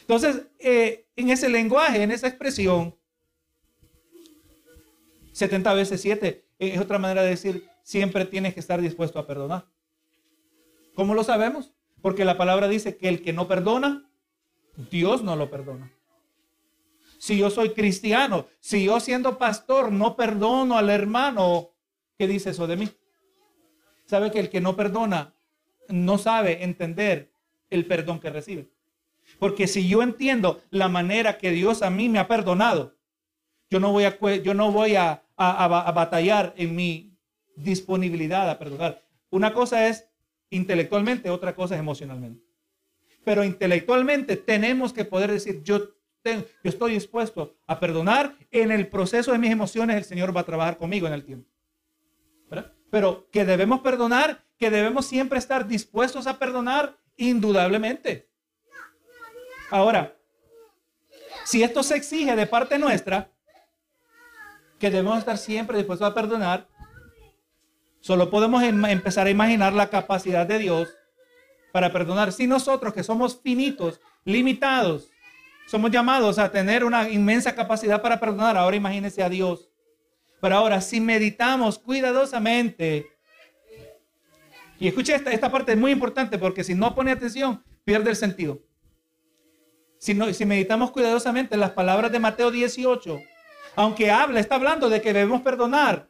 Entonces, 0.00 0.46
eh, 0.58 1.06
en 1.16 1.30
ese 1.30 1.48
lenguaje, 1.48 2.02
en 2.02 2.10
esa 2.10 2.26
expresión, 2.26 2.96
70 5.32 5.74
veces 5.74 6.00
7 6.00 6.46
es 6.58 6.80
otra 6.80 6.98
manera 6.98 7.22
de 7.22 7.30
decir 7.30 7.68
siempre 7.82 8.24
tienes 8.24 8.54
que 8.54 8.60
estar 8.60 8.80
dispuesto 8.80 9.18
a 9.18 9.26
perdonar. 9.26 9.66
¿Cómo 10.94 11.14
lo 11.14 11.24
sabemos? 11.24 11.72
Porque 12.00 12.24
la 12.24 12.36
palabra 12.36 12.68
dice 12.68 12.96
que 12.96 13.08
el 13.08 13.22
que 13.22 13.32
no 13.32 13.48
perdona, 13.48 14.10
Dios 14.76 15.22
no 15.22 15.36
lo 15.36 15.50
perdona. 15.50 15.92
Si 17.18 17.38
yo 17.38 17.50
soy 17.50 17.70
cristiano, 17.70 18.46
si 18.58 18.84
yo 18.84 18.98
siendo 18.98 19.38
pastor 19.38 19.92
no 19.92 20.16
perdono 20.16 20.76
al 20.76 20.90
hermano, 20.90 21.70
¿qué 22.18 22.26
dice 22.26 22.50
eso 22.50 22.66
de 22.66 22.76
mí? 22.76 22.88
Sabe 24.06 24.30
que 24.30 24.40
el 24.40 24.50
que 24.50 24.60
no 24.60 24.74
perdona 24.74 25.34
no 25.88 26.18
sabe 26.18 26.64
entender 26.64 27.32
el 27.70 27.86
perdón 27.86 28.18
que 28.18 28.30
recibe. 28.30 28.70
Porque 29.38 29.66
si 29.66 29.88
yo 29.88 30.02
entiendo 30.02 30.60
la 30.70 30.88
manera 30.88 31.38
que 31.38 31.50
Dios 31.50 31.82
a 31.82 31.90
mí 31.90 32.08
me 32.08 32.18
ha 32.18 32.26
perdonado, 32.26 32.96
yo 33.70 33.78
no 33.78 33.92
voy 33.92 34.04
a, 34.04 34.18
yo 34.42 34.54
no 34.54 34.72
voy 34.72 34.96
a, 34.96 35.24
a 35.36 35.92
batallar 35.92 36.54
en 36.56 36.74
mi 36.74 37.16
disponibilidad 37.56 38.50
a 38.50 38.58
perdonar. 38.58 39.02
Una 39.30 39.52
cosa 39.52 39.88
es 39.88 40.08
intelectualmente, 40.50 41.30
otra 41.30 41.54
cosa 41.54 41.74
es 41.74 41.80
emocionalmente. 41.80 42.51
Pero 43.24 43.44
intelectualmente 43.44 44.36
tenemos 44.36 44.92
que 44.92 45.04
poder 45.04 45.30
decir, 45.30 45.62
yo, 45.62 45.90
tengo, 46.22 46.44
yo 46.62 46.70
estoy 46.70 46.94
dispuesto 46.94 47.56
a 47.66 47.78
perdonar. 47.78 48.36
En 48.50 48.70
el 48.70 48.88
proceso 48.88 49.32
de 49.32 49.38
mis 49.38 49.50
emociones 49.50 49.96
el 49.96 50.04
Señor 50.04 50.36
va 50.36 50.40
a 50.40 50.46
trabajar 50.46 50.78
conmigo 50.78 51.06
en 51.06 51.12
el 51.12 51.24
tiempo. 51.24 51.48
Pero 52.90 53.26
que 53.30 53.46
debemos 53.46 53.80
perdonar, 53.80 54.44
que 54.58 54.70
debemos 54.70 55.06
siempre 55.06 55.38
estar 55.38 55.66
dispuestos 55.66 56.26
a 56.26 56.38
perdonar, 56.38 56.98
indudablemente. 57.16 58.28
Ahora, 59.70 60.14
si 61.44 61.62
esto 61.62 61.82
se 61.82 61.96
exige 61.96 62.36
de 62.36 62.46
parte 62.46 62.78
nuestra, 62.78 63.30
que 64.78 64.90
debemos 64.90 65.18
estar 65.18 65.38
siempre 65.38 65.78
dispuestos 65.78 66.06
a 66.06 66.12
perdonar, 66.12 66.68
Solo 68.02 68.30
podemos 68.30 68.64
em, 68.64 68.84
empezar 68.86 69.28
a 69.28 69.30
imaginar 69.30 69.72
la 69.72 69.88
capacidad 69.88 70.44
de 70.44 70.58
Dios 70.58 70.88
para 71.72 71.92
perdonar. 71.92 72.32
Si 72.32 72.46
nosotros 72.46 72.92
que 72.92 73.02
somos 73.02 73.40
finitos, 73.40 74.00
limitados, 74.24 75.10
somos 75.66 75.90
llamados 75.90 76.38
a 76.38 76.52
tener 76.52 76.84
una 76.84 77.08
inmensa 77.08 77.54
capacidad 77.54 78.00
para 78.02 78.20
perdonar, 78.20 78.56
ahora 78.56 78.76
imagínense 78.76 79.22
a 79.22 79.28
Dios. 79.28 79.70
Pero 80.40 80.56
ahora, 80.56 80.80
si 80.80 81.00
meditamos 81.00 81.78
cuidadosamente, 81.78 83.06
y 84.78 84.88
escuche 84.88 85.14
esta, 85.14 85.32
esta 85.32 85.50
parte 85.50 85.72
es 85.72 85.78
muy 85.78 85.92
importante 85.92 86.38
porque 86.38 86.64
si 86.64 86.74
no 86.74 86.94
pone 86.94 87.12
atención, 87.12 87.62
pierde 87.84 88.10
el 88.10 88.16
sentido. 88.16 88.60
Si, 89.98 90.14
no, 90.14 90.32
si 90.32 90.44
meditamos 90.44 90.90
cuidadosamente 90.90 91.56
las 91.56 91.70
palabras 91.70 92.10
de 92.10 92.18
Mateo 92.18 92.50
18, 92.50 93.20
aunque 93.76 94.10
habla, 94.10 94.40
está 94.40 94.56
hablando 94.56 94.90
de 94.90 95.00
que 95.00 95.12
debemos 95.12 95.42
perdonar, 95.42 96.08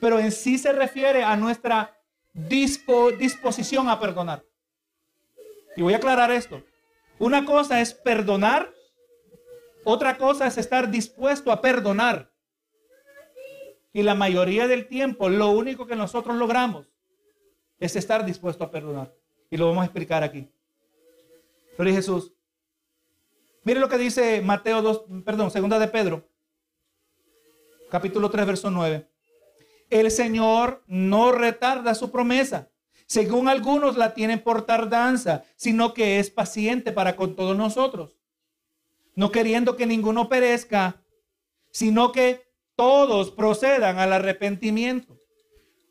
pero 0.00 0.18
en 0.18 0.30
sí 0.30 0.58
se 0.58 0.72
refiere 0.72 1.24
a 1.24 1.34
nuestra 1.36 1.98
disposición 2.34 3.88
a 3.88 3.98
perdonar. 3.98 4.44
Y 5.76 5.82
voy 5.82 5.94
a 5.94 5.98
aclarar 5.98 6.30
esto. 6.30 6.62
Una 7.18 7.44
cosa 7.44 7.80
es 7.80 7.94
perdonar, 7.94 8.72
otra 9.84 10.16
cosa 10.18 10.46
es 10.46 10.58
estar 10.58 10.90
dispuesto 10.90 11.52
a 11.52 11.60
perdonar. 11.60 12.32
Y 13.92 14.02
la 14.02 14.14
mayoría 14.14 14.66
del 14.66 14.88
tiempo 14.88 15.28
lo 15.28 15.50
único 15.50 15.86
que 15.86 15.96
nosotros 15.96 16.36
logramos 16.36 16.90
es 17.78 17.96
estar 17.96 18.24
dispuesto 18.24 18.64
a 18.64 18.70
perdonar. 18.70 19.14
Y 19.50 19.56
lo 19.56 19.68
vamos 19.68 19.82
a 19.82 19.86
explicar 19.86 20.22
aquí. 20.22 20.50
Pero 21.76 21.90
Jesús. 21.90 22.32
Mire 23.62 23.80
lo 23.80 23.88
que 23.88 23.98
dice 23.98 24.40
Mateo 24.42 24.82
2, 24.82 25.04
perdón, 25.24 25.50
segunda 25.50 25.78
de 25.78 25.88
Pedro 25.88 26.28
capítulo 27.90 28.30
3, 28.30 28.46
verso 28.46 28.70
9. 28.70 29.08
El 29.90 30.10
Señor 30.10 30.82
no 30.86 31.32
retarda 31.32 31.94
su 31.94 32.10
promesa, 32.10 32.70
según 33.06 33.48
algunos 33.48 33.96
la 33.96 34.14
tienen 34.14 34.42
por 34.42 34.66
tardanza, 34.66 35.44
sino 35.56 35.94
que 35.94 36.18
es 36.18 36.30
paciente 36.30 36.92
para 36.92 37.16
con 37.16 37.36
todos 37.36 37.56
nosotros, 37.56 38.16
no 39.14 39.30
queriendo 39.30 39.76
que 39.76 39.86
ninguno 39.86 40.28
perezca, 40.28 41.02
sino 41.70 42.12
que 42.12 42.52
todos 42.74 43.30
procedan 43.30 43.98
al 43.98 44.12
arrepentimiento. 44.12 45.18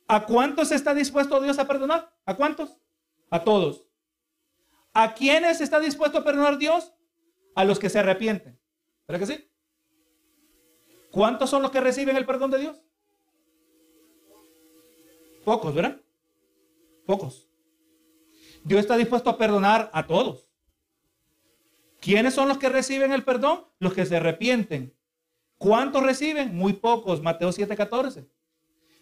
¿A 0.07 0.25
cuántos 0.25 0.71
está 0.71 0.93
dispuesto 0.93 1.41
Dios 1.41 1.57
a 1.57 1.67
perdonar? 1.67 2.13
¿A 2.25 2.35
cuántos? 2.35 2.77
A 3.31 3.43
todos. 3.43 3.85
¿A 4.93 5.13
quiénes 5.13 5.61
está 5.61 5.79
dispuesto 5.79 6.19
a 6.19 6.23
perdonar 6.23 6.57
Dios? 6.57 6.93
A 7.55 7.63
los 7.63 7.79
que 7.79 7.89
se 7.89 7.99
arrepienten. 7.99 8.59
¿Verdad 9.07 9.27
que 9.27 9.33
sí? 9.33 9.49
¿Cuántos 11.11 11.49
son 11.49 11.61
los 11.61 11.71
que 11.71 11.81
reciben 11.81 12.17
el 12.17 12.25
perdón 12.25 12.51
de 12.51 12.59
Dios? 12.59 12.81
Pocos, 15.43 15.73
¿verdad? 15.73 16.01
Pocos. 17.05 17.47
Dios 18.63 18.81
está 18.81 18.97
dispuesto 18.97 19.29
a 19.29 19.37
perdonar 19.37 19.89
a 19.93 20.07
todos. 20.07 20.49
¿Quiénes 21.99 22.33
son 22.33 22.47
los 22.47 22.57
que 22.57 22.69
reciben 22.69 23.11
el 23.11 23.23
perdón? 23.23 23.65
Los 23.79 23.93
que 23.93 24.05
se 24.05 24.17
arrepienten. 24.17 24.95
¿Cuántos 25.57 26.03
reciben? 26.03 26.55
Muy 26.55 26.73
pocos. 26.73 27.21
Mateo 27.21 27.51
7:14. 27.51 28.27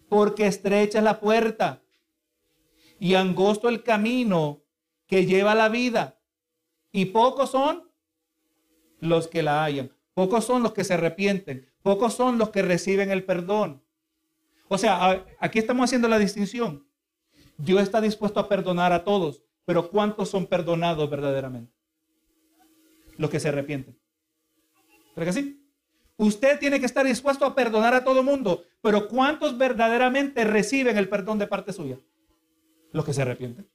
Porque 0.08 0.46
estrecha 0.46 0.98
es 0.98 1.04
la 1.04 1.20
puerta 1.20 1.82
y 2.98 3.14
angosto 3.14 3.68
el 3.68 3.82
camino 3.82 4.62
que 5.06 5.26
lleva 5.26 5.54
la 5.54 5.68
vida. 5.68 6.20
Y 6.92 7.06
pocos 7.06 7.50
son 7.50 7.90
los 9.00 9.28
que 9.28 9.42
la 9.42 9.64
hallan. 9.64 9.92
Pocos 10.14 10.44
son 10.44 10.62
los 10.62 10.72
que 10.72 10.84
se 10.84 10.94
arrepienten. 10.94 11.68
Pocos 11.82 12.14
son 12.14 12.38
los 12.38 12.50
que 12.50 12.62
reciben 12.62 13.10
el 13.10 13.24
perdón. 13.24 13.82
O 14.68 14.78
sea, 14.78 15.26
aquí 15.40 15.58
estamos 15.58 15.84
haciendo 15.84 16.08
la 16.08 16.18
distinción. 16.18 16.86
Dios 17.56 17.82
está 17.82 18.00
dispuesto 18.00 18.40
a 18.40 18.48
perdonar 18.48 18.92
a 18.92 19.04
todos, 19.04 19.42
pero 19.64 19.90
¿cuántos 19.90 20.30
son 20.30 20.46
perdonados 20.46 21.08
verdaderamente? 21.08 21.72
Los 23.16 23.30
que 23.30 23.40
se 23.40 23.48
arrepienten. 23.48 23.98
¿Pero 25.14 25.26
que 25.26 25.32
sí? 25.32 25.60
Usted 26.16 26.58
tiene 26.58 26.78
que 26.78 26.86
estar 26.86 27.04
dispuesto 27.04 27.44
a 27.44 27.54
perdonar 27.54 27.94
a 27.94 28.04
todo 28.04 28.22
mundo, 28.22 28.64
pero 28.80 29.08
¿cuántos 29.08 29.58
verdaderamente 29.58 30.44
reciben 30.44 30.96
el 30.96 31.08
perdón 31.08 31.38
de 31.38 31.46
parte 31.46 31.72
suya? 31.72 31.98
Los 32.92 33.04
que 33.04 33.12
se 33.12 33.22
arrepienten. 33.22 33.68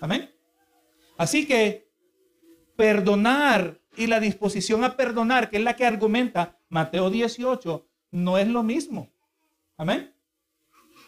Amén. 0.00 0.30
Así 1.16 1.46
que 1.46 1.88
perdonar 2.74 3.78
y 3.96 4.06
la 4.06 4.18
disposición 4.18 4.82
a 4.82 4.96
perdonar, 4.96 5.50
que 5.50 5.58
es 5.58 5.62
la 5.62 5.76
que 5.76 5.86
argumenta 5.86 6.58
Mateo 6.68 7.10
18, 7.10 7.86
no 8.10 8.38
es 8.38 8.48
lo 8.48 8.62
mismo. 8.62 9.10
Amén. 9.76 10.12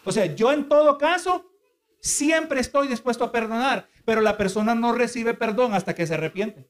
O 0.05 0.11
sea, 0.11 0.33
yo 0.33 0.53
en 0.53 0.69
todo 0.69 0.97
caso 0.97 1.51
siempre 1.99 2.59
estoy 2.59 2.87
dispuesto 2.87 3.23
a 3.23 3.31
perdonar, 3.31 3.89
pero 4.05 4.21
la 4.21 4.37
persona 4.37 4.75
no 4.75 4.93
recibe 4.93 5.33
perdón 5.33 5.73
hasta 5.73 5.95
que 5.95 6.05
se 6.05 6.13
arrepiente. 6.13 6.69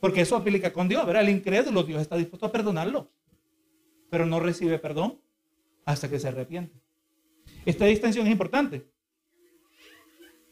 Porque 0.00 0.20
eso 0.20 0.36
aplica 0.36 0.72
con 0.72 0.88
Dios, 0.88 1.06
¿verdad? 1.06 1.22
El 1.22 1.30
incrédulo, 1.30 1.82
Dios 1.84 2.02
está 2.02 2.16
dispuesto 2.16 2.46
a 2.46 2.52
perdonarlo, 2.52 3.10
pero 4.10 4.26
no 4.26 4.40
recibe 4.40 4.78
perdón 4.78 5.20
hasta 5.84 6.08
que 6.10 6.18
se 6.18 6.28
arrepiente. 6.28 6.80
Esta 7.64 7.86
distinción 7.86 8.26
es 8.26 8.32
importante. 8.32 8.90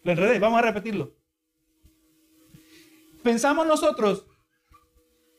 Lo 0.02 0.12
enredé, 0.12 0.38
vamos 0.38 0.58
a 0.58 0.62
repetirlo. 0.62 1.14
Pensamos 3.22 3.66
nosotros 3.66 4.26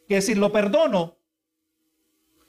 que 0.08 0.22
si 0.22 0.36
lo 0.36 0.52
perdono, 0.52 1.18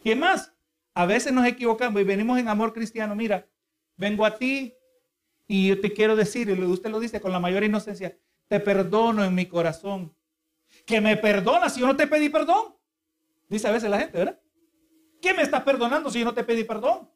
¿qué 0.02 0.16
más? 0.16 0.52
A 0.94 1.06
veces 1.06 1.32
nos 1.32 1.46
equivocamos 1.46 2.00
y 2.00 2.04
venimos 2.04 2.38
en 2.38 2.48
amor 2.48 2.72
cristiano. 2.72 3.14
Mira, 3.14 3.48
vengo 3.98 4.24
a 4.24 4.38
ti 4.38 4.74
y 5.46 5.68
yo 5.68 5.80
te 5.80 5.92
quiero 5.92 6.16
decir, 6.16 6.48
y 6.48 6.62
usted 6.62 6.90
lo 6.90 7.00
dice 7.00 7.20
con 7.20 7.32
la 7.32 7.40
mayor 7.40 7.64
inocencia, 7.64 8.16
te 8.48 8.60
perdono 8.60 9.24
en 9.24 9.34
mi 9.34 9.46
corazón. 9.46 10.14
Que 10.86 11.00
me 11.00 11.16
perdonas 11.16 11.74
si 11.74 11.80
yo 11.80 11.86
no 11.86 11.96
te 11.96 12.06
pedí 12.06 12.30
perdón. 12.30 12.76
Dice 13.48 13.68
a 13.68 13.72
veces 13.72 13.90
la 13.90 13.98
gente, 13.98 14.18
¿verdad? 14.18 14.40
¿Qué 15.20 15.34
me 15.34 15.42
estás 15.42 15.62
perdonando 15.62 16.10
si 16.10 16.20
yo 16.20 16.24
no 16.24 16.34
te 16.34 16.44
pedí 16.44 16.64
perdón? 16.64 17.10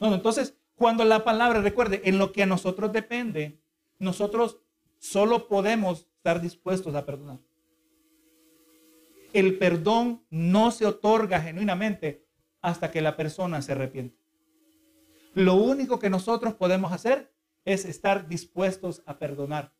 Entonces, 0.00 0.56
cuando 0.76 1.04
la 1.04 1.24
palabra, 1.24 1.60
recuerde, 1.60 2.02
en 2.04 2.18
lo 2.18 2.32
que 2.32 2.44
a 2.44 2.46
nosotros 2.46 2.92
depende, 2.92 3.60
nosotros 3.98 4.60
solo 4.98 5.48
podemos 5.48 6.06
estar 6.16 6.40
dispuestos 6.40 6.94
a 6.94 7.04
perdonar. 7.04 7.38
El 9.32 9.58
perdón 9.58 10.24
no 10.30 10.70
se 10.70 10.86
otorga 10.86 11.40
genuinamente 11.40 12.24
hasta 12.62 12.90
que 12.90 13.02
la 13.02 13.16
persona 13.16 13.60
se 13.60 13.72
arrepiente. 13.72 14.17
Lo 15.38 15.54
único 15.54 16.00
que 16.00 16.10
nosotros 16.10 16.54
podemos 16.54 16.90
hacer 16.90 17.32
es 17.64 17.84
estar 17.84 18.26
dispuestos 18.26 19.04
a 19.06 19.20
perdonar. 19.20 19.72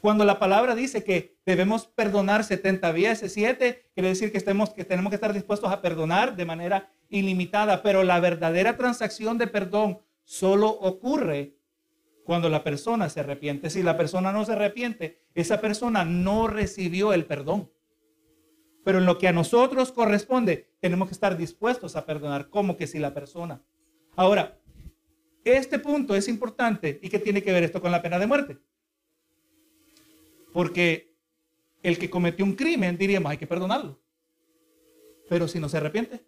Cuando 0.00 0.24
la 0.24 0.38
palabra 0.38 0.74
dice 0.74 1.04
que 1.04 1.36
debemos 1.44 1.86
perdonar 1.86 2.42
70 2.42 2.92
veces 2.92 3.34
7, 3.34 3.90
quiere 3.92 4.08
decir 4.08 4.32
que, 4.32 4.38
que 4.38 4.84
tenemos 4.84 5.10
que 5.10 5.14
estar 5.14 5.34
dispuestos 5.34 5.70
a 5.70 5.82
perdonar 5.82 6.36
de 6.36 6.46
manera 6.46 6.90
ilimitada, 7.10 7.82
pero 7.82 8.02
la 8.02 8.18
verdadera 8.18 8.78
transacción 8.78 9.36
de 9.36 9.46
perdón 9.46 10.00
solo 10.24 10.70
ocurre 10.70 11.58
cuando 12.24 12.48
la 12.48 12.64
persona 12.64 13.10
se 13.10 13.20
arrepiente. 13.20 13.68
Si 13.68 13.82
la 13.82 13.98
persona 13.98 14.32
no 14.32 14.46
se 14.46 14.52
arrepiente, 14.52 15.20
esa 15.34 15.60
persona 15.60 16.06
no 16.06 16.46
recibió 16.46 17.12
el 17.12 17.26
perdón. 17.26 17.70
Pero 18.84 19.00
en 19.00 19.04
lo 19.04 19.18
que 19.18 19.28
a 19.28 19.32
nosotros 19.32 19.92
corresponde, 19.92 20.70
tenemos 20.80 21.08
que 21.08 21.14
estar 21.14 21.36
dispuestos 21.36 21.94
a 21.94 22.06
perdonar, 22.06 22.48
como 22.48 22.78
que 22.78 22.86
si 22.86 22.98
la 22.98 23.12
persona. 23.12 23.62
Ahora, 24.16 24.58
este 25.56 25.78
punto 25.78 26.14
es 26.14 26.28
importante 26.28 26.98
y 27.02 27.08
que 27.08 27.18
tiene 27.18 27.42
que 27.42 27.52
ver 27.52 27.62
esto 27.62 27.80
con 27.80 27.92
la 27.92 28.02
pena 28.02 28.18
de 28.18 28.26
muerte. 28.26 28.58
Porque 30.52 31.14
el 31.82 31.98
que 31.98 32.10
cometió 32.10 32.44
un 32.44 32.54
crimen, 32.54 32.98
diríamos, 32.98 33.30
hay 33.30 33.38
que 33.38 33.46
perdonarlo. 33.46 34.00
Pero 35.28 35.46
si 35.46 35.60
no 35.60 35.68
se 35.68 35.76
arrepiente, 35.76 36.24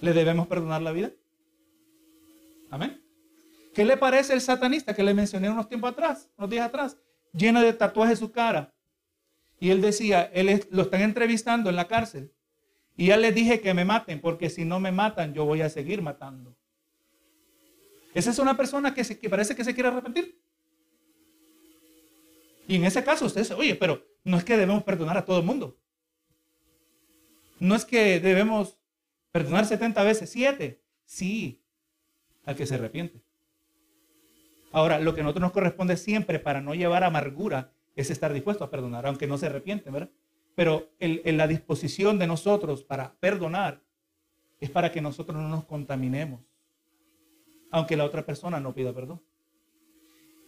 ¿le 0.00 0.12
debemos 0.12 0.46
perdonar 0.46 0.82
la 0.82 0.92
vida? 0.92 1.12
Amén. 2.70 3.02
¿Qué 3.74 3.84
le 3.84 3.96
parece 3.96 4.34
el 4.34 4.40
satanista 4.40 4.94
que 4.94 5.02
le 5.02 5.14
mencioné 5.14 5.48
unos 5.48 5.68
tiempos 5.68 5.92
atrás, 5.92 6.28
unos 6.36 6.50
días 6.50 6.66
atrás, 6.66 6.98
lleno 7.32 7.62
de 7.62 7.72
tatuajes 7.72 8.18
su 8.18 8.32
cara? 8.32 8.74
Y 9.58 9.70
él 9.70 9.80
decía, 9.80 10.22
él 10.34 10.66
lo 10.70 10.82
están 10.82 11.02
entrevistando 11.02 11.70
en 11.70 11.76
la 11.76 11.88
cárcel. 11.88 12.32
Y 12.96 13.06
ya 13.06 13.16
le 13.16 13.32
dije 13.32 13.60
que 13.60 13.72
me 13.72 13.84
maten, 13.84 14.20
porque 14.20 14.50
si 14.50 14.64
no 14.64 14.80
me 14.80 14.92
matan, 14.92 15.32
yo 15.32 15.44
voy 15.44 15.62
a 15.62 15.70
seguir 15.70 16.02
matando. 16.02 16.56
Esa 18.14 18.30
es 18.30 18.38
una 18.38 18.56
persona 18.56 18.94
que, 18.94 19.30
parece 19.30 19.56
que 19.56 19.64
se 19.64 19.74
quiere 19.74 19.88
arrepentir. 19.88 20.38
Y 22.68 22.76
en 22.76 22.84
ese 22.84 23.02
caso 23.02 23.26
usted 23.26 23.40
dice, 23.40 23.54
oye, 23.54 23.74
pero 23.74 24.06
no 24.24 24.36
es 24.36 24.44
que 24.44 24.56
debemos 24.56 24.82
perdonar 24.84 25.16
a 25.16 25.24
todo 25.24 25.38
el 25.38 25.44
mundo. 25.44 25.78
No 27.58 27.74
es 27.74 27.84
que 27.84 28.20
debemos 28.20 28.78
perdonar 29.30 29.66
70 29.66 30.02
veces 30.02 30.30
7. 30.30 30.80
Sí, 31.04 31.62
al 32.44 32.56
que 32.56 32.66
se 32.66 32.74
arrepiente. 32.74 33.22
Ahora, 34.72 34.98
lo 34.98 35.14
que 35.14 35.20
a 35.20 35.24
nosotros 35.24 35.42
nos 35.42 35.52
corresponde 35.52 35.96
siempre 35.96 36.38
para 36.38 36.60
no 36.60 36.74
llevar 36.74 37.04
amargura 37.04 37.72
es 37.94 38.10
estar 38.10 38.32
dispuesto 38.32 38.64
a 38.64 38.70
perdonar, 38.70 39.06
aunque 39.06 39.26
no 39.26 39.36
se 39.36 39.46
arrepiente, 39.46 39.90
¿verdad? 39.90 40.10
Pero 40.54 40.90
en 40.98 41.36
la 41.36 41.46
disposición 41.46 42.18
de 42.18 42.26
nosotros 42.26 42.82
para 42.82 43.14
perdonar 43.14 43.82
es 44.60 44.70
para 44.70 44.92
que 44.92 45.00
nosotros 45.00 45.36
no 45.36 45.48
nos 45.48 45.64
contaminemos, 45.64 46.40
aunque 47.72 47.96
la 47.96 48.04
otra 48.04 48.24
persona 48.24 48.60
no 48.60 48.72
pida 48.72 48.92
perdón. 48.92 49.20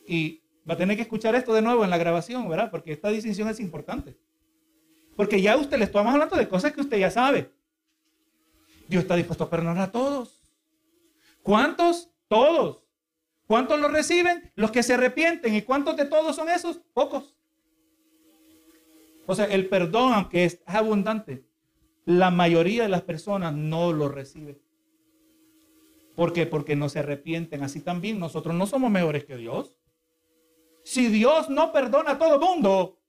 Y 0.06 0.44
Va 0.68 0.74
a 0.74 0.76
tener 0.78 0.96
que 0.96 1.02
escuchar 1.02 1.34
esto 1.34 1.52
de 1.52 1.60
nuevo 1.60 1.84
en 1.84 1.90
la 1.90 1.98
grabación, 1.98 2.48
¿verdad? 2.48 2.70
Porque 2.70 2.92
esta 2.92 3.10
distinción 3.10 3.48
es 3.48 3.60
importante. 3.60 4.16
Porque 5.14 5.40
ya 5.40 5.56
usted 5.56 5.78
le 5.78 5.84
estamos 5.84 6.12
hablando 6.12 6.36
de 6.36 6.48
cosas 6.48 6.72
que 6.72 6.80
usted 6.80 6.98
ya 6.98 7.10
sabe. 7.10 7.52
Dios 8.88 9.02
está 9.02 9.14
dispuesto 9.14 9.44
a 9.44 9.50
perdonar 9.50 9.78
a 9.78 9.92
todos. 9.92 10.40
¿Cuántos? 11.42 12.10
Todos. 12.28 12.82
¿Cuántos 13.46 13.78
lo 13.78 13.88
reciben? 13.88 14.50
Los 14.54 14.70
que 14.70 14.82
se 14.82 14.94
arrepienten. 14.94 15.54
¿Y 15.54 15.62
cuántos 15.62 15.96
de 15.96 16.06
todos 16.06 16.34
son 16.34 16.48
esos? 16.48 16.80
Pocos. 16.94 17.36
O 19.26 19.34
sea, 19.34 19.44
el 19.46 19.68
perdón, 19.68 20.14
aunque 20.14 20.44
es 20.44 20.62
abundante, 20.64 21.44
la 22.06 22.30
mayoría 22.30 22.84
de 22.84 22.88
las 22.88 23.02
personas 23.02 23.52
no 23.52 23.92
lo 23.92 24.08
recibe. 24.08 24.60
¿Por 26.14 26.32
qué? 26.32 26.46
Porque 26.46 26.76
no 26.76 26.88
se 26.88 27.00
arrepienten. 27.00 27.62
Así 27.62 27.80
también 27.80 28.18
nosotros 28.18 28.54
no 28.54 28.66
somos 28.66 28.90
mejores 28.90 29.24
que 29.24 29.36
Dios. 29.36 29.76
Si 30.84 31.08
Dios 31.08 31.48
no 31.48 31.72
perdona 31.72 32.12
a 32.12 32.18
todo 32.18 32.38
mundo, 32.38 33.00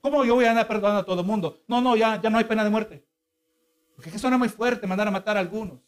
¿cómo 0.00 0.24
yo 0.24 0.34
voy 0.34 0.46
a 0.46 0.50
andar 0.50 0.66
perdonando 0.66 1.00
a 1.00 1.04
todo 1.04 1.22
mundo? 1.22 1.62
No, 1.68 1.80
no, 1.80 1.96
ya, 1.96 2.20
ya 2.20 2.30
no 2.30 2.38
hay 2.38 2.44
pena 2.44 2.64
de 2.64 2.70
muerte. 2.70 3.06
Porque 3.94 4.08
es 4.08 4.14
que 4.14 4.18
suena 4.18 4.38
muy 4.38 4.48
fuerte 4.48 4.86
mandar 4.86 5.06
a 5.06 5.10
matar 5.10 5.36
a 5.36 5.40
algunos. 5.40 5.80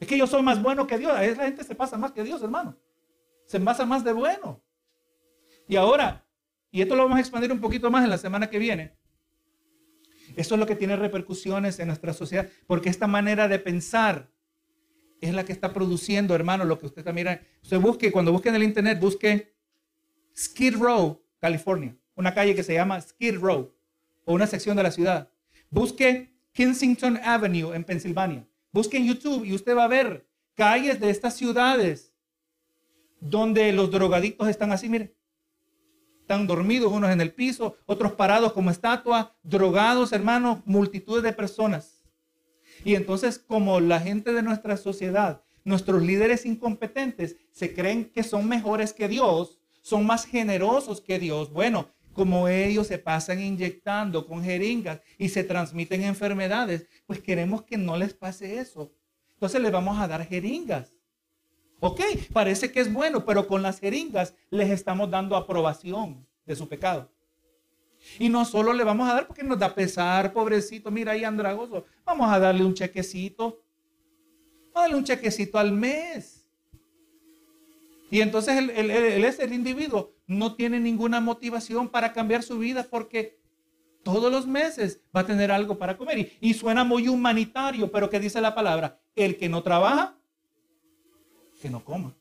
Es 0.00 0.06
que 0.06 0.18
yo 0.18 0.26
soy 0.26 0.42
más 0.42 0.62
bueno 0.62 0.86
que 0.86 0.98
Dios. 0.98 1.18
Esa 1.20 1.44
gente 1.44 1.64
se 1.64 1.74
pasa 1.74 1.96
más 1.96 2.12
que 2.12 2.24
Dios, 2.24 2.42
hermano. 2.42 2.76
Se 3.46 3.60
pasa 3.60 3.86
más 3.86 4.04
de 4.04 4.12
bueno. 4.12 4.60
Y 5.68 5.76
ahora, 5.76 6.26
y 6.70 6.82
esto 6.82 6.94
lo 6.94 7.04
vamos 7.04 7.16
a 7.16 7.20
expandir 7.20 7.50
un 7.52 7.60
poquito 7.60 7.90
más 7.90 8.04
en 8.04 8.10
la 8.10 8.18
semana 8.18 8.50
que 8.50 8.58
viene. 8.58 8.96
Eso 10.36 10.54
es 10.54 10.60
lo 10.60 10.66
que 10.66 10.74
tiene 10.74 10.96
repercusiones 10.96 11.78
en 11.78 11.86
nuestra 11.86 12.12
sociedad, 12.12 12.48
porque 12.66 12.88
esta 12.88 13.06
manera 13.06 13.48
de 13.48 13.58
pensar 13.58 14.28
es 15.20 15.34
la 15.34 15.44
que 15.44 15.52
está 15.52 15.72
produciendo, 15.72 16.34
hermano, 16.34 16.64
lo 16.64 16.78
que 16.78 16.86
usted 16.86 16.98
está 16.98 17.12
mirando. 17.12 17.42
Usted 17.62 17.80
busque, 17.80 18.12
cuando 18.12 18.32
busque 18.32 18.48
en 18.48 18.54
el 18.56 18.62
internet, 18.62 19.00
busque 19.00 19.54
Skid 20.36 20.76
Row, 20.76 21.22
California, 21.38 21.96
una 22.14 22.34
calle 22.34 22.54
que 22.54 22.62
se 22.62 22.74
llama 22.74 23.00
Skid 23.00 23.38
Row, 23.38 23.72
o 24.24 24.34
una 24.34 24.46
sección 24.46 24.76
de 24.76 24.82
la 24.82 24.90
ciudad. 24.90 25.30
Busque 25.70 26.34
Kensington 26.52 27.18
Avenue 27.22 27.74
en 27.74 27.84
Pensilvania. 27.84 28.46
Busque 28.72 28.96
en 28.96 29.06
YouTube 29.06 29.44
y 29.44 29.54
usted 29.54 29.76
va 29.76 29.84
a 29.84 29.88
ver 29.88 30.26
calles 30.54 31.00
de 31.00 31.10
estas 31.10 31.36
ciudades 31.36 32.14
donde 33.20 33.72
los 33.72 33.90
drogadictos 33.90 34.48
están 34.48 34.72
así, 34.72 34.88
mire. 34.88 35.14
Están 36.20 36.46
dormidos 36.46 36.92
unos 36.92 37.10
en 37.10 37.20
el 37.20 37.32
piso, 37.32 37.76
otros 37.86 38.12
parados 38.12 38.52
como 38.52 38.70
estatua, 38.70 39.36
drogados, 39.42 40.12
hermanos, 40.12 40.58
multitudes 40.64 41.22
de 41.22 41.32
personas. 41.32 41.95
Y 42.86 42.94
entonces, 42.94 43.40
como 43.40 43.80
la 43.80 43.98
gente 43.98 44.32
de 44.32 44.44
nuestra 44.44 44.76
sociedad, 44.76 45.42
nuestros 45.64 46.00
líderes 46.00 46.46
incompetentes, 46.46 47.34
se 47.50 47.74
creen 47.74 48.12
que 48.12 48.22
son 48.22 48.46
mejores 48.48 48.92
que 48.92 49.08
Dios, 49.08 49.58
son 49.82 50.06
más 50.06 50.24
generosos 50.24 51.00
que 51.00 51.18
Dios. 51.18 51.52
Bueno, 51.52 51.88
como 52.12 52.46
ellos 52.46 52.86
se 52.86 52.98
pasan 52.98 53.42
inyectando 53.42 54.24
con 54.24 54.44
jeringas 54.44 55.00
y 55.18 55.30
se 55.30 55.42
transmiten 55.42 56.04
enfermedades, 56.04 56.86
pues 57.06 57.20
queremos 57.20 57.62
que 57.62 57.76
no 57.76 57.96
les 57.96 58.14
pase 58.14 58.60
eso. 58.60 58.92
Entonces 59.32 59.60
les 59.60 59.72
vamos 59.72 59.98
a 59.98 60.06
dar 60.06 60.24
jeringas. 60.24 60.94
Ok, 61.80 62.02
parece 62.32 62.70
que 62.70 62.78
es 62.78 62.92
bueno, 62.92 63.24
pero 63.24 63.48
con 63.48 63.64
las 63.64 63.80
jeringas 63.80 64.36
les 64.48 64.70
estamos 64.70 65.10
dando 65.10 65.34
aprobación 65.34 66.24
de 66.44 66.54
su 66.54 66.68
pecado. 66.68 67.10
Y 68.18 68.28
no 68.28 68.44
solo 68.44 68.72
le 68.72 68.84
vamos 68.84 69.08
a 69.08 69.14
dar 69.14 69.26
porque 69.26 69.42
nos 69.42 69.58
da 69.58 69.74
pesar, 69.74 70.32
pobrecito, 70.32 70.90
mira 70.90 71.12
ahí 71.12 71.24
andragoso, 71.24 71.84
vamos 72.04 72.30
a 72.30 72.38
darle 72.38 72.64
un 72.64 72.74
chequecito. 72.74 73.62
Vamos 74.72 74.76
a 74.76 74.80
darle 74.82 74.96
un 74.96 75.04
chequecito 75.04 75.58
al 75.58 75.72
mes. 75.72 76.46
Y 78.10 78.20
entonces 78.20 78.56
el, 78.56 78.70
el, 78.70 78.90
el, 79.24 79.52
individuo 79.52 80.14
no 80.26 80.54
tiene 80.54 80.78
ninguna 80.78 81.20
motivación 81.20 81.88
para 81.88 82.12
cambiar 82.12 82.42
su 82.42 82.58
vida 82.58 82.86
porque 82.88 83.38
todos 84.04 84.30
los 84.30 84.46
meses 84.46 85.00
va 85.14 85.22
a 85.22 85.26
tener 85.26 85.50
algo 85.50 85.76
para 85.76 85.96
comer. 85.96 86.18
Y, 86.18 86.32
y 86.40 86.54
suena 86.54 86.84
muy 86.84 87.08
humanitario, 87.08 87.90
pero 87.90 88.08
¿qué 88.08 88.20
dice 88.20 88.40
la 88.40 88.54
palabra? 88.54 89.00
El 89.16 89.36
que 89.36 89.48
no 89.48 89.62
trabaja, 89.62 90.16
que 91.60 91.68
no 91.68 91.84
coma. 91.84 92.14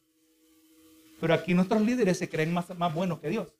Pero 1.20 1.34
aquí 1.34 1.54
nuestros 1.54 1.82
líderes 1.82 2.18
se 2.18 2.28
creen 2.28 2.54
más, 2.54 2.76
más 2.78 2.94
buenos 2.94 3.20
que 3.20 3.30
Dios. 3.30 3.54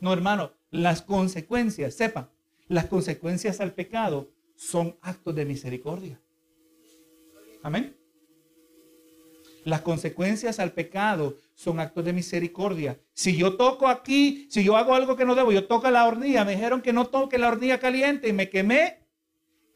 No, 0.00 0.12
hermano, 0.12 0.52
las 0.70 1.02
consecuencias, 1.02 1.94
sepa, 1.94 2.30
las 2.68 2.86
consecuencias 2.86 3.60
al 3.60 3.72
pecado 3.72 4.30
son 4.54 4.96
actos 5.00 5.34
de 5.34 5.44
misericordia. 5.44 6.20
Amén. 7.62 7.96
Las 9.64 9.82
consecuencias 9.82 10.60
al 10.60 10.72
pecado 10.72 11.36
son 11.54 11.80
actos 11.80 12.04
de 12.04 12.12
misericordia. 12.12 12.98
Si 13.12 13.36
yo 13.36 13.56
toco 13.56 13.88
aquí, 13.88 14.46
si 14.50 14.62
yo 14.62 14.76
hago 14.76 14.94
algo 14.94 15.16
que 15.16 15.24
no 15.24 15.34
debo, 15.34 15.52
yo 15.52 15.66
toco 15.66 15.90
la 15.90 16.06
hornilla, 16.06 16.44
me 16.44 16.52
dijeron 16.52 16.80
que 16.80 16.92
no 16.92 17.06
toque 17.06 17.38
la 17.38 17.48
hornilla 17.48 17.78
caliente 17.78 18.28
y 18.28 18.32
me 18.32 18.48
quemé, 18.48 19.00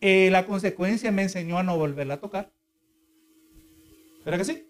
eh, 0.00 0.30
la 0.30 0.46
consecuencia 0.46 1.12
me 1.12 1.22
enseñó 1.22 1.58
a 1.58 1.62
no 1.62 1.76
volverla 1.76 2.14
a 2.14 2.20
tocar. 2.20 2.52
¿Verdad 4.24 4.38
que 4.38 4.44
sí? 4.44 4.68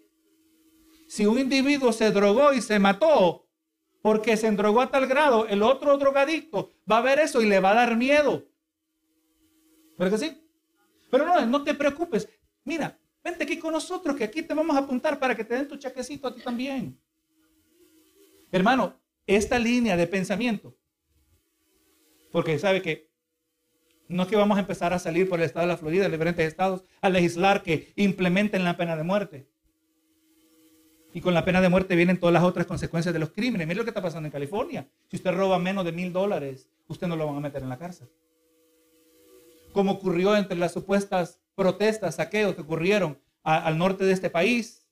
Si 1.07 1.25
un 1.25 1.39
individuo 1.39 1.93
se 1.93 2.11
drogó 2.11 2.53
y 2.53 2.61
se 2.61 2.79
mató 2.79 3.42
porque 4.03 4.35
se 4.35 4.51
drogó 4.51 4.81
a 4.81 4.91
tal 4.91 5.07
grado, 5.07 5.47
el 5.47 5.63
otro 5.63 5.97
drogadicto 5.97 6.73
va 6.91 6.97
a 6.97 7.01
ver 7.01 7.19
eso 7.19 7.41
y 7.41 7.47
le 7.47 7.61
va 7.61 7.71
a 7.71 7.75
dar 7.75 7.95
miedo. 7.95 8.45
¿Verdad 9.97 10.19
que 10.19 10.25
sí? 10.25 10.37
Pero 11.09 11.25
no, 11.25 11.45
no 11.45 11.63
te 11.63 11.73
preocupes. 11.73 12.27
Mira, 12.65 12.99
vente 13.23 13.45
aquí 13.45 13.57
con 13.57 13.71
nosotros 13.71 14.17
que 14.17 14.25
aquí 14.25 14.43
te 14.43 14.53
vamos 14.53 14.75
a 14.75 14.79
apuntar 14.79 15.17
para 15.17 15.33
que 15.33 15.45
te 15.45 15.55
den 15.55 15.69
tu 15.69 15.77
chaquecito 15.77 16.27
a 16.27 16.35
ti 16.35 16.41
también. 16.41 16.99
Hermano, 18.51 18.99
esta 19.25 19.57
línea 19.57 19.95
de 19.95 20.05
pensamiento, 20.05 20.75
porque 22.29 22.59
sabe 22.59 22.81
que 22.81 23.09
no 24.09 24.23
es 24.23 24.29
que 24.29 24.35
vamos 24.35 24.57
a 24.57 24.61
empezar 24.61 24.91
a 24.91 24.99
salir 24.99 25.29
por 25.29 25.39
el 25.39 25.45
estado 25.45 25.65
de 25.65 25.71
la 25.71 25.77
Florida, 25.77 26.09
diferentes 26.09 26.45
estados, 26.45 26.83
a 26.99 27.07
legislar 27.07 27.63
que 27.63 27.93
implementen 27.95 28.65
la 28.65 28.75
pena 28.75 28.97
de 28.97 29.03
muerte. 29.03 29.52
Y 31.13 31.21
con 31.21 31.35
la 31.35 31.45
pena 31.45 31.61
de 31.61 31.69
muerte 31.69 31.95
vienen 31.95 32.19
todas 32.19 32.33
las 32.33 32.43
otras 32.43 32.65
consecuencias 32.65 33.13
de 33.13 33.19
los 33.19 33.29
crímenes. 33.29 33.67
Mire 33.67 33.77
lo 33.77 33.83
que 33.83 33.91
está 33.91 34.01
pasando 34.01 34.27
en 34.27 34.31
California. 34.31 34.89
Si 35.09 35.17
usted 35.17 35.31
roba 35.31 35.59
menos 35.59 35.85
de 35.85 35.91
mil 35.91 36.11
dólares, 36.11 36.67
usted 36.87 37.07
no 37.07 37.15
lo 37.15 37.27
van 37.27 37.37
a 37.37 37.39
meter 37.39 37.61
en 37.61 37.69
la 37.69 37.77
cárcel. 37.77 38.09
Como 39.73 39.91
ocurrió 39.91 40.35
entre 40.35 40.57
las 40.57 40.73
supuestas 40.73 41.39
protestas, 41.53 42.15
saqueos 42.15 42.55
que 42.55 42.61
ocurrieron 42.61 43.19
al 43.43 43.77
norte 43.77 44.05
de 44.05 44.11
este 44.11 44.31
país. 44.31 44.87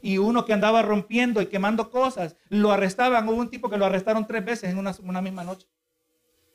Y 0.00 0.16
uno 0.16 0.46
que 0.46 0.54
andaba 0.54 0.80
rompiendo 0.80 1.42
y 1.42 1.46
quemando 1.46 1.90
cosas, 1.90 2.36
lo 2.48 2.72
arrestaban. 2.72 3.28
Hubo 3.28 3.36
un 3.36 3.50
tipo 3.50 3.68
que 3.68 3.76
lo 3.76 3.84
arrestaron 3.84 4.26
tres 4.26 4.44
veces 4.44 4.70
en 4.70 4.78
una, 4.78 4.94
una 5.02 5.20
misma 5.20 5.44
noche. 5.44 5.66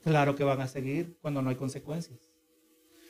Claro 0.04 0.36
que 0.36 0.44
van 0.44 0.62
a 0.62 0.68
seguir 0.68 1.18
cuando 1.22 1.42
no 1.44 1.52
hay 1.52 1.56
consecuencias. 1.56 2.32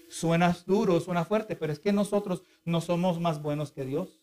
Suena 0.10 0.56
duro, 0.66 1.00
suena 1.00 1.24
fuerte, 1.24 1.56
pero 1.56 1.72
es 1.72 1.80
que 1.80 1.94
nosotros 1.94 2.44
no 2.66 2.82
somos 2.82 3.22
más 3.22 3.42
buenos 3.42 3.72
que 3.72 3.86
Dios 3.86 4.23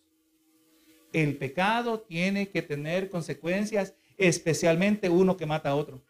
el 1.13 1.37
pecado 1.37 2.01
tiene 2.01 2.49
que 2.49 2.63
tener 2.63 3.11
consecuencias, 3.11 3.95
especialmente 4.17 5.09
uno 5.09 5.37
que 5.37 5.47
mata 5.47 5.71
a 5.71 5.77
otro. 5.77 6.03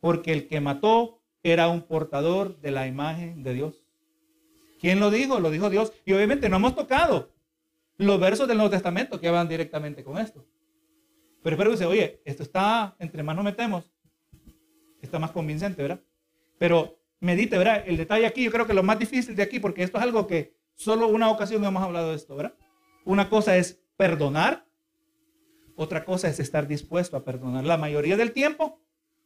Porque 0.00 0.32
el 0.32 0.48
que 0.48 0.60
mató 0.60 1.20
era 1.42 1.68
un 1.68 1.82
portador 1.82 2.60
de 2.60 2.70
la 2.70 2.86
imagen 2.86 3.42
de 3.42 3.54
Dios. 3.54 3.84
¿Quién 4.80 5.00
lo 5.00 5.10
dijo? 5.10 5.40
Lo 5.40 5.50
dijo 5.50 5.70
Dios. 5.70 5.92
Y 6.04 6.12
obviamente 6.12 6.48
no 6.48 6.56
hemos 6.56 6.74
tocado 6.74 7.32
los 7.96 8.20
versos 8.20 8.46
del 8.46 8.56
Nuevo 8.58 8.70
Testamento 8.70 9.20
que 9.20 9.30
van 9.30 9.48
directamente 9.48 10.04
con 10.04 10.18
esto. 10.18 10.46
Pero 11.42 11.54
espero 11.54 11.70
que 11.70 11.76
dice, 11.76 11.86
oye, 11.86 12.22
esto 12.24 12.42
está, 12.42 12.96
entre 12.98 13.22
más 13.22 13.34
nos 13.36 13.44
metemos, 13.44 13.90
está 15.00 15.18
más 15.18 15.30
convincente, 15.30 15.82
¿verdad? 15.82 16.00
Pero 16.58 16.98
medite, 17.20 17.58
¿verdad? 17.58 17.84
El 17.86 17.96
detalle 17.96 18.26
aquí, 18.26 18.44
yo 18.44 18.50
creo 18.50 18.66
que 18.66 18.74
lo 18.74 18.82
más 18.82 18.98
difícil 18.98 19.34
de 19.34 19.42
aquí, 19.42 19.58
porque 19.60 19.82
esto 19.82 19.98
es 19.98 20.04
algo 20.04 20.26
que 20.26 20.56
solo 20.74 21.08
una 21.08 21.30
ocasión 21.30 21.64
hemos 21.64 21.82
hablado 21.82 22.10
de 22.10 22.16
esto, 22.16 22.36
¿verdad? 22.36 22.54
Una 23.04 23.28
cosa 23.28 23.56
es 23.56 23.80
perdonar, 23.98 24.64
otra 25.76 26.04
cosa 26.04 26.28
es 26.28 26.40
estar 26.40 26.66
dispuesto 26.66 27.16
a 27.16 27.24
perdonar. 27.24 27.64
La 27.64 27.76
mayoría 27.76 28.16
del 28.16 28.32
tiempo, 28.32 28.80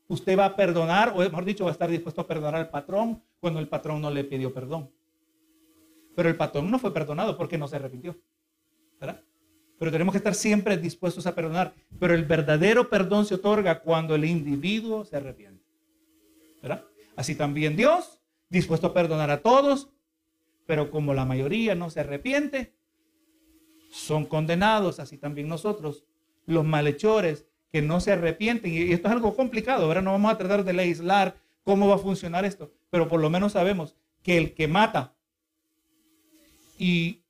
usted 0.09 0.37
va 0.37 0.47
a 0.47 0.57
perdonar, 0.57 1.12
o 1.14 1.18
mejor 1.18 1.45
dicho, 1.45 1.64
va 1.64 1.70
a 1.70 1.73
estar 1.73 1.91
dispuesto 1.91 2.23
a 2.23 2.27
perdonar 2.27 2.57
al 2.57 2.70
patrón 2.70 3.23
cuando 3.39 3.61
el 3.61 3.68
patrón 3.68 4.01
no 4.01 4.11
le 4.11 4.25
pidió 4.25 4.53
perdón. 4.53 4.91
Pero 6.16 6.29
el 6.29 6.37
patrón 6.37 6.70
no 6.70 6.79
fue 6.79 6.93
perdonado 6.93 7.37
porque 7.37 7.57
no 7.57 7.68
se 7.68 7.77
arrepintió. 7.77 8.18
Pero 9.79 9.91
tenemos 9.91 10.12
que 10.12 10.18
estar 10.18 10.35
siempre 10.35 10.77
dispuestos 10.77 11.27
a 11.27 11.35
perdonar. 11.35 11.75
Pero 11.99 12.14
el 12.14 12.25
verdadero 12.25 12.89
perdón 12.89 13.27
se 13.27 13.35
otorga 13.35 13.81
cuando 13.81 14.14
el 14.14 14.25
individuo 14.25 15.05
se 15.05 15.16
arrepiente. 15.16 15.64
Así 17.16 17.35
también 17.35 17.77
Dios, 17.77 18.20
dispuesto 18.49 18.89
a 18.89 18.95
perdonar 18.95 19.31
a 19.31 19.43
todos, 19.43 19.91
pero 20.66 20.91
como 20.91 21.14
la 21.14 21.25
mayoría 21.25 21.75
no 21.75 21.91
se 21.91 22.01
arrepiente, 22.01 22.75
son 23.93 24.24
condenados, 24.24 24.99
así 25.01 25.18
también 25.18 25.49
nosotros, 25.49 26.05
los 26.47 26.64
malhechores 26.64 27.47
que 27.70 27.82
no 27.82 28.01
se 28.01 28.12
arrepienten. 28.12 28.72
Y 28.72 28.90
esto 28.90 29.09
es 29.09 29.12
algo 29.12 29.36
complicado, 29.36 29.84
ahora 29.84 30.01
no 30.01 30.12
vamos 30.12 30.32
a 30.32 30.38
tratar 30.38 30.64
de 30.64 30.72
legislar 30.72 31.36
cómo 31.62 31.88
va 31.88 31.97
a 31.97 31.99
funcionar 31.99 32.47
esto, 32.47 32.72
pero 32.90 33.07
por 33.07 33.20
lo 33.20 33.28
menos 33.28 33.53
sabemos 33.53 33.95
que 34.22 34.38
el 34.38 34.55
que 34.55 34.66
mata, 34.66 35.14
y, 36.78 37.22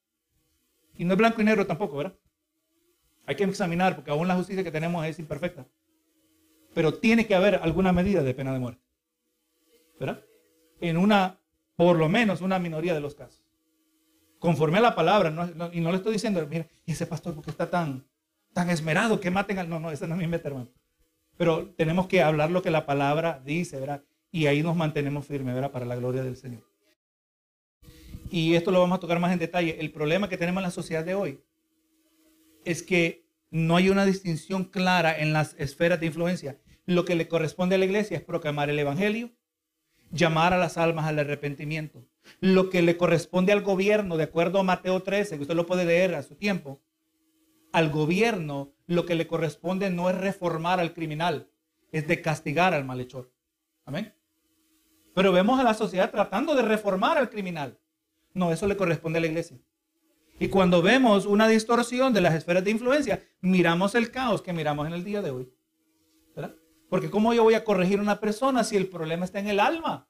y 0.97 1.05
no 1.05 1.15
es 1.15 1.19
blanco 1.19 1.43
y 1.43 1.45
negro 1.45 1.67
tampoco, 1.67 1.97
¿verdad? 1.97 2.17
Hay 3.27 3.35
que 3.35 3.45
examinar 3.45 3.97
porque 3.97 4.13
aún 4.13 4.29
la 4.29 4.37
justicia 4.37 4.63
que 4.63 4.71
tenemos 4.71 5.05
es 5.05 5.19
imperfecta. 5.19 5.67
Pero 6.75 6.95
tiene 6.95 7.27
que 7.27 7.35
haber 7.35 7.57
alguna 7.57 7.93
medida 7.93 8.23
de 8.23 8.35
pena 8.35 8.53
de 8.53 8.59
muerte. 8.61 8.83
¿Verdad? 10.01 10.25
En 10.81 10.97
una, 10.97 11.39
por 11.77 11.99
lo 11.99 12.09
menos 12.09 12.41
una 12.41 12.59
minoría 12.59 12.95
de 12.95 13.01
los 13.01 13.15
casos 13.15 13.42
conforme 14.43 14.79
a 14.79 14.81
la 14.81 14.97
palabra, 14.97 15.33
y 15.73 15.81
no 15.81 15.93
le 15.93 15.99
estoy 15.99 16.15
diciendo, 16.15 16.45
mira, 16.51 16.67
ese 16.85 17.07
pastor 17.07 17.33
porque 17.33 17.53
está 17.53 17.71
tan, 17.71 18.05
tan 18.53 18.71
esmerado 18.71 19.21
que 19.21 19.31
maten 19.31 19.61
al... 19.61 19.69
No, 19.69 19.79
no, 19.79 19.93
ese 19.93 20.09
no 20.09 20.17
es 20.17 20.21
mi 20.21 20.27
meta, 20.27 20.49
hermano. 20.49 20.69
Pero 21.37 21.69
tenemos 21.77 22.09
que 22.09 22.23
hablar 22.23 22.51
lo 22.51 22.61
que 22.61 22.73
la 22.73 22.85
palabra 22.85 23.41
dice, 23.45 23.79
¿verdad? 23.79 24.03
Y 24.33 24.47
ahí 24.47 24.65
nos 24.65 24.75
mantenemos 24.75 25.27
firmes, 25.27 25.55
¿verdad? 25.55 25.71
Para 25.71 25.87
la 25.87 25.95
gloria 25.95 26.25
del 26.25 26.37
Señor. 26.37 26.69
Y 28.33 28.57
esto 28.57 28.73
lo 28.73 28.81
vamos 28.81 28.97
a 28.97 29.01
tocar 29.01 29.21
más 29.21 29.33
en 29.33 29.39
detalle. 29.39 29.77
El 29.79 29.93
problema 29.93 30.29
que 30.29 30.37
tenemos 30.37 30.61
en 30.61 30.65
la 30.65 30.71
sociedad 30.73 31.05
de 31.05 31.15
hoy 31.15 31.41
es 32.65 32.83
que 32.83 33.25
no 33.49 33.77
hay 33.77 33.91
una 33.91 34.05
distinción 34.05 34.65
clara 34.65 35.17
en 35.17 35.33
las 35.33 35.55
esferas 35.57 36.01
de 36.01 36.07
influencia. 36.07 36.59
Lo 36.85 37.05
que 37.05 37.15
le 37.15 37.29
corresponde 37.29 37.77
a 37.77 37.79
la 37.79 37.85
iglesia 37.85 38.17
es 38.17 38.25
proclamar 38.25 38.71
el 38.71 38.79
Evangelio, 38.81 39.31
llamar 40.11 40.53
a 40.53 40.59
las 40.59 40.79
almas 40.79 41.07
al 41.07 41.21
arrepentimiento. 41.21 42.05
Lo 42.41 42.71
que 42.71 42.83
le 42.83 42.97
corresponde 42.97 43.53
al 43.53 43.63
gobierno, 43.63 44.17
de 44.17 44.25
acuerdo 44.25 44.59
a 44.59 44.63
Mateo 44.63 45.03
13, 45.03 45.37
que 45.37 45.43
usted 45.43 45.55
lo 45.55 45.67
puede 45.67 45.85
leer 45.85 46.15
a 46.15 46.23
su 46.23 46.37
tiempo, 46.37 46.81
al 47.73 47.91
gobierno 47.91 48.75
lo 48.87 49.07
que 49.07 49.15
le 49.15 49.27
corresponde 49.27 49.91
no 49.91 50.11
es 50.11 50.17
reformar 50.17 50.81
al 50.81 50.93
criminal, 50.93 51.51
es 51.91 52.07
de 52.07 52.21
castigar 52.21 52.75
al 52.75 52.85
malhechor. 52.85 53.33
Amén. 53.85 54.15
Pero 55.15 55.33
vemos 55.33 55.59
a 55.61 55.65
la 55.65 55.75
sociedad 55.75 56.11
tratando 56.11 56.55
de 56.55 56.63
reformar 56.63 57.19
al 57.19 57.31
criminal. 57.31 57.79
No, 58.35 58.53
eso 58.53 58.67
le 58.67 58.77
corresponde 58.77 59.19
a 59.19 59.21
la 59.21 59.27
iglesia. 59.27 59.59
Y 60.39 60.49
cuando 60.49 60.83
vemos 60.83 61.27
una 61.27 61.47
distorsión 61.49 62.13
de 62.13 62.21
las 62.21 62.35
esferas 62.35 62.65
de 62.65 62.71
influencia, 62.71 63.23
miramos 63.41 63.95
el 63.95 64.11
caos 64.11 64.43
que 64.43 64.53
miramos 64.53 64.87
en 64.87 64.95
el 64.95 65.05
día 65.05 65.23
de 65.23 65.31
hoy. 65.31 65.53
¿verdad? 66.35 66.55
Porque 66.89 67.11
¿cómo 67.11 67.33
yo 67.35 67.43
voy 67.43 67.55
a 67.55 67.65
corregir 67.65 67.99
a 67.99 68.03
una 68.03 68.21
persona 68.21 68.65
si 68.65 68.77
el 68.77 68.89
problema 68.89 69.25
está 69.25 69.39
en 69.39 69.49
el 69.49 69.61
alma? 69.61 70.09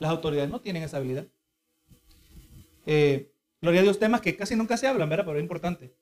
Las 0.00 0.10
autoridades 0.10 0.50
no 0.50 0.60
tienen 0.60 0.82
esa 0.82 0.96
habilidad. 0.96 1.28
Eh, 2.86 3.32
gloria 3.60 3.80
a 3.80 3.82
Dios, 3.84 3.98
temas 3.98 4.22
que 4.22 4.34
casi 4.34 4.56
nunca 4.56 4.76
se 4.76 4.88
hablan, 4.88 5.08
¿verdad? 5.08 5.26
Pero 5.26 5.38
es 5.38 5.42
importante. 5.42 5.94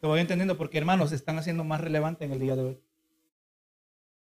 Que 0.00 0.06
voy 0.06 0.20
entendiendo 0.20 0.56
porque, 0.56 0.78
hermanos, 0.78 1.10
se 1.10 1.16
están 1.16 1.36
haciendo 1.36 1.64
más 1.64 1.80
relevantes 1.80 2.26
en 2.26 2.32
el 2.32 2.38
día 2.38 2.56
de 2.56 2.62
hoy. 2.62 2.80